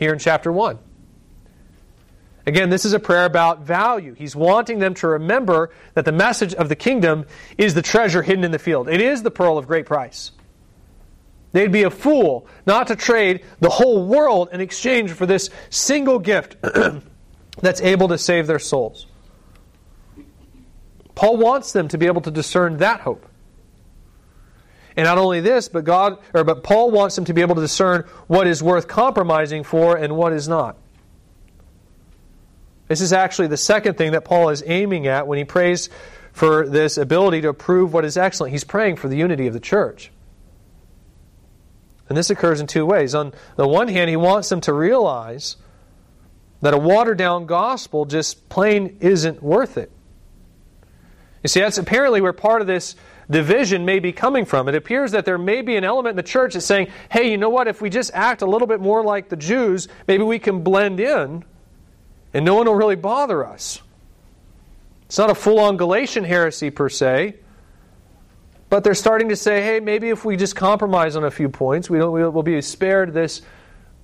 here 0.00 0.14
in 0.14 0.18
chapter 0.18 0.50
1. 0.50 0.78
Again, 2.46 2.70
this 2.70 2.86
is 2.86 2.94
a 2.94 2.98
prayer 2.98 3.26
about 3.26 3.60
value. 3.60 4.14
He's 4.14 4.34
wanting 4.34 4.78
them 4.78 4.94
to 4.94 5.08
remember 5.08 5.70
that 5.92 6.06
the 6.06 6.10
message 6.10 6.54
of 6.54 6.70
the 6.70 6.74
kingdom 6.74 7.26
is 7.58 7.74
the 7.74 7.82
treasure 7.82 8.22
hidden 8.22 8.42
in 8.42 8.50
the 8.50 8.58
field. 8.58 8.88
It 8.88 9.02
is 9.02 9.22
the 9.22 9.30
pearl 9.30 9.58
of 9.58 9.66
great 9.66 9.84
price. 9.84 10.32
They'd 11.52 11.70
be 11.70 11.82
a 11.82 11.90
fool 11.90 12.46
not 12.64 12.86
to 12.86 12.96
trade 12.96 13.44
the 13.60 13.68
whole 13.68 14.06
world 14.06 14.48
in 14.52 14.62
exchange 14.62 15.12
for 15.12 15.26
this 15.26 15.50
single 15.68 16.18
gift 16.18 16.56
that's 17.60 17.82
able 17.82 18.08
to 18.08 18.16
save 18.16 18.46
their 18.46 18.58
souls. 18.58 19.06
Paul 21.14 21.36
wants 21.36 21.72
them 21.72 21.88
to 21.88 21.98
be 21.98 22.06
able 22.06 22.22
to 22.22 22.30
discern 22.30 22.78
that 22.78 23.00
hope. 23.00 23.26
And 24.96 25.04
not 25.04 25.18
only 25.18 25.40
this, 25.40 25.68
but 25.68 25.84
God 25.84 26.18
or 26.34 26.44
but 26.44 26.62
Paul 26.62 26.90
wants 26.90 27.16
them 27.16 27.24
to 27.26 27.34
be 27.34 27.40
able 27.40 27.54
to 27.54 27.60
discern 27.60 28.02
what 28.26 28.46
is 28.46 28.62
worth 28.62 28.88
compromising 28.88 29.62
for 29.62 29.96
and 29.96 30.16
what 30.16 30.32
is 30.32 30.48
not. 30.48 30.76
This 32.88 33.00
is 33.00 33.12
actually 33.12 33.48
the 33.48 33.56
second 33.56 33.96
thing 33.96 34.12
that 34.12 34.24
Paul 34.24 34.48
is 34.48 34.64
aiming 34.66 35.06
at 35.06 35.28
when 35.28 35.38
he 35.38 35.44
prays 35.44 35.90
for 36.32 36.66
this 36.68 36.98
ability 36.98 37.42
to 37.42 37.48
approve 37.48 37.92
what 37.92 38.04
is 38.04 38.16
excellent. 38.16 38.52
He's 38.52 38.64
praying 38.64 38.96
for 38.96 39.08
the 39.08 39.16
unity 39.16 39.46
of 39.46 39.52
the 39.52 39.60
church. 39.60 40.10
And 42.08 42.18
this 42.18 42.30
occurs 42.30 42.60
in 42.60 42.66
two 42.66 42.84
ways. 42.84 43.14
On 43.14 43.32
the 43.54 43.68
one 43.68 43.86
hand, 43.86 44.10
he 44.10 44.16
wants 44.16 44.48
them 44.48 44.60
to 44.62 44.72
realize 44.72 45.56
that 46.60 46.74
a 46.74 46.78
watered 46.78 47.16
down 47.16 47.46
gospel 47.46 48.04
just 48.04 48.48
plain 48.48 48.96
isn't 49.00 49.40
worth 49.40 49.78
it. 49.78 49.92
You 51.42 51.48
see, 51.48 51.60
that's 51.60 51.78
apparently 51.78 52.20
where 52.20 52.32
part 52.32 52.60
of 52.60 52.66
this 52.66 52.96
division 53.30 53.84
may 53.84 54.00
be 54.00 54.12
coming 54.12 54.44
from. 54.44 54.68
It 54.68 54.74
appears 54.74 55.12
that 55.12 55.24
there 55.24 55.38
may 55.38 55.62
be 55.62 55.76
an 55.76 55.84
element 55.84 56.12
in 56.12 56.16
the 56.16 56.22
church 56.22 56.54
that's 56.54 56.66
saying, 56.66 56.90
hey, 57.10 57.30
you 57.30 57.36
know 57.36 57.50
what, 57.50 57.68
if 57.68 57.80
we 57.80 57.88
just 57.88 58.10
act 58.12 58.42
a 58.42 58.46
little 58.46 58.66
bit 58.66 58.80
more 58.80 59.04
like 59.04 59.28
the 59.28 59.36
Jews, 59.36 59.88
maybe 60.08 60.24
we 60.24 60.38
can 60.38 60.62
blend 60.62 61.00
in 61.00 61.44
and 62.34 62.44
no 62.44 62.54
one 62.54 62.66
will 62.66 62.74
really 62.74 62.96
bother 62.96 63.46
us. 63.46 63.80
It's 65.06 65.18
not 65.18 65.30
a 65.30 65.34
full 65.34 65.58
on 65.58 65.76
Galatian 65.76 66.24
heresy 66.24 66.70
per 66.70 66.88
se, 66.88 67.36
but 68.68 68.84
they're 68.84 68.94
starting 68.94 69.30
to 69.30 69.36
say, 69.36 69.62
hey, 69.62 69.80
maybe 69.80 70.10
if 70.10 70.24
we 70.24 70.36
just 70.36 70.54
compromise 70.54 71.16
on 71.16 71.24
a 71.24 71.30
few 71.30 71.48
points, 71.48 71.90
we 71.90 71.98
don't, 71.98 72.12
we'll 72.12 72.42
be 72.42 72.60
spared 72.62 73.12
this 73.12 73.42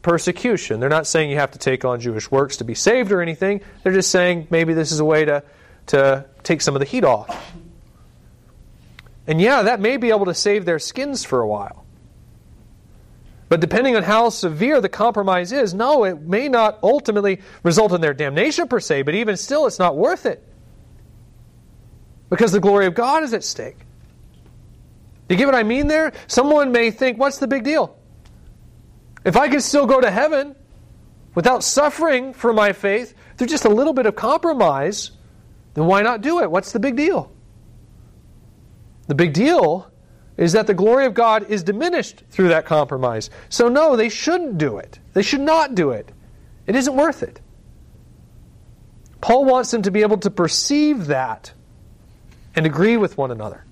persecution. 0.02 0.80
They're 0.80 0.88
not 0.88 1.06
saying 1.06 1.30
you 1.30 1.36
have 1.36 1.52
to 1.52 1.58
take 1.58 1.84
on 1.84 2.00
Jewish 2.00 2.30
works 2.30 2.56
to 2.58 2.64
be 2.64 2.74
saved 2.74 3.12
or 3.12 3.22
anything. 3.22 3.60
They're 3.82 3.92
just 3.92 4.10
saying 4.10 4.48
maybe 4.50 4.74
this 4.74 4.90
is 4.90 4.98
a 4.98 5.04
way 5.04 5.24
to, 5.24 5.44
to 5.86 6.24
take 6.42 6.60
some 6.60 6.74
of 6.74 6.80
the 6.80 6.86
heat 6.86 7.04
off. 7.04 7.54
And 9.26 9.40
yeah, 9.40 9.62
that 9.62 9.80
may 9.80 9.96
be 9.96 10.10
able 10.10 10.26
to 10.26 10.34
save 10.34 10.64
their 10.64 10.78
skins 10.78 11.24
for 11.24 11.40
a 11.40 11.46
while. 11.46 11.84
But 13.48 13.60
depending 13.60 13.96
on 13.96 14.02
how 14.02 14.30
severe 14.30 14.80
the 14.80 14.88
compromise 14.88 15.52
is, 15.52 15.72
no, 15.72 16.04
it 16.04 16.20
may 16.20 16.48
not 16.48 16.78
ultimately 16.82 17.40
result 17.62 17.92
in 17.92 18.00
their 18.00 18.14
damnation 18.14 18.66
per 18.66 18.80
se, 18.80 19.02
but 19.02 19.14
even 19.14 19.36
still, 19.36 19.66
it's 19.66 19.78
not 19.78 19.96
worth 19.96 20.26
it. 20.26 20.42
Because 22.28 22.50
the 22.50 22.60
glory 22.60 22.86
of 22.86 22.94
God 22.94 23.22
is 23.22 23.32
at 23.32 23.44
stake. 23.44 23.78
Do 25.28 25.34
you 25.34 25.38
get 25.38 25.46
what 25.46 25.54
I 25.54 25.62
mean 25.62 25.86
there? 25.86 26.12
Someone 26.26 26.72
may 26.72 26.90
think, 26.90 27.18
what's 27.18 27.38
the 27.38 27.46
big 27.46 27.62
deal? 27.62 27.96
If 29.24 29.36
I 29.36 29.48
can 29.48 29.60
still 29.60 29.86
go 29.86 30.00
to 30.00 30.10
heaven 30.10 30.56
without 31.34 31.62
suffering 31.62 32.32
for 32.32 32.52
my 32.52 32.72
faith 32.72 33.14
through 33.36 33.48
just 33.48 33.64
a 33.64 33.68
little 33.68 33.92
bit 33.92 34.06
of 34.06 34.16
compromise, 34.16 35.12
then 35.74 35.86
why 35.86 36.02
not 36.02 36.20
do 36.20 36.40
it? 36.40 36.50
What's 36.50 36.72
the 36.72 36.80
big 36.80 36.96
deal? 36.96 37.32
The 39.06 39.14
big 39.14 39.32
deal 39.32 39.90
is 40.36 40.52
that 40.52 40.66
the 40.66 40.74
glory 40.74 41.06
of 41.06 41.14
God 41.14 41.48
is 41.48 41.62
diminished 41.62 42.24
through 42.30 42.48
that 42.48 42.66
compromise. 42.66 43.30
So, 43.48 43.68
no, 43.68 43.96
they 43.96 44.08
shouldn't 44.08 44.58
do 44.58 44.78
it. 44.78 44.98
They 45.14 45.22
should 45.22 45.40
not 45.40 45.74
do 45.74 45.90
it. 45.90 46.12
It 46.66 46.76
isn't 46.76 46.94
worth 46.94 47.22
it. 47.22 47.40
Paul 49.20 49.44
wants 49.44 49.70
them 49.70 49.82
to 49.82 49.90
be 49.90 50.02
able 50.02 50.18
to 50.18 50.30
perceive 50.30 51.06
that 51.06 51.52
and 52.54 52.66
agree 52.66 52.96
with 52.96 53.16
one 53.16 53.30
another. 53.30 53.64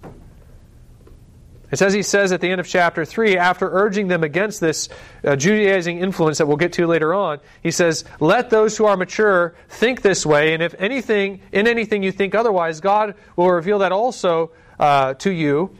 It's 1.74 1.82
as 1.82 1.92
he 1.92 2.02
says 2.02 2.30
at 2.30 2.40
the 2.40 2.48
end 2.48 2.60
of 2.60 2.68
chapter 2.68 3.04
3, 3.04 3.36
after 3.36 3.68
urging 3.68 4.06
them 4.06 4.22
against 4.22 4.60
this 4.60 4.88
uh, 5.24 5.34
Judaizing 5.34 5.98
influence 5.98 6.38
that 6.38 6.46
we'll 6.46 6.56
get 6.56 6.74
to 6.74 6.86
later 6.86 7.12
on, 7.12 7.40
he 7.64 7.72
says, 7.72 8.04
Let 8.20 8.48
those 8.48 8.76
who 8.76 8.84
are 8.84 8.96
mature 8.96 9.56
think 9.68 10.00
this 10.00 10.24
way, 10.24 10.54
and 10.54 10.62
if 10.62 10.76
anything, 10.78 11.40
in 11.50 11.66
anything 11.66 12.04
you 12.04 12.12
think 12.12 12.32
otherwise, 12.36 12.80
God 12.80 13.16
will 13.34 13.50
reveal 13.50 13.80
that 13.80 13.90
also 13.90 14.52
uh, 14.78 15.14
to 15.14 15.32
you. 15.32 15.76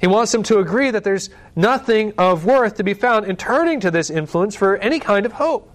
He 0.00 0.08
wants 0.08 0.32
them 0.32 0.42
to 0.42 0.58
agree 0.58 0.90
that 0.90 1.04
there's 1.04 1.30
nothing 1.54 2.14
of 2.18 2.44
worth 2.44 2.74
to 2.78 2.82
be 2.82 2.94
found 2.94 3.24
in 3.26 3.36
turning 3.36 3.78
to 3.78 3.92
this 3.92 4.10
influence 4.10 4.56
for 4.56 4.76
any 4.78 4.98
kind 4.98 5.24
of 5.24 5.30
hope. 5.30 5.72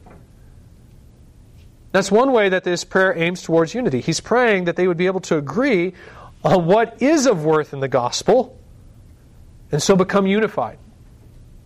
That's 1.93 2.11
one 2.11 2.33
way 2.33 2.49
that 2.49 2.65
this 2.65 2.83
prayer 2.83 3.17
aims 3.17 3.41
towards 3.41 3.73
unity. 3.73 4.01
He's 4.01 4.19
praying 4.19 4.65
that 4.65 4.75
they 4.75 4.89
would 4.89 4.97
be 4.97 5.05
able 5.05 5.21
to 5.21 5.37
agree 5.37 5.93
on 6.43 6.65
what 6.65 7.01
is 7.01 7.27
of 7.27 7.45
worth 7.45 7.71
in 7.71 7.79
the 7.79 7.87
gospel 7.87 8.59
and 9.73 9.81
so 9.81 9.95
become 9.95 10.27
unified. 10.27 10.77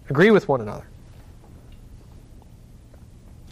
Agree 0.09 0.31
with 0.31 0.47
one 0.47 0.61
another. 0.61 0.87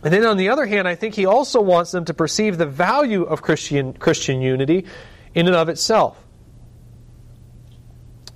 And 0.02 0.14
then 0.14 0.26
on 0.26 0.38
the 0.38 0.48
other 0.48 0.66
hand, 0.66 0.88
I 0.88 0.96
think 0.96 1.14
he 1.14 1.26
also 1.26 1.60
wants 1.60 1.92
them 1.92 2.06
to 2.06 2.14
perceive 2.14 2.58
the 2.58 2.66
value 2.66 3.24
of 3.24 3.42
Christian, 3.42 3.92
Christian 3.92 4.42
unity 4.42 4.86
in 5.34 5.48
and 5.48 5.58
of 5.58 5.68
itself. 5.68 6.18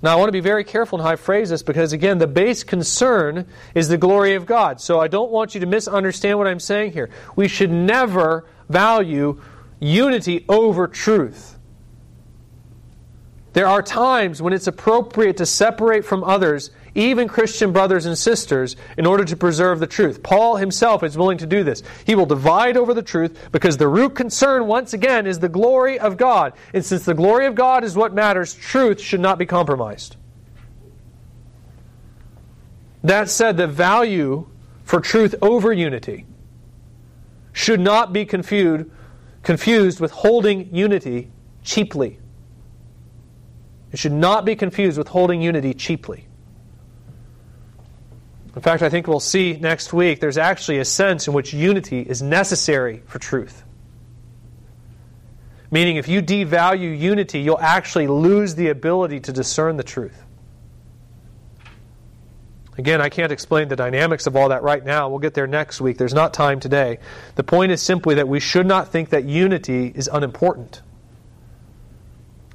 Now, 0.02 0.12
I 0.12 0.16
want 0.16 0.28
to 0.28 0.32
be 0.32 0.40
very 0.40 0.62
careful 0.62 0.98
in 0.98 1.04
how 1.04 1.10
I 1.10 1.16
phrase 1.16 1.48
this 1.48 1.62
because, 1.62 1.94
again, 1.94 2.18
the 2.18 2.26
base 2.26 2.64
concern 2.64 3.46
is 3.74 3.88
the 3.88 3.96
glory 3.96 4.34
of 4.34 4.44
God. 4.44 4.78
So 4.78 5.00
I 5.00 5.08
don't 5.08 5.30
want 5.30 5.54
you 5.54 5.60
to 5.60 5.66
misunderstand 5.66 6.36
what 6.36 6.46
I'm 6.46 6.60
saying 6.60 6.92
here. 6.92 7.08
We 7.34 7.48
should 7.48 7.70
never 7.70 8.46
value 8.68 9.40
unity 9.78 10.44
over 10.50 10.86
truth. 10.86 11.58
There 13.52 13.66
are 13.66 13.82
times 13.82 14.40
when 14.40 14.52
it's 14.52 14.68
appropriate 14.68 15.38
to 15.38 15.46
separate 15.46 16.04
from 16.04 16.22
others, 16.22 16.70
even 16.94 17.26
Christian 17.26 17.72
brothers 17.72 18.06
and 18.06 18.16
sisters, 18.16 18.76
in 18.96 19.06
order 19.06 19.24
to 19.24 19.36
preserve 19.36 19.80
the 19.80 19.88
truth. 19.88 20.22
Paul 20.22 20.56
himself 20.56 21.02
is 21.02 21.18
willing 21.18 21.38
to 21.38 21.46
do 21.46 21.64
this. 21.64 21.82
He 22.06 22.14
will 22.14 22.26
divide 22.26 22.76
over 22.76 22.94
the 22.94 23.02
truth 23.02 23.48
because 23.50 23.76
the 23.76 23.88
root 23.88 24.14
concern, 24.14 24.66
once 24.68 24.92
again, 24.92 25.26
is 25.26 25.40
the 25.40 25.48
glory 25.48 25.98
of 25.98 26.16
God. 26.16 26.52
And 26.72 26.84
since 26.84 27.04
the 27.04 27.14
glory 27.14 27.46
of 27.46 27.56
God 27.56 27.82
is 27.82 27.96
what 27.96 28.14
matters, 28.14 28.54
truth 28.54 29.00
should 29.00 29.20
not 29.20 29.38
be 29.38 29.46
compromised. 29.46 30.16
That 33.02 33.30
said, 33.30 33.56
the 33.56 33.66
value 33.66 34.48
for 34.84 35.00
truth 35.00 35.34
over 35.42 35.72
unity 35.72 36.26
should 37.52 37.80
not 37.80 38.12
be 38.12 38.24
confused, 38.24 38.86
confused 39.42 39.98
with 39.98 40.12
holding 40.12 40.72
unity 40.74 41.30
cheaply. 41.64 42.18
It 43.92 43.98
should 43.98 44.12
not 44.12 44.44
be 44.44 44.56
confused 44.56 44.98
with 44.98 45.08
holding 45.08 45.42
unity 45.42 45.74
cheaply. 45.74 46.26
In 48.54 48.62
fact, 48.62 48.82
I 48.82 48.88
think 48.88 49.06
we'll 49.06 49.20
see 49.20 49.56
next 49.60 49.92
week 49.92 50.20
there's 50.20 50.38
actually 50.38 50.78
a 50.78 50.84
sense 50.84 51.28
in 51.28 51.34
which 51.34 51.52
unity 51.52 52.00
is 52.00 52.20
necessary 52.20 53.02
for 53.06 53.18
truth. 53.18 53.64
Meaning, 55.70 55.96
if 55.96 56.08
you 56.08 56.20
devalue 56.20 56.98
unity, 56.98 57.40
you'll 57.40 57.60
actually 57.60 58.08
lose 58.08 58.56
the 58.56 58.68
ability 58.68 59.20
to 59.20 59.32
discern 59.32 59.76
the 59.76 59.84
truth. 59.84 60.20
Again, 62.76 63.00
I 63.00 63.08
can't 63.08 63.30
explain 63.30 63.68
the 63.68 63.76
dynamics 63.76 64.26
of 64.26 64.34
all 64.34 64.48
that 64.48 64.62
right 64.62 64.84
now. 64.84 65.08
We'll 65.08 65.18
get 65.20 65.34
there 65.34 65.46
next 65.46 65.80
week. 65.80 65.98
There's 65.98 66.14
not 66.14 66.34
time 66.34 66.58
today. 66.58 66.98
The 67.36 67.44
point 67.44 67.70
is 67.70 67.82
simply 67.82 68.16
that 68.16 68.26
we 68.26 68.40
should 68.40 68.66
not 68.66 68.88
think 68.88 69.10
that 69.10 69.24
unity 69.24 69.92
is 69.94 70.08
unimportant. 70.12 70.82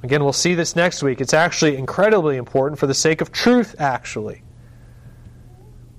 Again, 0.02 0.22
we'll 0.22 0.32
see 0.32 0.54
this 0.54 0.76
next 0.76 1.02
week. 1.02 1.20
It's 1.20 1.34
actually 1.34 1.76
incredibly 1.76 2.36
important 2.36 2.78
for 2.78 2.86
the 2.86 2.94
sake 2.94 3.20
of 3.20 3.32
truth, 3.32 3.74
actually. 3.78 4.42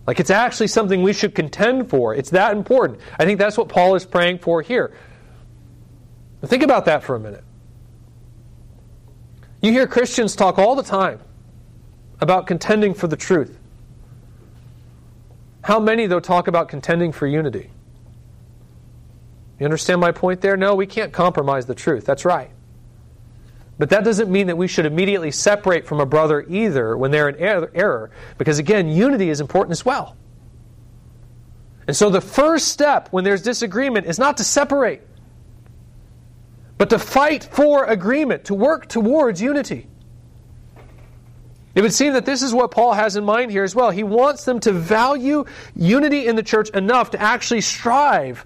Like 0.06 0.20
it's 0.20 0.30
actually 0.30 0.68
something 0.68 1.04
we 1.04 1.14
should 1.14 1.36
contend 1.36 1.90
for. 1.90 2.16
It's 2.16 2.30
that 2.30 2.56
important. 2.56 3.02
I 3.20 3.26
think 3.26 3.40
that's 3.40 3.58
what 3.58 3.68
Paul 3.68 3.96
is 3.96 4.06
praying 4.06 4.40
for 4.40 4.62
here. 4.62 4.94
Think 6.46 6.64
about 6.64 6.86
that 6.86 7.04
for 7.04 7.16
a 7.16 7.20
minute. 7.20 7.44
You 9.62 9.72
hear 9.72 9.88
Christians 9.88 10.36
talk 10.36 10.60
all 10.60 10.76
the 10.76 10.84
time 10.84 11.20
about 12.22 12.48
contending 12.48 12.94
for 12.94 13.08
the 13.08 13.18
truth. 13.18 13.58
How 15.64 15.80
many, 15.80 16.06
though, 16.06 16.22
talk 16.22 16.48
about 16.48 16.70
contending 16.70 17.12
for 17.12 17.28
unity? 17.28 17.72
You 19.60 19.66
understand 19.66 20.00
my 20.00 20.12
point 20.12 20.40
there? 20.42 20.56
No, 20.56 20.76
we 20.76 20.86
can't 20.86 21.12
compromise 21.12 21.66
the 21.66 21.76
truth. 21.76 22.06
That's 22.06 22.24
right. 22.24 22.52
But 23.78 23.90
that 23.92 24.04
doesn't 24.04 24.32
mean 24.32 24.48
that 24.48 24.58
we 24.58 24.68
should 24.68 24.86
immediately 24.86 25.32
separate 25.32 25.86
from 25.86 26.00
a 26.00 26.06
brother 26.06 26.44
either 26.48 26.98
when 26.98 27.12
they're 27.12 27.30
in 27.30 27.36
er-, 27.44 27.72
error, 27.76 28.12
because 28.38 28.58
again, 28.60 28.90
unity 28.90 29.30
is 29.30 29.40
important 29.40 29.72
as 29.74 29.86
well. 29.86 30.18
And 31.86 31.96
so 31.96 32.10
the 32.10 32.22
first 32.22 32.70
step 32.70 33.10
when 33.12 33.24
there's 33.24 33.42
disagreement 33.42 34.08
is 34.08 34.20
not 34.20 34.38
to 34.38 34.44
separate, 34.44 35.02
but 36.78 36.90
to 36.90 37.00
fight 37.00 37.44
for 37.44 37.86
agreement, 37.86 38.46
to 38.46 38.54
work 38.54 38.88
towards 38.88 39.42
unity. 39.42 39.88
It 41.76 41.82
would 41.82 41.94
seem 41.94 42.14
that 42.14 42.26
this 42.26 42.42
is 42.42 42.56
what 42.56 42.72
Paul 42.72 42.94
has 42.94 43.16
in 43.16 43.24
mind 43.24 43.52
here 43.52 43.64
as 43.64 43.76
well. 43.76 43.92
He 43.92 44.04
wants 44.04 44.46
them 44.46 44.60
to 44.62 44.72
value 44.72 45.46
unity 45.76 46.26
in 46.26 46.36
the 46.36 46.42
church 46.42 46.72
enough 46.72 47.12
to 47.12 47.22
actually 47.22 47.62
strive 47.62 48.44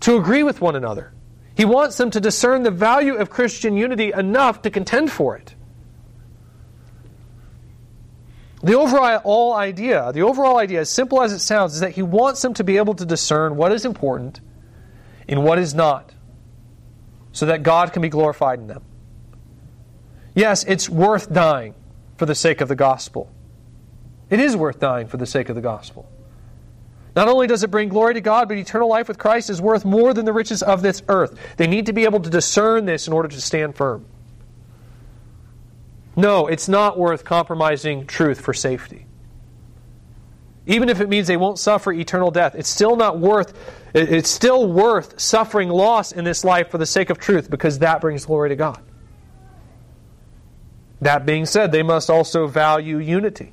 to 0.00 0.16
agree 0.16 0.44
with 0.44 0.60
one 0.60 0.76
another. 0.76 1.12
He 1.54 1.64
wants 1.64 1.96
them 1.96 2.10
to 2.10 2.20
discern 2.20 2.62
the 2.62 2.70
value 2.70 3.14
of 3.14 3.30
Christian 3.30 3.76
unity 3.76 4.12
enough 4.12 4.62
to 4.62 4.70
contend 4.70 5.12
for 5.12 5.36
it. 5.36 5.54
The 8.62 8.74
overall 8.74 9.54
idea, 9.54 10.12
the 10.12 10.22
overall 10.22 10.58
idea, 10.58 10.80
as 10.80 10.90
simple 10.90 11.20
as 11.20 11.32
it 11.32 11.40
sounds, 11.40 11.74
is 11.74 11.80
that 11.80 11.92
he 11.92 12.02
wants 12.02 12.42
them 12.42 12.54
to 12.54 12.64
be 12.64 12.76
able 12.76 12.94
to 12.94 13.04
discern 13.04 13.56
what 13.56 13.72
is 13.72 13.84
important 13.84 14.40
and 15.28 15.44
what 15.44 15.58
is 15.58 15.74
not, 15.74 16.14
so 17.32 17.46
that 17.46 17.62
God 17.62 17.92
can 17.92 18.02
be 18.02 18.08
glorified 18.08 18.60
in 18.60 18.68
them. 18.68 18.84
Yes, 20.34 20.64
it's 20.64 20.88
worth 20.88 21.32
dying 21.32 21.74
for 22.16 22.26
the 22.26 22.34
sake 22.34 22.60
of 22.60 22.68
the 22.68 22.76
gospel. 22.76 23.30
It 24.30 24.38
is 24.38 24.56
worth 24.56 24.78
dying 24.78 25.08
for 25.08 25.16
the 25.16 25.26
sake 25.26 25.48
of 25.48 25.56
the 25.56 25.60
gospel. 25.60 26.08
Not 27.14 27.28
only 27.28 27.46
does 27.46 27.62
it 27.62 27.70
bring 27.70 27.88
glory 27.88 28.14
to 28.14 28.20
God, 28.20 28.48
but 28.48 28.56
eternal 28.56 28.88
life 28.88 29.08
with 29.08 29.18
Christ 29.18 29.50
is 29.50 29.60
worth 29.60 29.84
more 29.84 30.14
than 30.14 30.24
the 30.24 30.32
riches 30.32 30.62
of 30.62 30.82
this 30.82 31.02
earth. 31.08 31.38
They 31.56 31.66
need 31.66 31.86
to 31.86 31.92
be 31.92 32.04
able 32.04 32.20
to 32.20 32.30
discern 32.30 32.86
this 32.86 33.06
in 33.06 33.12
order 33.12 33.28
to 33.28 33.40
stand 33.40 33.76
firm. 33.76 34.06
No, 36.16 36.46
it's 36.46 36.68
not 36.68 36.98
worth 36.98 37.24
compromising 37.24 38.06
truth 38.06 38.40
for 38.40 38.54
safety. 38.54 39.06
Even 40.66 40.88
if 40.88 41.00
it 41.00 41.08
means 41.08 41.26
they 41.26 41.36
won't 41.36 41.58
suffer 41.58 41.92
eternal 41.92 42.30
death, 42.30 42.54
it's 42.54 42.68
still 42.68 42.96
not 42.96 43.18
worth 43.18 43.52
it's 43.94 44.30
still 44.30 44.66
worth 44.66 45.20
suffering 45.20 45.68
loss 45.68 46.12
in 46.12 46.24
this 46.24 46.44
life 46.44 46.70
for 46.70 46.78
the 46.78 46.86
sake 46.86 47.10
of 47.10 47.18
truth 47.18 47.50
because 47.50 47.80
that 47.80 48.00
brings 48.00 48.24
glory 48.24 48.48
to 48.48 48.56
God. 48.56 48.82
That 51.02 51.26
being 51.26 51.44
said, 51.44 51.72
they 51.72 51.82
must 51.82 52.08
also 52.08 52.46
value 52.46 52.98
unity 52.98 53.52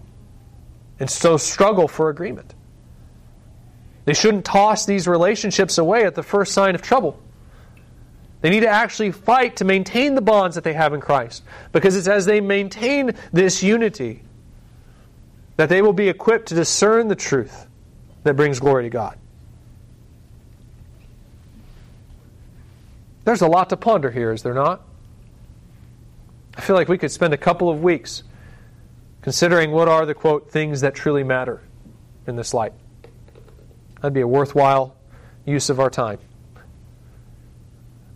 and 1.00 1.10
so 1.10 1.36
struggle 1.36 1.90
for 1.90 2.10
agreement. 2.10 2.54
They 4.06 4.14
shouldn't 4.14 4.46
toss 4.46 4.86
these 4.86 5.08
relationships 5.08 5.78
away 5.78 6.06
at 6.06 6.16
the 6.16 6.24
first 6.24 6.54
sign 6.54 6.76
of 6.76 6.82
trouble. 6.82 7.22
They 8.42 8.50
need 8.50 8.62
to 8.62 8.70
actually 8.70 9.12
fight 9.12 9.58
to 9.58 9.66
maintain 9.66 10.16
the 10.16 10.22
bonds 10.22 10.56
that 10.56 10.64
they 10.64 10.74
have 10.74 10.94
in 10.94 11.02
Christ. 11.02 11.44
Because 11.72 11.96
it's 11.96 12.08
as 12.08 12.26
they 12.26 12.42
maintain 12.42 13.12
this 13.34 13.62
unity 13.62 14.24
that 15.58 15.68
they 15.68 15.82
will 15.82 15.94
be 15.94 16.08
equipped 16.08 16.48
to 16.48 16.56
discern 16.56 17.10
the 17.10 17.16
truth 17.16 17.68
that 18.24 18.36
brings 18.36 18.60
glory 18.60 18.84
to 18.84 18.90
God. 18.90 19.18
There's 23.26 23.42
a 23.42 23.48
lot 23.48 23.70
to 23.70 23.78
ponder 23.78 24.10
here, 24.10 24.32
is 24.32 24.42
there 24.42 24.54
not? 24.54 24.82
I 26.56 26.62
feel 26.62 26.76
like 26.76 26.88
we 26.88 26.98
could 26.98 27.12
spend 27.12 27.34
a 27.34 27.38
couple 27.38 27.70
of 27.70 27.84
weeks 27.84 28.24
considering 29.22 29.72
what 29.72 29.88
are 29.88 30.06
the 30.06 30.14
quote 30.14 30.50
things 30.50 30.82
that 30.82 30.96
truly 30.96 31.24
matter 31.24 31.62
in 32.26 32.38
this 32.38 32.54
light. 32.54 32.74
That'd 34.02 34.14
be 34.14 34.22
a 34.22 34.28
worthwhile 34.28 34.96
use 35.46 35.70
of 35.70 35.80
our 35.80 35.90
time. 35.90 36.20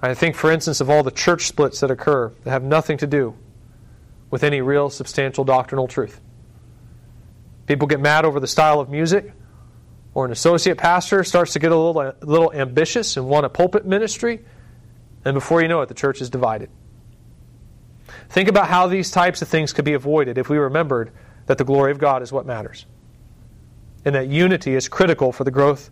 I 0.02 0.14
think, 0.14 0.36
for 0.36 0.52
instance, 0.52 0.82
of 0.82 0.90
all 0.90 1.04
the 1.04 1.12
church 1.12 1.48
splits 1.48 1.80
that 1.80 1.90
occur 1.90 2.34
that 2.44 2.50
have 2.50 2.64
nothing 2.64 2.98
to 2.98 3.08
do 3.08 3.36
with 4.30 4.44
any 4.44 4.62
real 4.62 4.90
substantial 4.90 5.44
doctrinal 5.44 5.88
truth. 5.88 6.20
People 7.68 7.88
get 7.88 8.02
mad 8.02 8.26
over 8.26 8.40
the 8.40 8.48
style 8.48 8.80
of 8.80 8.90
music, 8.90 9.32
or 10.14 10.26
an 10.26 10.32
associate 10.32 10.78
pastor 10.78 11.24
starts 11.24 11.54
to 11.54 11.60
get 11.60 11.72
a 11.72 11.76
little, 11.76 12.02
a 12.02 12.16
little 12.22 12.52
ambitious 12.52 13.16
and 13.16 13.28
want 13.28 13.46
a 13.46 13.50
pulpit 13.50 13.86
ministry, 13.86 14.44
and 15.24 15.34
before 15.34 15.62
you 15.62 15.68
know 15.68 15.82
it, 15.82 15.88
the 15.88 15.94
church 15.94 16.22
is 16.22 16.30
divided. 16.30 16.70
Think 18.30 18.50
about 18.50 18.68
how 18.68 18.88
these 18.88 19.10
types 19.10 19.42
of 19.42 19.48
things 19.48 19.72
could 19.72 19.86
be 19.86 19.94
avoided 19.94 20.38
if 20.38 20.50
we 20.50 20.58
remembered 20.58 21.12
that 21.46 21.58
the 21.58 21.64
glory 21.64 21.92
of 21.92 21.98
God 21.98 22.22
is 22.22 22.32
what 22.32 22.46
matters 22.46 22.86
and 24.06 24.16
that 24.16 24.28
unity 24.28 24.76
is 24.76 24.88
critical 24.88 25.32
for 25.32 25.44
the 25.44 25.52
growth 25.52 25.90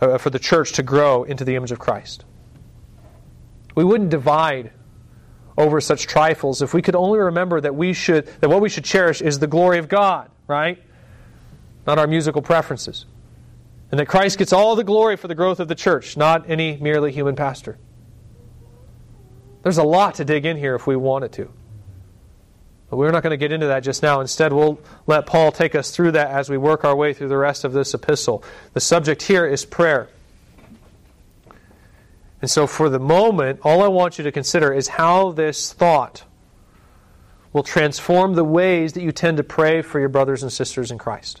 uh, 0.00 0.18
for 0.18 0.30
the 0.30 0.38
church 0.38 0.72
to 0.72 0.82
grow 0.82 1.22
into 1.22 1.44
the 1.44 1.54
image 1.54 1.72
of 1.72 1.78
Christ. 1.78 2.24
We 3.74 3.84
wouldn't 3.84 4.10
divide 4.10 4.72
over 5.56 5.80
such 5.80 6.06
trifles 6.06 6.62
if 6.62 6.74
we 6.74 6.82
could 6.82 6.96
only 6.96 7.18
remember 7.18 7.60
that 7.60 7.74
we 7.74 7.92
should 7.92 8.26
that 8.40 8.48
what 8.48 8.60
we 8.60 8.68
should 8.68 8.84
cherish 8.84 9.20
is 9.20 9.38
the 9.38 9.46
glory 9.46 9.78
of 9.78 9.88
God, 9.88 10.30
right? 10.46 10.82
Not 11.86 11.98
our 11.98 12.06
musical 12.06 12.42
preferences. 12.42 13.06
And 13.90 14.00
that 14.00 14.06
Christ 14.06 14.38
gets 14.38 14.52
all 14.52 14.74
the 14.74 14.84
glory 14.84 15.16
for 15.16 15.28
the 15.28 15.34
growth 15.34 15.60
of 15.60 15.68
the 15.68 15.74
church, 15.74 16.16
not 16.16 16.48
any 16.48 16.78
merely 16.78 17.12
human 17.12 17.36
pastor. 17.36 17.78
There's 19.62 19.78
a 19.78 19.82
lot 19.82 20.14
to 20.16 20.24
dig 20.24 20.46
in 20.46 20.56
here 20.56 20.74
if 20.74 20.86
we 20.86 20.96
wanted 20.96 21.32
to. 21.32 21.52
But 22.92 22.98
we're 22.98 23.10
not 23.10 23.22
going 23.22 23.30
to 23.30 23.38
get 23.38 23.52
into 23.52 23.68
that 23.68 23.80
just 23.80 24.02
now. 24.02 24.20
Instead, 24.20 24.52
we'll 24.52 24.78
let 25.06 25.24
Paul 25.24 25.50
take 25.50 25.74
us 25.74 25.92
through 25.92 26.12
that 26.12 26.30
as 26.30 26.50
we 26.50 26.58
work 26.58 26.84
our 26.84 26.94
way 26.94 27.14
through 27.14 27.28
the 27.28 27.38
rest 27.38 27.64
of 27.64 27.72
this 27.72 27.94
epistle. 27.94 28.44
The 28.74 28.80
subject 28.80 29.22
here 29.22 29.46
is 29.46 29.64
prayer. 29.64 30.10
And 32.42 32.50
so, 32.50 32.66
for 32.66 32.90
the 32.90 32.98
moment, 32.98 33.60
all 33.62 33.82
I 33.82 33.88
want 33.88 34.18
you 34.18 34.24
to 34.24 34.30
consider 34.30 34.74
is 34.74 34.88
how 34.88 35.32
this 35.32 35.72
thought 35.72 36.24
will 37.54 37.62
transform 37.62 38.34
the 38.34 38.44
ways 38.44 38.92
that 38.92 39.02
you 39.02 39.10
tend 39.10 39.38
to 39.38 39.42
pray 39.42 39.80
for 39.80 39.98
your 39.98 40.10
brothers 40.10 40.42
and 40.42 40.52
sisters 40.52 40.90
in 40.90 40.98
Christ. 40.98 41.40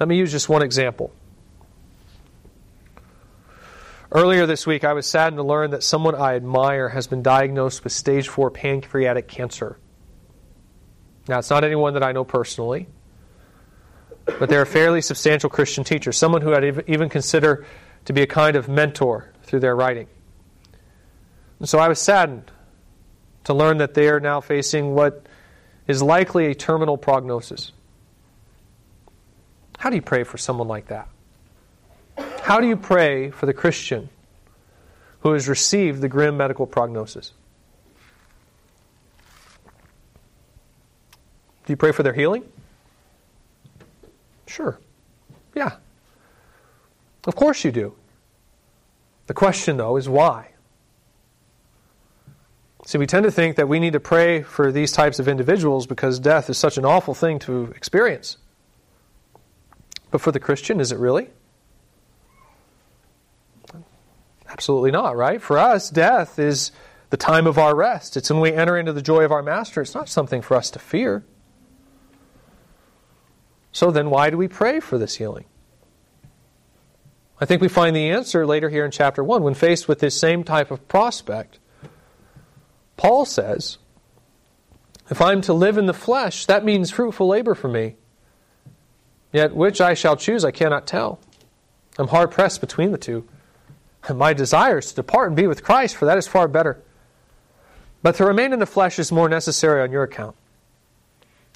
Let 0.00 0.08
me 0.08 0.16
use 0.16 0.32
just 0.32 0.48
one 0.48 0.62
example. 0.62 1.12
Earlier 4.10 4.46
this 4.46 4.66
week, 4.66 4.84
I 4.84 4.94
was 4.94 5.06
saddened 5.06 5.36
to 5.36 5.42
learn 5.42 5.72
that 5.72 5.82
someone 5.82 6.14
I 6.14 6.34
admire 6.34 6.88
has 6.88 7.06
been 7.06 7.22
diagnosed 7.22 7.84
with 7.84 7.92
stage 7.92 8.28
4 8.28 8.50
pancreatic 8.50 9.28
cancer. 9.28 9.78
Now, 11.28 11.38
it's 11.38 11.50
not 11.50 11.62
anyone 11.62 11.92
that 11.92 12.02
I 12.02 12.12
know 12.12 12.24
personally, 12.24 12.88
but 14.24 14.48
they're 14.48 14.62
a 14.62 14.66
fairly 14.66 15.02
substantial 15.02 15.50
Christian 15.50 15.84
teacher, 15.84 16.10
someone 16.10 16.40
who 16.40 16.54
I'd 16.54 16.88
even 16.88 17.10
consider 17.10 17.66
to 18.06 18.14
be 18.14 18.22
a 18.22 18.26
kind 18.26 18.56
of 18.56 18.66
mentor 18.66 19.30
through 19.42 19.60
their 19.60 19.76
writing. 19.76 20.06
And 21.58 21.68
so 21.68 21.78
I 21.78 21.88
was 21.88 21.98
saddened 21.98 22.50
to 23.44 23.52
learn 23.52 23.76
that 23.78 23.92
they 23.92 24.08
are 24.08 24.20
now 24.20 24.40
facing 24.40 24.94
what 24.94 25.26
is 25.86 26.02
likely 26.02 26.46
a 26.46 26.54
terminal 26.54 26.96
prognosis. 26.96 27.72
How 29.78 29.90
do 29.90 29.96
you 29.96 30.02
pray 30.02 30.24
for 30.24 30.38
someone 30.38 30.68
like 30.68 30.86
that? 30.88 31.08
How 32.48 32.60
do 32.60 32.66
you 32.66 32.78
pray 32.78 33.28
for 33.28 33.44
the 33.44 33.52
Christian 33.52 34.08
who 35.20 35.34
has 35.34 35.50
received 35.50 36.00
the 36.00 36.08
grim 36.08 36.38
medical 36.38 36.66
prognosis? 36.66 37.34
Do 41.66 41.74
you 41.74 41.76
pray 41.76 41.92
for 41.92 42.02
their 42.02 42.14
healing? 42.14 42.50
Sure. 44.46 44.80
Yeah. 45.54 45.72
Of 47.26 47.36
course 47.36 47.64
you 47.64 47.70
do. 47.70 47.94
The 49.26 49.34
question, 49.34 49.76
though, 49.76 49.98
is 49.98 50.08
why? 50.08 50.52
See, 52.86 52.96
we 52.96 53.04
tend 53.04 53.24
to 53.24 53.30
think 53.30 53.56
that 53.56 53.68
we 53.68 53.78
need 53.78 53.92
to 53.92 54.00
pray 54.00 54.40
for 54.40 54.72
these 54.72 54.90
types 54.90 55.18
of 55.18 55.28
individuals 55.28 55.86
because 55.86 56.18
death 56.18 56.48
is 56.48 56.56
such 56.56 56.78
an 56.78 56.86
awful 56.86 57.12
thing 57.12 57.40
to 57.40 57.64
experience. 57.76 58.38
But 60.10 60.22
for 60.22 60.32
the 60.32 60.40
Christian, 60.40 60.80
is 60.80 60.92
it 60.92 60.98
really? 60.98 61.28
Absolutely 64.48 64.90
not, 64.90 65.16
right? 65.16 65.40
For 65.40 65.58
us, 65.58 65.90
death 65.90 66.38
is 66.38 66.72
the 67.10 67.16
time 67.16 67.46
of 67.46 67.58
our 67.58 67.74
rest. 67.74 68.16
It's 68.16 68.30
when 68.30 68.40
we 68.40 68.52
enter 68.52 68.76
into 68.76 68.92
the 68.92 69.02
joy 69.02 69.24
of 69.24 69.32
our 69.32 69.42
Master. 69.42 69.80
It's 69.82 69.94
not 69.94 70.08
something 70.08 70.42
for 70.42 70.56
us 70.56 70.70
to 70.70 70.78
fear. 70.78 71.24
So 73.72 73.90
then, 73.90 74.10
why 74.10 74.30
do 74.30 74.36
we 74.36 74.48
pray 74.48 74.80
for 74.80 74.98
this 74.98 75.16
healing? 75.16 75.44
I 77.40 77.44
think 77.44 77.62
we 77.62 77.68
find 77.68 77.94
the 77.94 78.10
answer 78.10 78.46
later 78.46 78.68
here 78.68 78.84
in 78.84 78.90
chapter 78.90 79.22
1 79.22 79.42
when 79.42 79.54
faced 79.54 79.86
with 79.86 80.00
this 80.00 80.18
same 80.18 80.42
type 80.42 80.70
of 80.70 80.88
prospect. 80.88 81.58
Paul 82.96 83.24
says, 83.24 83.78
If 85.08 85.20
I'm 85.20 85.40
to 85.42 85.52
live 85.52 85.78
in 85.78 85.86
the 85.86 85.94
flesh, 85.94 86.46
that 86.46 86.64
means 86.64 86.90
fruitful 86.90 87.28
labor 87.28 87.54
for 87.54 87.68
me. 87.68 87.96
Yet 89.32 89.54
which 89.54 89.80
I 89.80 89.94
shall 89.94 90.16
choose, 90.16 90.44
I 90.44 90.50
cannot 90.50 90.86
tell. 90.86 91.20
I'm 91.98 92.08
hard 92.08 92.30
pressed 92.30 92.60
between 92.60 92.92
the 92.92 92.98
two. 92.98 93.28
My 94.14 94.32
desire 94.32 94.78
is 94.78 94.86
to 94.86 94.94
depart 94.94 95.28
and 95.28 95.36
be 95.36 95.46
with 95.46 95.62
Christ, 95.62 95.96
for 95.96 96.06
that 96.06 96.18
is 96.18 96.26
far 96.26 96.48
better. 96.48 96.82
But 98.02 98.14
to 98.16 98.24
remain 98.24 98.52
in 98.52 98.58
the 98.58 98.66
flesh 98.66 98.98
is 98.98 99.12
more 99.12 99.28
necessary 99.28 99.82
on 99.82 99.92
your 99.92 100.04
account. 100.04 100.36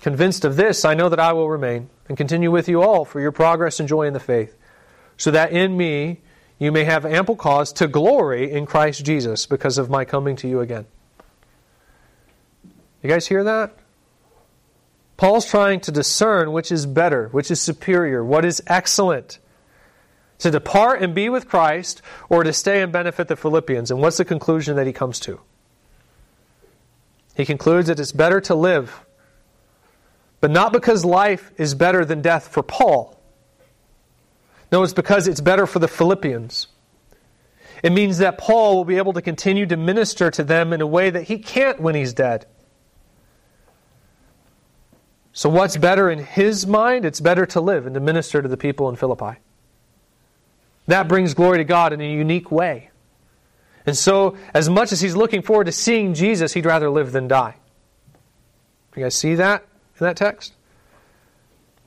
Convinced 0.01 0.45
of 0.45 0.57
this, 0.57 0.85
I 0.85 0.95
know 0.95 1.09
that 1.09 1.21
I 1.21 1.33
will 1.33 1.49
remain 1.49 1.89
and 2.09 2.17
continue 2.17 2.51
with 2.51 2.69
you 2.69 2.83
all 2.83 3.05
for 3.05 3.21
your 3.21 3.33
progress 3.33 3.79
and 3.79 3.89
joy 3.89 4.07
in 4.07 4.13
the 4.13 4.21
faith, 4.21 4.57
so 5.17 5.31
that 5.31 5.53
in 5.53 5.77
me 5.77 6.21
you 6.59 6.73
may 6.73 6.85
have 6.85 7.07
ample 7.07 7.37
cause 7.37 7.73
to 7.75 7.87
glory 7.87 8.51
in 8.51 8.67
Christ 8.67 9.05
Jesus 9.05 9.47
because 9.47 9.79
of 9.79 9.89
my 9.89 10.05
coming 10.05 10.35
to 10.37 10.49
you 10.49 10.61
again. 10.61 10.87
You 13.03 13.09
guys 13.09 13.29
hear 13.29 13.45
that? 13.45 13.77
Paul's 15.17 15.47
trying 15.47 15.81
to 15.81 15.93
discern 15.93 16.53
which 16.53 16.73
is 16.73 16.85
better, 16.85 17.29
which 17.29 17.51
is 17.51 17.61
superior, 17.61 18.25
what 18.25 18.45
is 18.45 18.61
excellent. 18.67 19.39
To 20.43 20.51
depart 20.51 21.01
and 21.01 21.15
be 21.15 21.29
with 21.29 21.49
Christ 21.49 22.03
or 22.29 22.43
to 22.43 22.53
stay 22.53 22.83
and 22.83 22.93
benefit 22.93 23.29
the 23.29 23.37
Philippians. 23.37 23.93
And 23.93 24.01
what's 24.01 24.17
the 24.17 24.25
conclusion 24.25 24.75
that 24.75 24.89
he 24.89 24.93
comes 24.93 25.21
to? 25.21 25.41
He 27.37 27.45
concludes 27.45 27.87
that 27.87 28.01
it's 28.01 28.11
better 28.11 28.41
to 28.43 28.57
live, 28.57 29.07
but 30.41 30.51
not 30.51 30.73
because 30.73 31.05
life 31.05 31.53
is 31.59 31.77
better 31.77 32.05
than 32.05 32.23
death 32.23 32.49
for 32.49 32.65
Paul. 32.65 33.17
No, 34.73 34.83
it's 34.83 34.93
because 34.93 35.29
it's 35.29 35.41
better 35.41 35.65
for 35.65 35.79
the 35.79 35.87
Philippians. 35.87 36.67
It 37.85 37.93
means 37.93 38.19
that 38.19 38.37
Paul 38.37 38.75
will 38.77 38.85
be 38.85 38.97
able 38.97 39.13
to 39.13 39.23
continue 39.23 39.67
to 39.67 39.77
minister 39.77 40.29
to 40.33 40.43
them 40.43 40.73
in 40.73 40.81
a 40.81 40.87
way 40.89 41.09
that 41.09 41.23
he 41.25 41.39
can't 41.39 41.81
when 41.81 41.95
he's 41.95 42.13
dead. 42.13 42.47
So, 45.33 45.49
what's 45.49 45.77
better 45.77 46.11
in 46.11 46.19
his 46.19 46.67
mind? 46.67 47.05
It's 47.05 47.21
better 47.21 47.47
to 47.47 47.61
live 47.61 47.87
and 47.87 47.95
to 47.95 48.01
minister 48.01 48.43
to 48.43 48.49
the 48.49 48.57
people 48.57 48.89
in 48.89 48.97
Philippi. 48.97 49.39
That 50.87 51.09
brings 51.09 51.35
glory 51.35 51.59
to 51.59 51.65
God 51.65 51.93
in 51.93 52.01
a 52.01 52.13
unique 52.13 52.51
way. 52.51 52.91
And 53.87 53.97
so, 53.97 54.37
as 54.55 54.69
much 54.69 54.93
as 54.93 55.01
he's 55.01 55.17
looking 55.17 55.43
forward 55.43 55.65
to 55.65 55.73
seeing 55.73 56.15
Jesus, 56.15 56.53
he'd 56.53 56.67
rather 56.67 56.91
live 56.91 57.13
than 57.13 57.29
die. 57.29 57.57
You 58.97 59.03
guys 59.03 59.15
see 59.15 59.37
that 59.37 59.65
in 59.99 60.05
that 60.05 60.17
text? 60.17 60.53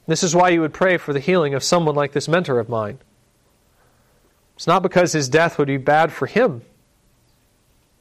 This 0.07 0.23
is 0.23 0.35
why 0.35 0.49
you 0.49 0.61
would 0.61 0.73
pray 0.73 0.97
for 0.97 1.13
the 1.13 1.19
healing 1.19 1.53
of 1.53 1.63
someone 1.63 1.95
like 1.95 2.11
this 2.11 2.27
mentor 2.27 2.59
of 2.59 2.69
mine. 2.69 2.99
It's 4.55 4.67
not 4.67 4.83
because 4.83 5.13
his 5.13 5.29
death 5.29 5.57
would 5.57 5.67
be 5.67 5.77
bad 5.77 6.11
for 6.11 6.25
him, 6.25 6.61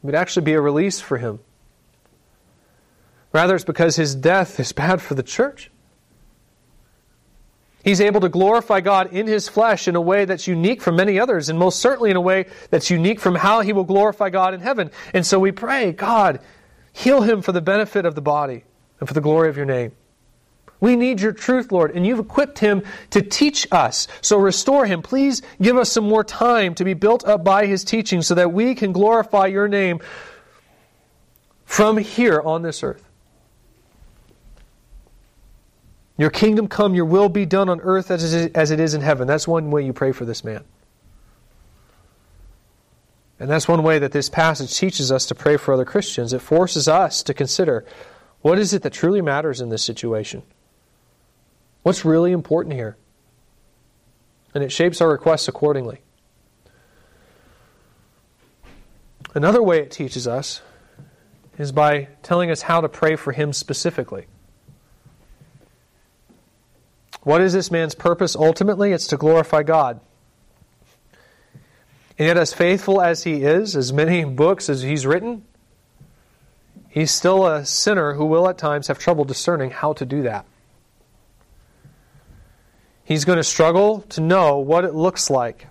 it 0.03 0.07
would 0.07 0.14
actually 0.14 0.45
be 0.45 0.53
a 0.55 0.61
release 0.61 1.01
for 1.01 1.18
him. 1.18 1.40
Rather, 3.32 3.57
it's 3.57 3.64
because 3.64 3.97
his 3.97 4.14
death 4.14 4.61
is 4.61 4.72
bad 4.72 5.03
for 5.03 5.14
the 5.14 5.22
church. 5.22 5.70
He's 7.85 8.01
able 8.01 8.22
to 8.22 8.30
glorify 8.30 8.80
God 8.80 9.12
in 9.12 9.26
his 9.26 9.47
flesh 9.47 9.87
in 9.87 9.95
a 9.95 10.01
way 10.01 10.24
that's 10.24 10.47
unique 10.47 10.80
from 10.80 10.97
many 10.97 11.20
others, 11.20 11.51
and 11.51 11.59
most 11.59 11.80
certainly 11.80 12.11
in 12.11 12.16
a 12.16 12.20
way 12.20 12.47
that's 12.70 12.89
unique 12.91 13.20
from 13.20 13.35
how 13.35 13.61
he 13.61 13.74
will 13.74 13.85
glorify 13.85 14.30
God 14.30 14.55
in 14.55 14.61
heaven. 14.61 14.91
And 15.12 15.26
so 15.26 15.39
we 15.39 15.53
pray, 15.53 15.93
God, 15.93 16.41
heal 16.95 17.20
him 17.20 17.43
for 17.43 17.53
the 17.53 17.61
benefit 17.61 18.07
of 18.07 18.14
the 18.14 18.22
body 18.22 18.64
and 19.01 19.07
for 19.07 19.12
the 19.12 19.20
glory 19.20 19.51
of 19.51 19.59
your 19.59 19.66
name. 19.66 19.93
We 20.80 20.97
need 20.97 21.20
your 21.20 21.32
truth, 21.32 21.72
Lord, 21.72 21.95
and 21.95 22.07
you've 22.07 22.18
equipped 22.18 22.59
him 22.59 22.82
to 23.11 23.20
teach 23.20 23.66
us. 23.70 24.09
So 24.22 24.39
restore 24.39 24.87
him. 24.87 25.03
Please 25.03 25.43
give 25.61 25.76
us 25.76 25.93
some 25.93 26.05
more 26.09 26.24
time 26.24 26.74
to 26.76 26.85
be 26.85 26.95
built 26.95 27.24
up 27.26 27.45
by 27.45 27.66
his 27.66 27.85
teaching 27.85 28.22
so 28.22 28.35
that 28.35 28.53
we 28.53 28.74
can 28.74 28.93
glorify 28.93 29.47
your 29.47 29.68
name 29.68 30.01
from 31.64 31.99
here 31.99 32.41
on 32.41 32.62
this 32.62 32.82
earth. 32.82 33.09
Your 36.16 36.30
kingdom 36.30 36.68
come, 36.68 36.94
your 36.94 37.06
will 37.06 37.28
be 37.28 37.44
done 37.44 37.68
on 37.68 37.80
earth 37.80 38.10
as 38.10 38.32
it 38.32 38.80
is 38.80 38.94
in 38.94 39.00
heaven. 39.00 39.26
That's 39.26 39.48
one 39.48 39.70
way 39.70 39.84
you 39.84 39.92
pray 39.92 40.12
for 40.12 40.24
this 40.24 40.44
man. 40.44 40.64
And 43.40 43.50
that's 43.50 43.66
one 43.66 43.82
way 43.82 43.98
that 43.98 44.12
this 44.12 44.30
passage 44.30 44.76
teaches 44.76 45.10
us 45.10 45.26
to 45.26 45.34
pray 45.34 45.56
for 45.56 45.74
other 45.74 45.84
Christians. 45.84 46.32
It 46.32 46.40
forces 46.40 46.86
us 46.86 47.24
to 47.24 47.34
consider 47.34 47.84
what 48.42 48.60
is 48.60 48.72
it 48.72 48.82
that 48.82 48.92
truly 48.92 49.22
matters 49.22 49.60
in 49.60 49.70
this 49.70 49.82
situation? 49.82 50.44
What's 51.82 52.04
really 52.04 52.30
important 52.30 52.74
here? 52.74 52.96
And 54.54 54.62
it 54.62 54.70
shapes 54.70 55.00
our 55.00 55.08
requests 55.08 55.48
accordingly. 55.48 56.00
Another 59.34 59.62
way 59.62 59.80
it 59.80 59.90
teaches 59.90 60.28
us 60.28 60.62
is 61.58 61.72
by 61.72 62.08
telling 62.22 62.52
us 62.52 62.62
how 62.62 62.80
to 62.80 62.88
pray 62.88 63.16
for 63.16 63.32
him 63.32 63.52
specifically. 63.52 64.26
What 67.24 67.40
is 67.40 67.54
this 67.54 67.70
man's 67.70 67.94
purpose 67.94 68.36
ultimately? 68.36 68.92
It's 68.92 69.06
to 69.08 69.16
glorify 69.16 69.62
God. 69.62 70.00
And 72.18 72.28
yet, 72.28 72.36
as 72.36 72.54
faithful 72.54 73.00
as 73.00 73.24
he 73.24 73.42
is, 73.42 73.74
as 73.74 73.92
many 73.92 74.24
books 74.24 74.68
as 74.68 74.82
he's 74.82 75.04
written, 75.04 75.44
he's 76.88 77.10
still 77.10 77.46
a 77.46 77.64
sinner 77.64 78.14
who 78.14 78.26
will 78.26 78.48
at 78.48 78.56
times 78.56 78.86
have 78.86 79.00
trouble 79.00 79.24
discerning 79.24 79.70
how 79.70 79.94
to 79.94 80.06
do 80.06 80.22
that. 80.22 80.46
He's 83.02 83.24
going 83.24 83.38
to 83.38 83.44
struggle 83.44 84.02
to 84.10 84.20
know 84.20 84.58
what 84.58 84.84
it 84.84 84.94
looks 84.94 85.28
like, 85.28 85.66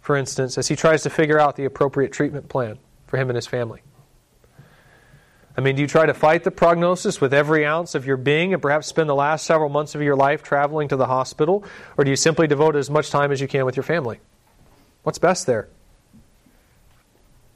for 0.00 0.16
instance, 0.16 0.56
as 0.56 0.68
he 0.68 0.76
tries 0.76 1.02
to 1.02 1.10
figure 1.10 1.40
out 1.40 1.56
the 1.56 1.64
appropriate 1.64 2.12
treatment 2.12 2.48
plan 2.48 2.78
for 3.06 3.16
him 3.16 3.28
and 3.28 3.36
his 3.36 3.46
family. 3.46 3.82
I 5.56 5.60
mean, 5.60 5.76
do 5.76 5.82
you 5.82 5.88
try 5.88 6.04
to 6.04 6.14
fight 6.14 6.42
the 6.42 6.50
prognosis 6.50 7.20
with 7.20 7.32
every 7.32 7.64
ounce 7.64 7.94
of 7.94 8.06
your 8.06 8.16
being 8.16 8.52
and 8.52 8.60
perhaps 8.60 8.88
spend 8.88 9.08
the 9.08 9.14
last 9.14 9.46
several 9.46 9.68
months 9.68 9.94
of 9.94 10.02
your 10.02 10.16
life 10.16 10.42
traveling 10.42 10.88
to 10.88 10.96
the 10.96 11.06
hospital? 11.06 11.64
Or 11.96 12.04
do 12.04 12.10
you 12.10 12.16
simply 12.16 12.48
devote 12.48 12.74
as 12.74 12.90
much 12.90 13.10
time 13.10 13.30
as 13.30 13.40
you 13.40 13.46
can 13.46 13.64
with 13.64 13.76
your 13.76 13.84
family? 13.84 14.18
What's 15.04 15.18
best 15.18 15.46
there? 15.46 15.68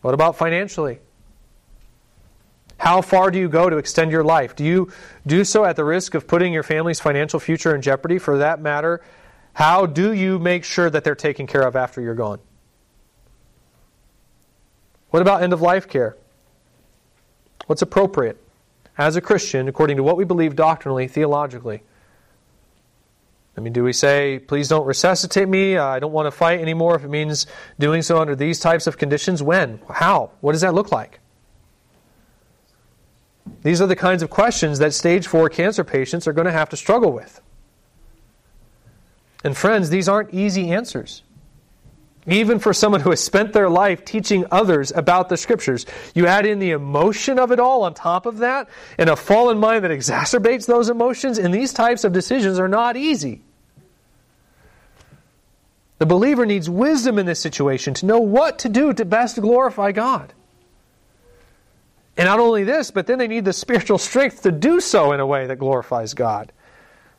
What 0.02 0.14
about 0.14 0.36
financially? 0.36 1.00
How 2.78 3.02
far 3.02 3.32
do 3.32 3.38
you 3.40 3.48
go 3.48 3.68
to 3.68 3.78
extend 3.78 4.12
your 4.12 4.22
life? 4.22 4.54
Do 4.54 4.64
you 4.64 4.92
do 5.26 5.42
so 5.42 5.64
at 5.64 5.74
the 5.74 5.84
risk 5.84 6.14
of 6.14 6.28
putting 6.28 6.52
your 6.52 6.62
family's 6.62 7.00
financial 7.00 7.40
future 7.40 7.74
in 7.74 7.82
jeopardy? 7.82 8.18
For 8.18 8.38
that 8.38 8.60
matter, 8.60 9.02
how 9.54 9.86
do 9.86 10.12
you 10.12 10.38
make 10.38 10.62
sure 10.62 10.88
that 10.88 11.02
they're 11.02 11.16
taken 11.16 11.48
care 11.48 11.62
of 11.62 11.74
after 11.74 12.00
you're 12.00 12.14
gone? 12.14 12.38
What 15.10 15.20
about 15.20 15.42
end 15.42 15.52
of 15.52 15.60
life 15.60 15.88
care? 15.88 16.16
What's 17.68 17.82
appropriate 17.82 18.42
as 18.96 19.14
a 19.14 19.20
Christian 19.20 19.68
according 19.68 19.98
to 19.98 20.02
what 20.02 20.16
we 20.16 20.24
believe 20.24 20.56
doctrinally, 20.56 21.06
theologically? 21.06 21.82
I 23.56 23.60
mean, 23.60 23.74
do 23.74 23.84
we 23.84 23.92
say, 23.92 24.38
please 24.38 24.68
don't 24.68 24.86
resuscitate 24.86 25.48
me? 25.48 25.76
I 25.76 25.98
don't 25.98 26.12
want 26.12 26.26
to 26.26 26.30
fight 26.30 26.60
anymore 26.60 26.96
if 26.96 27.04
it 27.04 27.08
means 27.08 27.46
doing 27.78 28.00
so 28.00 28.18
under 28.18 28.34
these 28.34 28.58
types 28.58 28.86
of 28.86 28.96
conditions? 28.96 29.42
When? 29.42 29.80
How? 29.90 30.30
What 30.40 30.52
does 30.52 30.62
that 30.62 30.72
look 30.72 30.90
like? 30.90 31.20
These 33.62 33.82
are 33.82 33.86
the 33.86 33.96
kinds 33.96 34.22
of 34.22 34.30
questions 34.30 34.78
that 34.78 34.94
stage 34.94 35.26
4 35.26 35.50
cancer 35.50 35.84
patients 35.84 36.26
are 36.26 36.32
going 36.32 36.46
to 36.46 36.52
have 36.52 36.70
to 36.70 36.76
struggle 36.76 37.12
with. 37.12 37.42
And 39.44 39.54
friends, 39.54 39.90
these 39.90 40.08
aren't 40.08 40.32
easy 40.32 40.70
answers. 40.70 41.22
Even 42.28 42.58
for 42.58 42.74
someone 42.74 43.00
who 43.00 43.10
has 43.10 43.24
spent 43.24 43.54
their 43.54 43.70
life 43.70 44.04
teaching 44.04 44.44
others 44.50 44.92
about 44.94 45.30
the 45.30 45.36
scriptures, 45.36 45.86
you 46.14 46.26
add 46.26 46.44
in 46.44 46.58
the 46.58 46.72
emotion 46.72 47.38
of 47.38 47.50
it 47.50 47.58
all 47.58 47.84
on 47.84 47.94
top 47.94 48.26
of 48.26 48.38
that, 48.38 48.68
and 48.98 49.08
a 49.08 49.16
fallen 49.16 49.58
mind 49.58 49.84
that 49.84 49.90
exacerbates 49.90 50.66
those 50.66 50.90
emotions, 50.90 51.38
and 51.38 51.54
these 51.54 51.72
types 51.72 52.04
of 52.04 52.12
decisions 52.12 52.58
are 52.58 52.68
not 52.68 52.98
easy. 52.98 53.40
The 55.98 56.06
believer 56.06 56.44
needs 56.44 56.68
wisdom 56.68 57.18
in 57.18 57.24
this 57.24 57.40
situation 57.40 57.94
to 57.94 58.06
know 58.06 58.20
what 58.20 58.58
to 58.60 58.68
do 58.68 58.92
to 58.92 59.04
best 59.06 59.40
glorify 59.40 59.92
God. 59.92 60.34
And 62.18 62.26
not 62.26 62.40
only 62.40 62.64
this, 62.64 62.90
but 62.90 63.06
then 63.06 63.18
they 63.18 63.28
need 63.28 63.46
the 63.46 63.52
spiritual 63.54 63.98
strength 63.98 64.42
to 64.42 64.52
do 64.52 64.80
so 64.80 65.12
in 65.12 65.20
a 65.20 65.26
way 65.26 65.46
that 65.46 65.56
glorifies 65.56 66.12
God. 66.12 66.52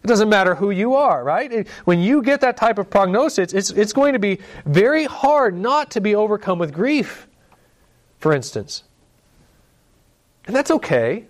It 0.03 0.07
doesn't 0.07 0.29
matter 0.29 0.55
who 0.55 0.71
you 0.71 0.95
are, 0.95 1.23
right? 1.23 1.67
When 1.83 1.99
you 1.99 2.21
get 2.21 2.41
that 2.41 2.55
type 2.55 2.77
of 2.77 2.89
prognosis, 2.89 3.53
it's, 3.53 3.69
it's 3.69 3.91
going 3.91 4.13
to 4.13 4.19
be 4.19 4.39
very 4.65 5.05
hard 5.05 5.57
not 5.57 5.91
to 5.91 6.01
be 6.01 6.15
overcome 6.15 6.57
with 6.57 6.73
grief, 6.73 7.27
for 8.17 8.33
instance. 8.33 8.83
And 10.45 10.55
that's 10.55 10.71
okay. 10.71 11.25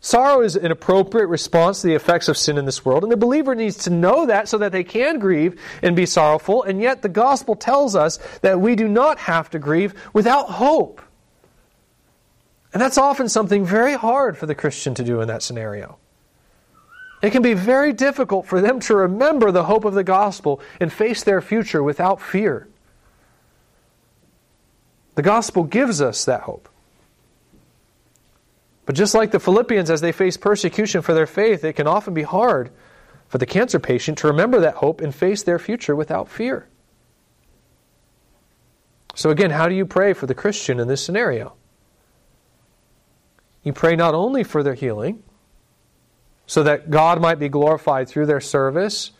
Sorrow 0.00 0.42
is 0.42 0.56
an 0.56 0.70
appropriate 0.70 1.28
response 1.28 1.80
to 1.80 1.86
the 1.86 1.94
effects 1.94 2.28
of 2.28 2.36
sin 2.36 2.58
in 2.58 2.64
this 2.64 2.84
world, 2.84 3.02
and 3.02 3.10
the 3.10 3.16
believer 3.16 3.54
needs 3.54 3.76
to 3.78 3.90
know 3.90 4.26
that 4.26 4.48
so 4.48 4.58
that 4.58 4.72
they 4.72 4.84
can 4.84 5.18
grieve 5.18 5.60
and 5.82 5.96
be 5.96 6.06
sorrowful, 6.06 6.62
and 6.62 6.80
yet 6.80 7.02
the 7.02 7.08
gospel 7.08 7.56
tells 7.56 7.96
us 7.96 8.18
that 8.42 8.60
we 8.60 8.76
do 8.76 8.88
not 8.88 9.18
have 9.18 9.50
to 9.50 9.58
grieve 9.58 9.94
without 10.12 10.48
hope. 10.50 11.00
And 12.72 12.80
that's 12.82 12.98
often 12.98 13.28
something 13.28 13.64
very 13.64 13.94
hard 13.94 14.36
for 14.36 14.46
the 14.46 14.54
Christian 14.54 14.94
to 14.96 15.04
do 15.04 15.20
in 15.20 15.28
that 15.28 15.42
scenario. 15.42 15.98
It 17.22 17.30
can 17.30 17.42
be 17.42 17.54
very 17.54 17.92
difficult 17.92 18.46
for 18.46 18.60
them 18.60 18.80
to 18.80 18.94
remember 18.94 19.50
the 19.50 19.64
hope 19.64 19.84
of 19.84 19.94
the 19.94 20.04
gospel 20.04 20.60
and 20.80 20.92
face 20.92 21.22
their 21.22 21.40
future 21.40 21.82
without 21.82 22.20
fear. 22.20 22.68
The 25.14 25.22
gospel 25.22 25.64
gives 25.64 26.02
us 26.02 26.26
that 26.26 26.42
hope. 26.42 26.68
But 28.84 28.94
just 28.94 29.14
like 29.14 29.32
the 29.32 29.40
Philippians, 29.40 29.90
as 29.90 30.00
they 30.00 30.12
face 30.12 30.36
persecution 30.36 31.02
for 31.02 31.14
their 31.14 31.26
faith, 31.26 31.64
it 31.64 31.72
can 31.72 31.86
often 31.86 32.14
be 32.14 32.22
hard 32.22 32.70
for 33.28 33.38
the 33.38 33.46
cancer 33.46 33.80
patient 33.80 34.18
to 34.18 34.28
remember 34.28 34.60
that 34.60 34.76
hope 34.76 35.00
and 35.00 35.12
face 35.14 35.42
their 35.42 35.58
future 35.58 35.96
without 35.96 36.28
fear. 36.28 36.68
So, 39.14 39.30
again, 39.30 39.50
how 39.50 39.68
do 39.68 39.74
you 39.74 39.86
pray 39.86 40.12
for 40.12 40.26
the 40.26 40.34
Christian 40.34 40.78
in 40.78 40.86
this 40.86 41.02
scenario? 41.04 41.54
You 43.64 43.72
pray 43.72 43.96
not 43.96 44.14
only 44.14 44.44
for 44.44 44.62
their 44.62 44.74
healing, 44.74 45.22
so 46.46 46.62
that 46.62 46.90
God 46.90 47.20
might 47.20 47.38
be 47.38 47.48
glorified 47.48 48.08
through 48.08 48.26
their 48.26 48.40
service 48.40 49.10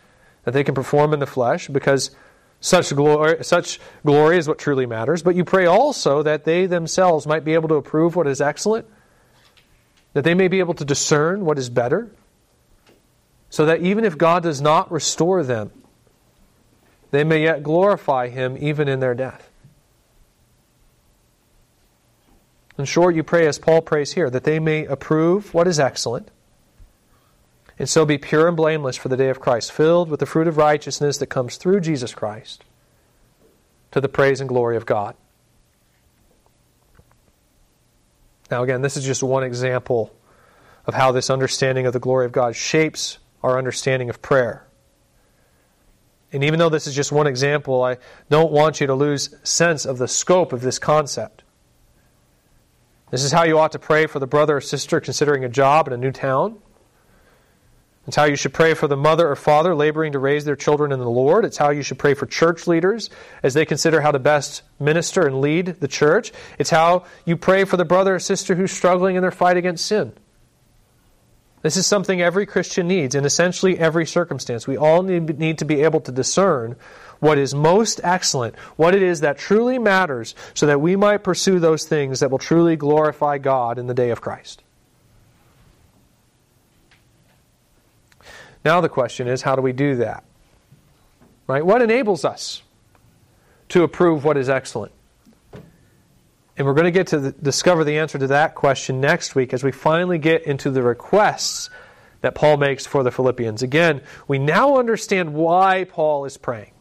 that 0.45 0.53
they 0.53 0.62
can 0.62 0.74
perform 0.74 1.12
in 1.12 1.18
the 1.18 1.27
flesh, 1.27 1.66
because 1.68 2.12
such 2.61 2.95
glory, 2.95 3.43
such 3.43 3.81
glory 4.05 4.39
is 4.39 4.47
what 4.47 4.59
truly 4.59 4.87
matters. 4.87 5.22
But 5.22 5.35
you 5.35 5.45
pray 5.45 5.66
also 5.66 6.22
that 6.22 6.45
they 6.45 6.66
themselves 6.66 7.27
might 7.27 7.45
be 7.45 7.55
able 7.55 7.68
to 7.68 7.74
approve 7.74 8.14
what 8.14 8.27
is 8.27 8.41
excellent 8.41 8.87
that 10.16 10.24
they 10.24 10.33
may 10.33 10.49
be 10.49 10.61
able 10.61 10.72
to 10.72 10.85
discern 10.87 11.45
what 11.45 11.59
is 11.59 11.68
better, 11.68 12.11
so 13.51 13.66
that 13.66 13.83
even 13.83 14.03
if 14.03 14.16
God 14.16 14.43
does 14.45 14.62
not 14.62 14.91
restore 14.91 15.43
them, 15.43 15.70
they 17.11 17.22
may 17.22 17.43
yet 17.43 17.62
glorify 17.62 18.31
Him 18.31 18.57
even 18.59 18.89
in 18.89 18.99
their 18.99 19.14
death. 19.14 19.51
In 22.79 22.87
short, 22.87 23.14
you 23.14 23.22
pray 23.22 23.47
as 23.47 23.59
Paul 23.59 23.83
prays 23.83 24.14
here, 24.14 24.31
that 24.31 24.45
they 24.45 24.59
may 24.59 24.87
approve 24.87 25.53
what 25.53 25.68
is 25.68 25.79
excellent, 25.79 26.31
and 27.79 27.89
so 27.89 28.07
be 28.07 28.18
pure 28.18 28.49
and 28.49 28.57
blameless 28.57 28.97
for 28.97 29.09
the 29.09 29.16
day 29.16 29.29
of 29.29 29.41
Christ, 29.41 29.72
filled 29.72 30.09
with 30.09 30.20
the 30.20 30.27
fruit 30.27 30.49
of 30.49 30.57
righteousness 30.57 31.18
that 31.18 31.27
comes 31.27 31.57
through 31.57 31.81
Jesus 31.81 32.14
Christ, 32.14 32.64
to 33.91 34.01
the 34.01 34.09
praise 34.09 34.41
and 34.41 34.49
glory 34.49 34.77
of 34.77 34.87
God. 34.87 35.14
Now, 38.51 38.62
again, 38.62 38.83
this 38.83 38.97
is 38.97 39.05
just 39.05 39.22
one 39.22 39.43
example 39.43 40.14
of 40.87 40.95
how 40.95 41.12
this 41.12 41.31
understanding 41.31 41.87
of 41.87 41.93
the 41.93 41.99
glory 41.99 42.27
of 42.27 42.33
God 42.33 42.55
shapes 42.55 43.18
our 43.43 43.59
understanding 43.59 44.09
of 44.09 44.22
prayer. 44.22 44.66
And 46.33 46.45
even 46.45 46.59
though 46.59 46.68
this 46.68 46.87
is 46.87 46.95
just 46.95 47.12
one 47.12 47.27
example, 47.27 47.83
I 47.83 47.99
don't 48.31 48.53
want 48.53 48.81
you 48.81 48.87
to 48.87 48.95
lose 48.95 49.35
sense 49.43 49.85
of 49.85 49.99
the 49.99 50.09
scope 50.09 50.53
of 50.53 50.61
this 50.61 50.79
concept. 50.79 51.43
This 53.11 53.22
is 53.22 53.33
how 53.33 53.45
you 53.45 53.59
ought 53.59 53.72
to 53.72 53.79
pray 53.79 54.07
for 54.07 54.18
the 54.18 54.27
brother 54.27 54.57
or 54.57 54.61
sister 54.61 55.01
considering 55.01 55.45
a 55.45 55.49
job 55.49 55.87
in 55.87 55.93
a 55.93 55.97
new 55.97 56.11
town. 56.11 56.59
It's 58.07 58.17
how 58.17 58.25
you 58.25 58.37
should 58.37 58.55
pray 58.55 58.75
for 58.75 58.87
the 58.87 58.97
mother 58.97 59.29
or 59.29 59.35
father 59.35 59.75
laboring 59.75 60.13
to 60.13 60.21
raise 60.21 60.45
their 60.45 60.55
children 60.55 60.93
in 60.93 61.01
the 61.01 61.11
Lord. 61.11 61.45
It's 61.45 61.57
how 61.57 61.71
you 61.71 61.83
should 61.83 61.99
pray 61.99 62.15
for 62.15 62.27
church 62.27 62.69
leaders 62.69 63.11
as 63.43 63.55
they 63.55 63.65
consider 63.65 64.01
how 64.01 64.13
to 64.13 64.21
best 64.21 64.63
minister 64.79 65.27
and 65.27 65.41
lead 65.41 65.67
the 65.81 65.89
church. 65.89 66.33
It's 66.59 66.71
how 66.71 67.05
you 67.25 67.37
pray 67.37 67.65
for 67.65 67.77
the 67.77 67.85
brother 67.85 68.15
or 68.15 68.19
sister 68.21 68.55
who's 68.55 68.71
struggling 68.71 69.17
in 69.17 69.23
their 69.23 69.33
fight 69.33 69.57
against 69.57 69.87
sin. 69.87 70.13
This 71.63 71.77
is 71.77 71.87
something 71.87 72.23
every 72.23 72.47
Christian 72.47 72.87
needs 72.87 73.17
in 73.17 73.25
essentially 73.25 73.77
every 73.77 74.07
circumstance. 74.07 74.69
We 74.69 74.77
all 74.77 75.03
need, 75.03 75.59
to 75.59 75.65
be 75.65 75.83
able 75.83 76.01
to 76.03 76.13
discern 76.13 76.77
what 77.19 77.39
is 77.39 77.57
most 77.57 78.01
excellent, 78.05 78.57
what 78.77 78.95
it 78.95 79.03
is 79.03 79.23
that 79.23 79.37
truly 79.37 79.81
matters, 79.81 80.37
so 80.55 80.67
that 80.67 80.81
we 80.81 80.95
might 80.95 81.25
pursue 81.25 81.59
those 81.59 81.85
things 81.85 82.21
that 82.21 82.31
will 82.31 82.39
truly 82.39 82.77
glorify 82.77 83.39
God 83.39 83.81
in 83.81 83.89
the 83.89 83.95
day 83.95 84.11
of 84.11 84.21
Christ. 84.21 84.63
Now 88.67 88.81
the 88.81 88.89
question 88.89 89.29
is, 89.29 89.43
how 89.43 89.55
do 89.55 89.62
we 89.62 89.73
do 89.73 89.95
that? 89.99 90.25
Right? 91.47 91.64
What 91.64 91.83
enables 91.83 92.25
us 92.25 92.64
to 93.69 93.85
approve 93.85 94.25
what 94.25 94.37
is 94.37 94.49
excellent? 94.49 94.91
And 95.53 96.67
we're 96.67 96.75
going 96.75 96.87
to 96.87 96.91
get 96.91 97.07
to 97.09 97.21
the, 97.21 97.31
discover 97.31 97.85
the 97.85 97.99
answer 97.99 98.19
to 98.19 98.27
that 98.27 98.57
question 98.57 99.01
next 99.01 99.37
week 99.37 99.55
as 99.55 99.62
we 99.62 99.71
finally 99.71 100.19
get 100.19 100.43
into 100.49 100.73
the 100.73 100.83
requests 100.83 101.71
that 102.23 102.35
Paul 102.35 102.57
makes 102.57 102.85
for 102.85 103.05
the 103.05 103.12
Philippians. 103.12 103.62
Again, 103.62 104.01
we 104.27 104.41
now 104.41 104.79
understand 104.79 105.33
why 105.33 105.85
Paul 105.85 106.25
is 106.25 106.37
praying. 106.37 106.73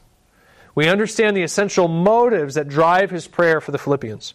We 0.73 0.87
understand 0.87 1.37
the 1.37 1.43
essential 1.43 1.87
motives 1.87 2.55
that 2.55 2.67
drive 2.67 3.11
his 3.11 3.27
prayer 3.27 3.61
for 3.61 3.71
the 3.71 3.77
Philippians. 3.77 4.33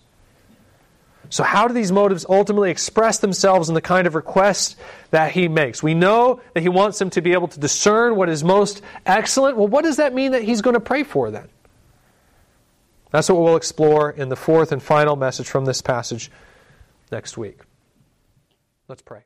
So, 1.30 1.44
how 1.44 1.68
do 1.68 1.74
these 1.74 1.92
motives 1.92 2.26
ultimately 2.28 2.72
express 2.72 3.20
themselves 3.20 3.68
in 3.68 3.74
the 3.76 3.80
kind 3.80 4.08
of 4.08 4.16
request 4.16 4.76
that 5.12 5.30
he 5.30 5.46
makes? 5.46 5.80
We 5.80 5.94
know 5.94 6.40
that 6.54 6.60
he 6.60 6.68
wants 6.68 6.98
them 6.98 7.08
to 7.10 7.22
be 7.22 7.32
able 7.32 7.46
to 7.48 7.60
discern 7.60 8.16
what 8.16 8.28
is 8.28 8.42
most 8.42 8.82
excellent. 9.06 9.56
Well, 9.56 9.68
what 9.68 9.84
does 9.84 9.96
that 9.98 10.12
mean 10.12 10.32
that 10.32 10.42
he's 10.42 10.60
going 10.60 10.74
to 10.74 10.80
pray 10.80 11.04
for 11.04 11.30
then? 11.30 11.48
That's 13.12 13.28
what 13.28 13.40
we'll 13.40 13.56
explore 13.56 14.10
in 14.10 14.28
the 14.28 14.36
fourth 14.36 14.72
and 14.72 14.82
final 14.82 15.14
message 15.14 15.48
from 15.48 15.64
this 15.64 15.80
passage 15.80 16.32
next 17.12 17.38
week. 17.38 17.60
Let's 18.88 19.02
pray. 19.02 19.22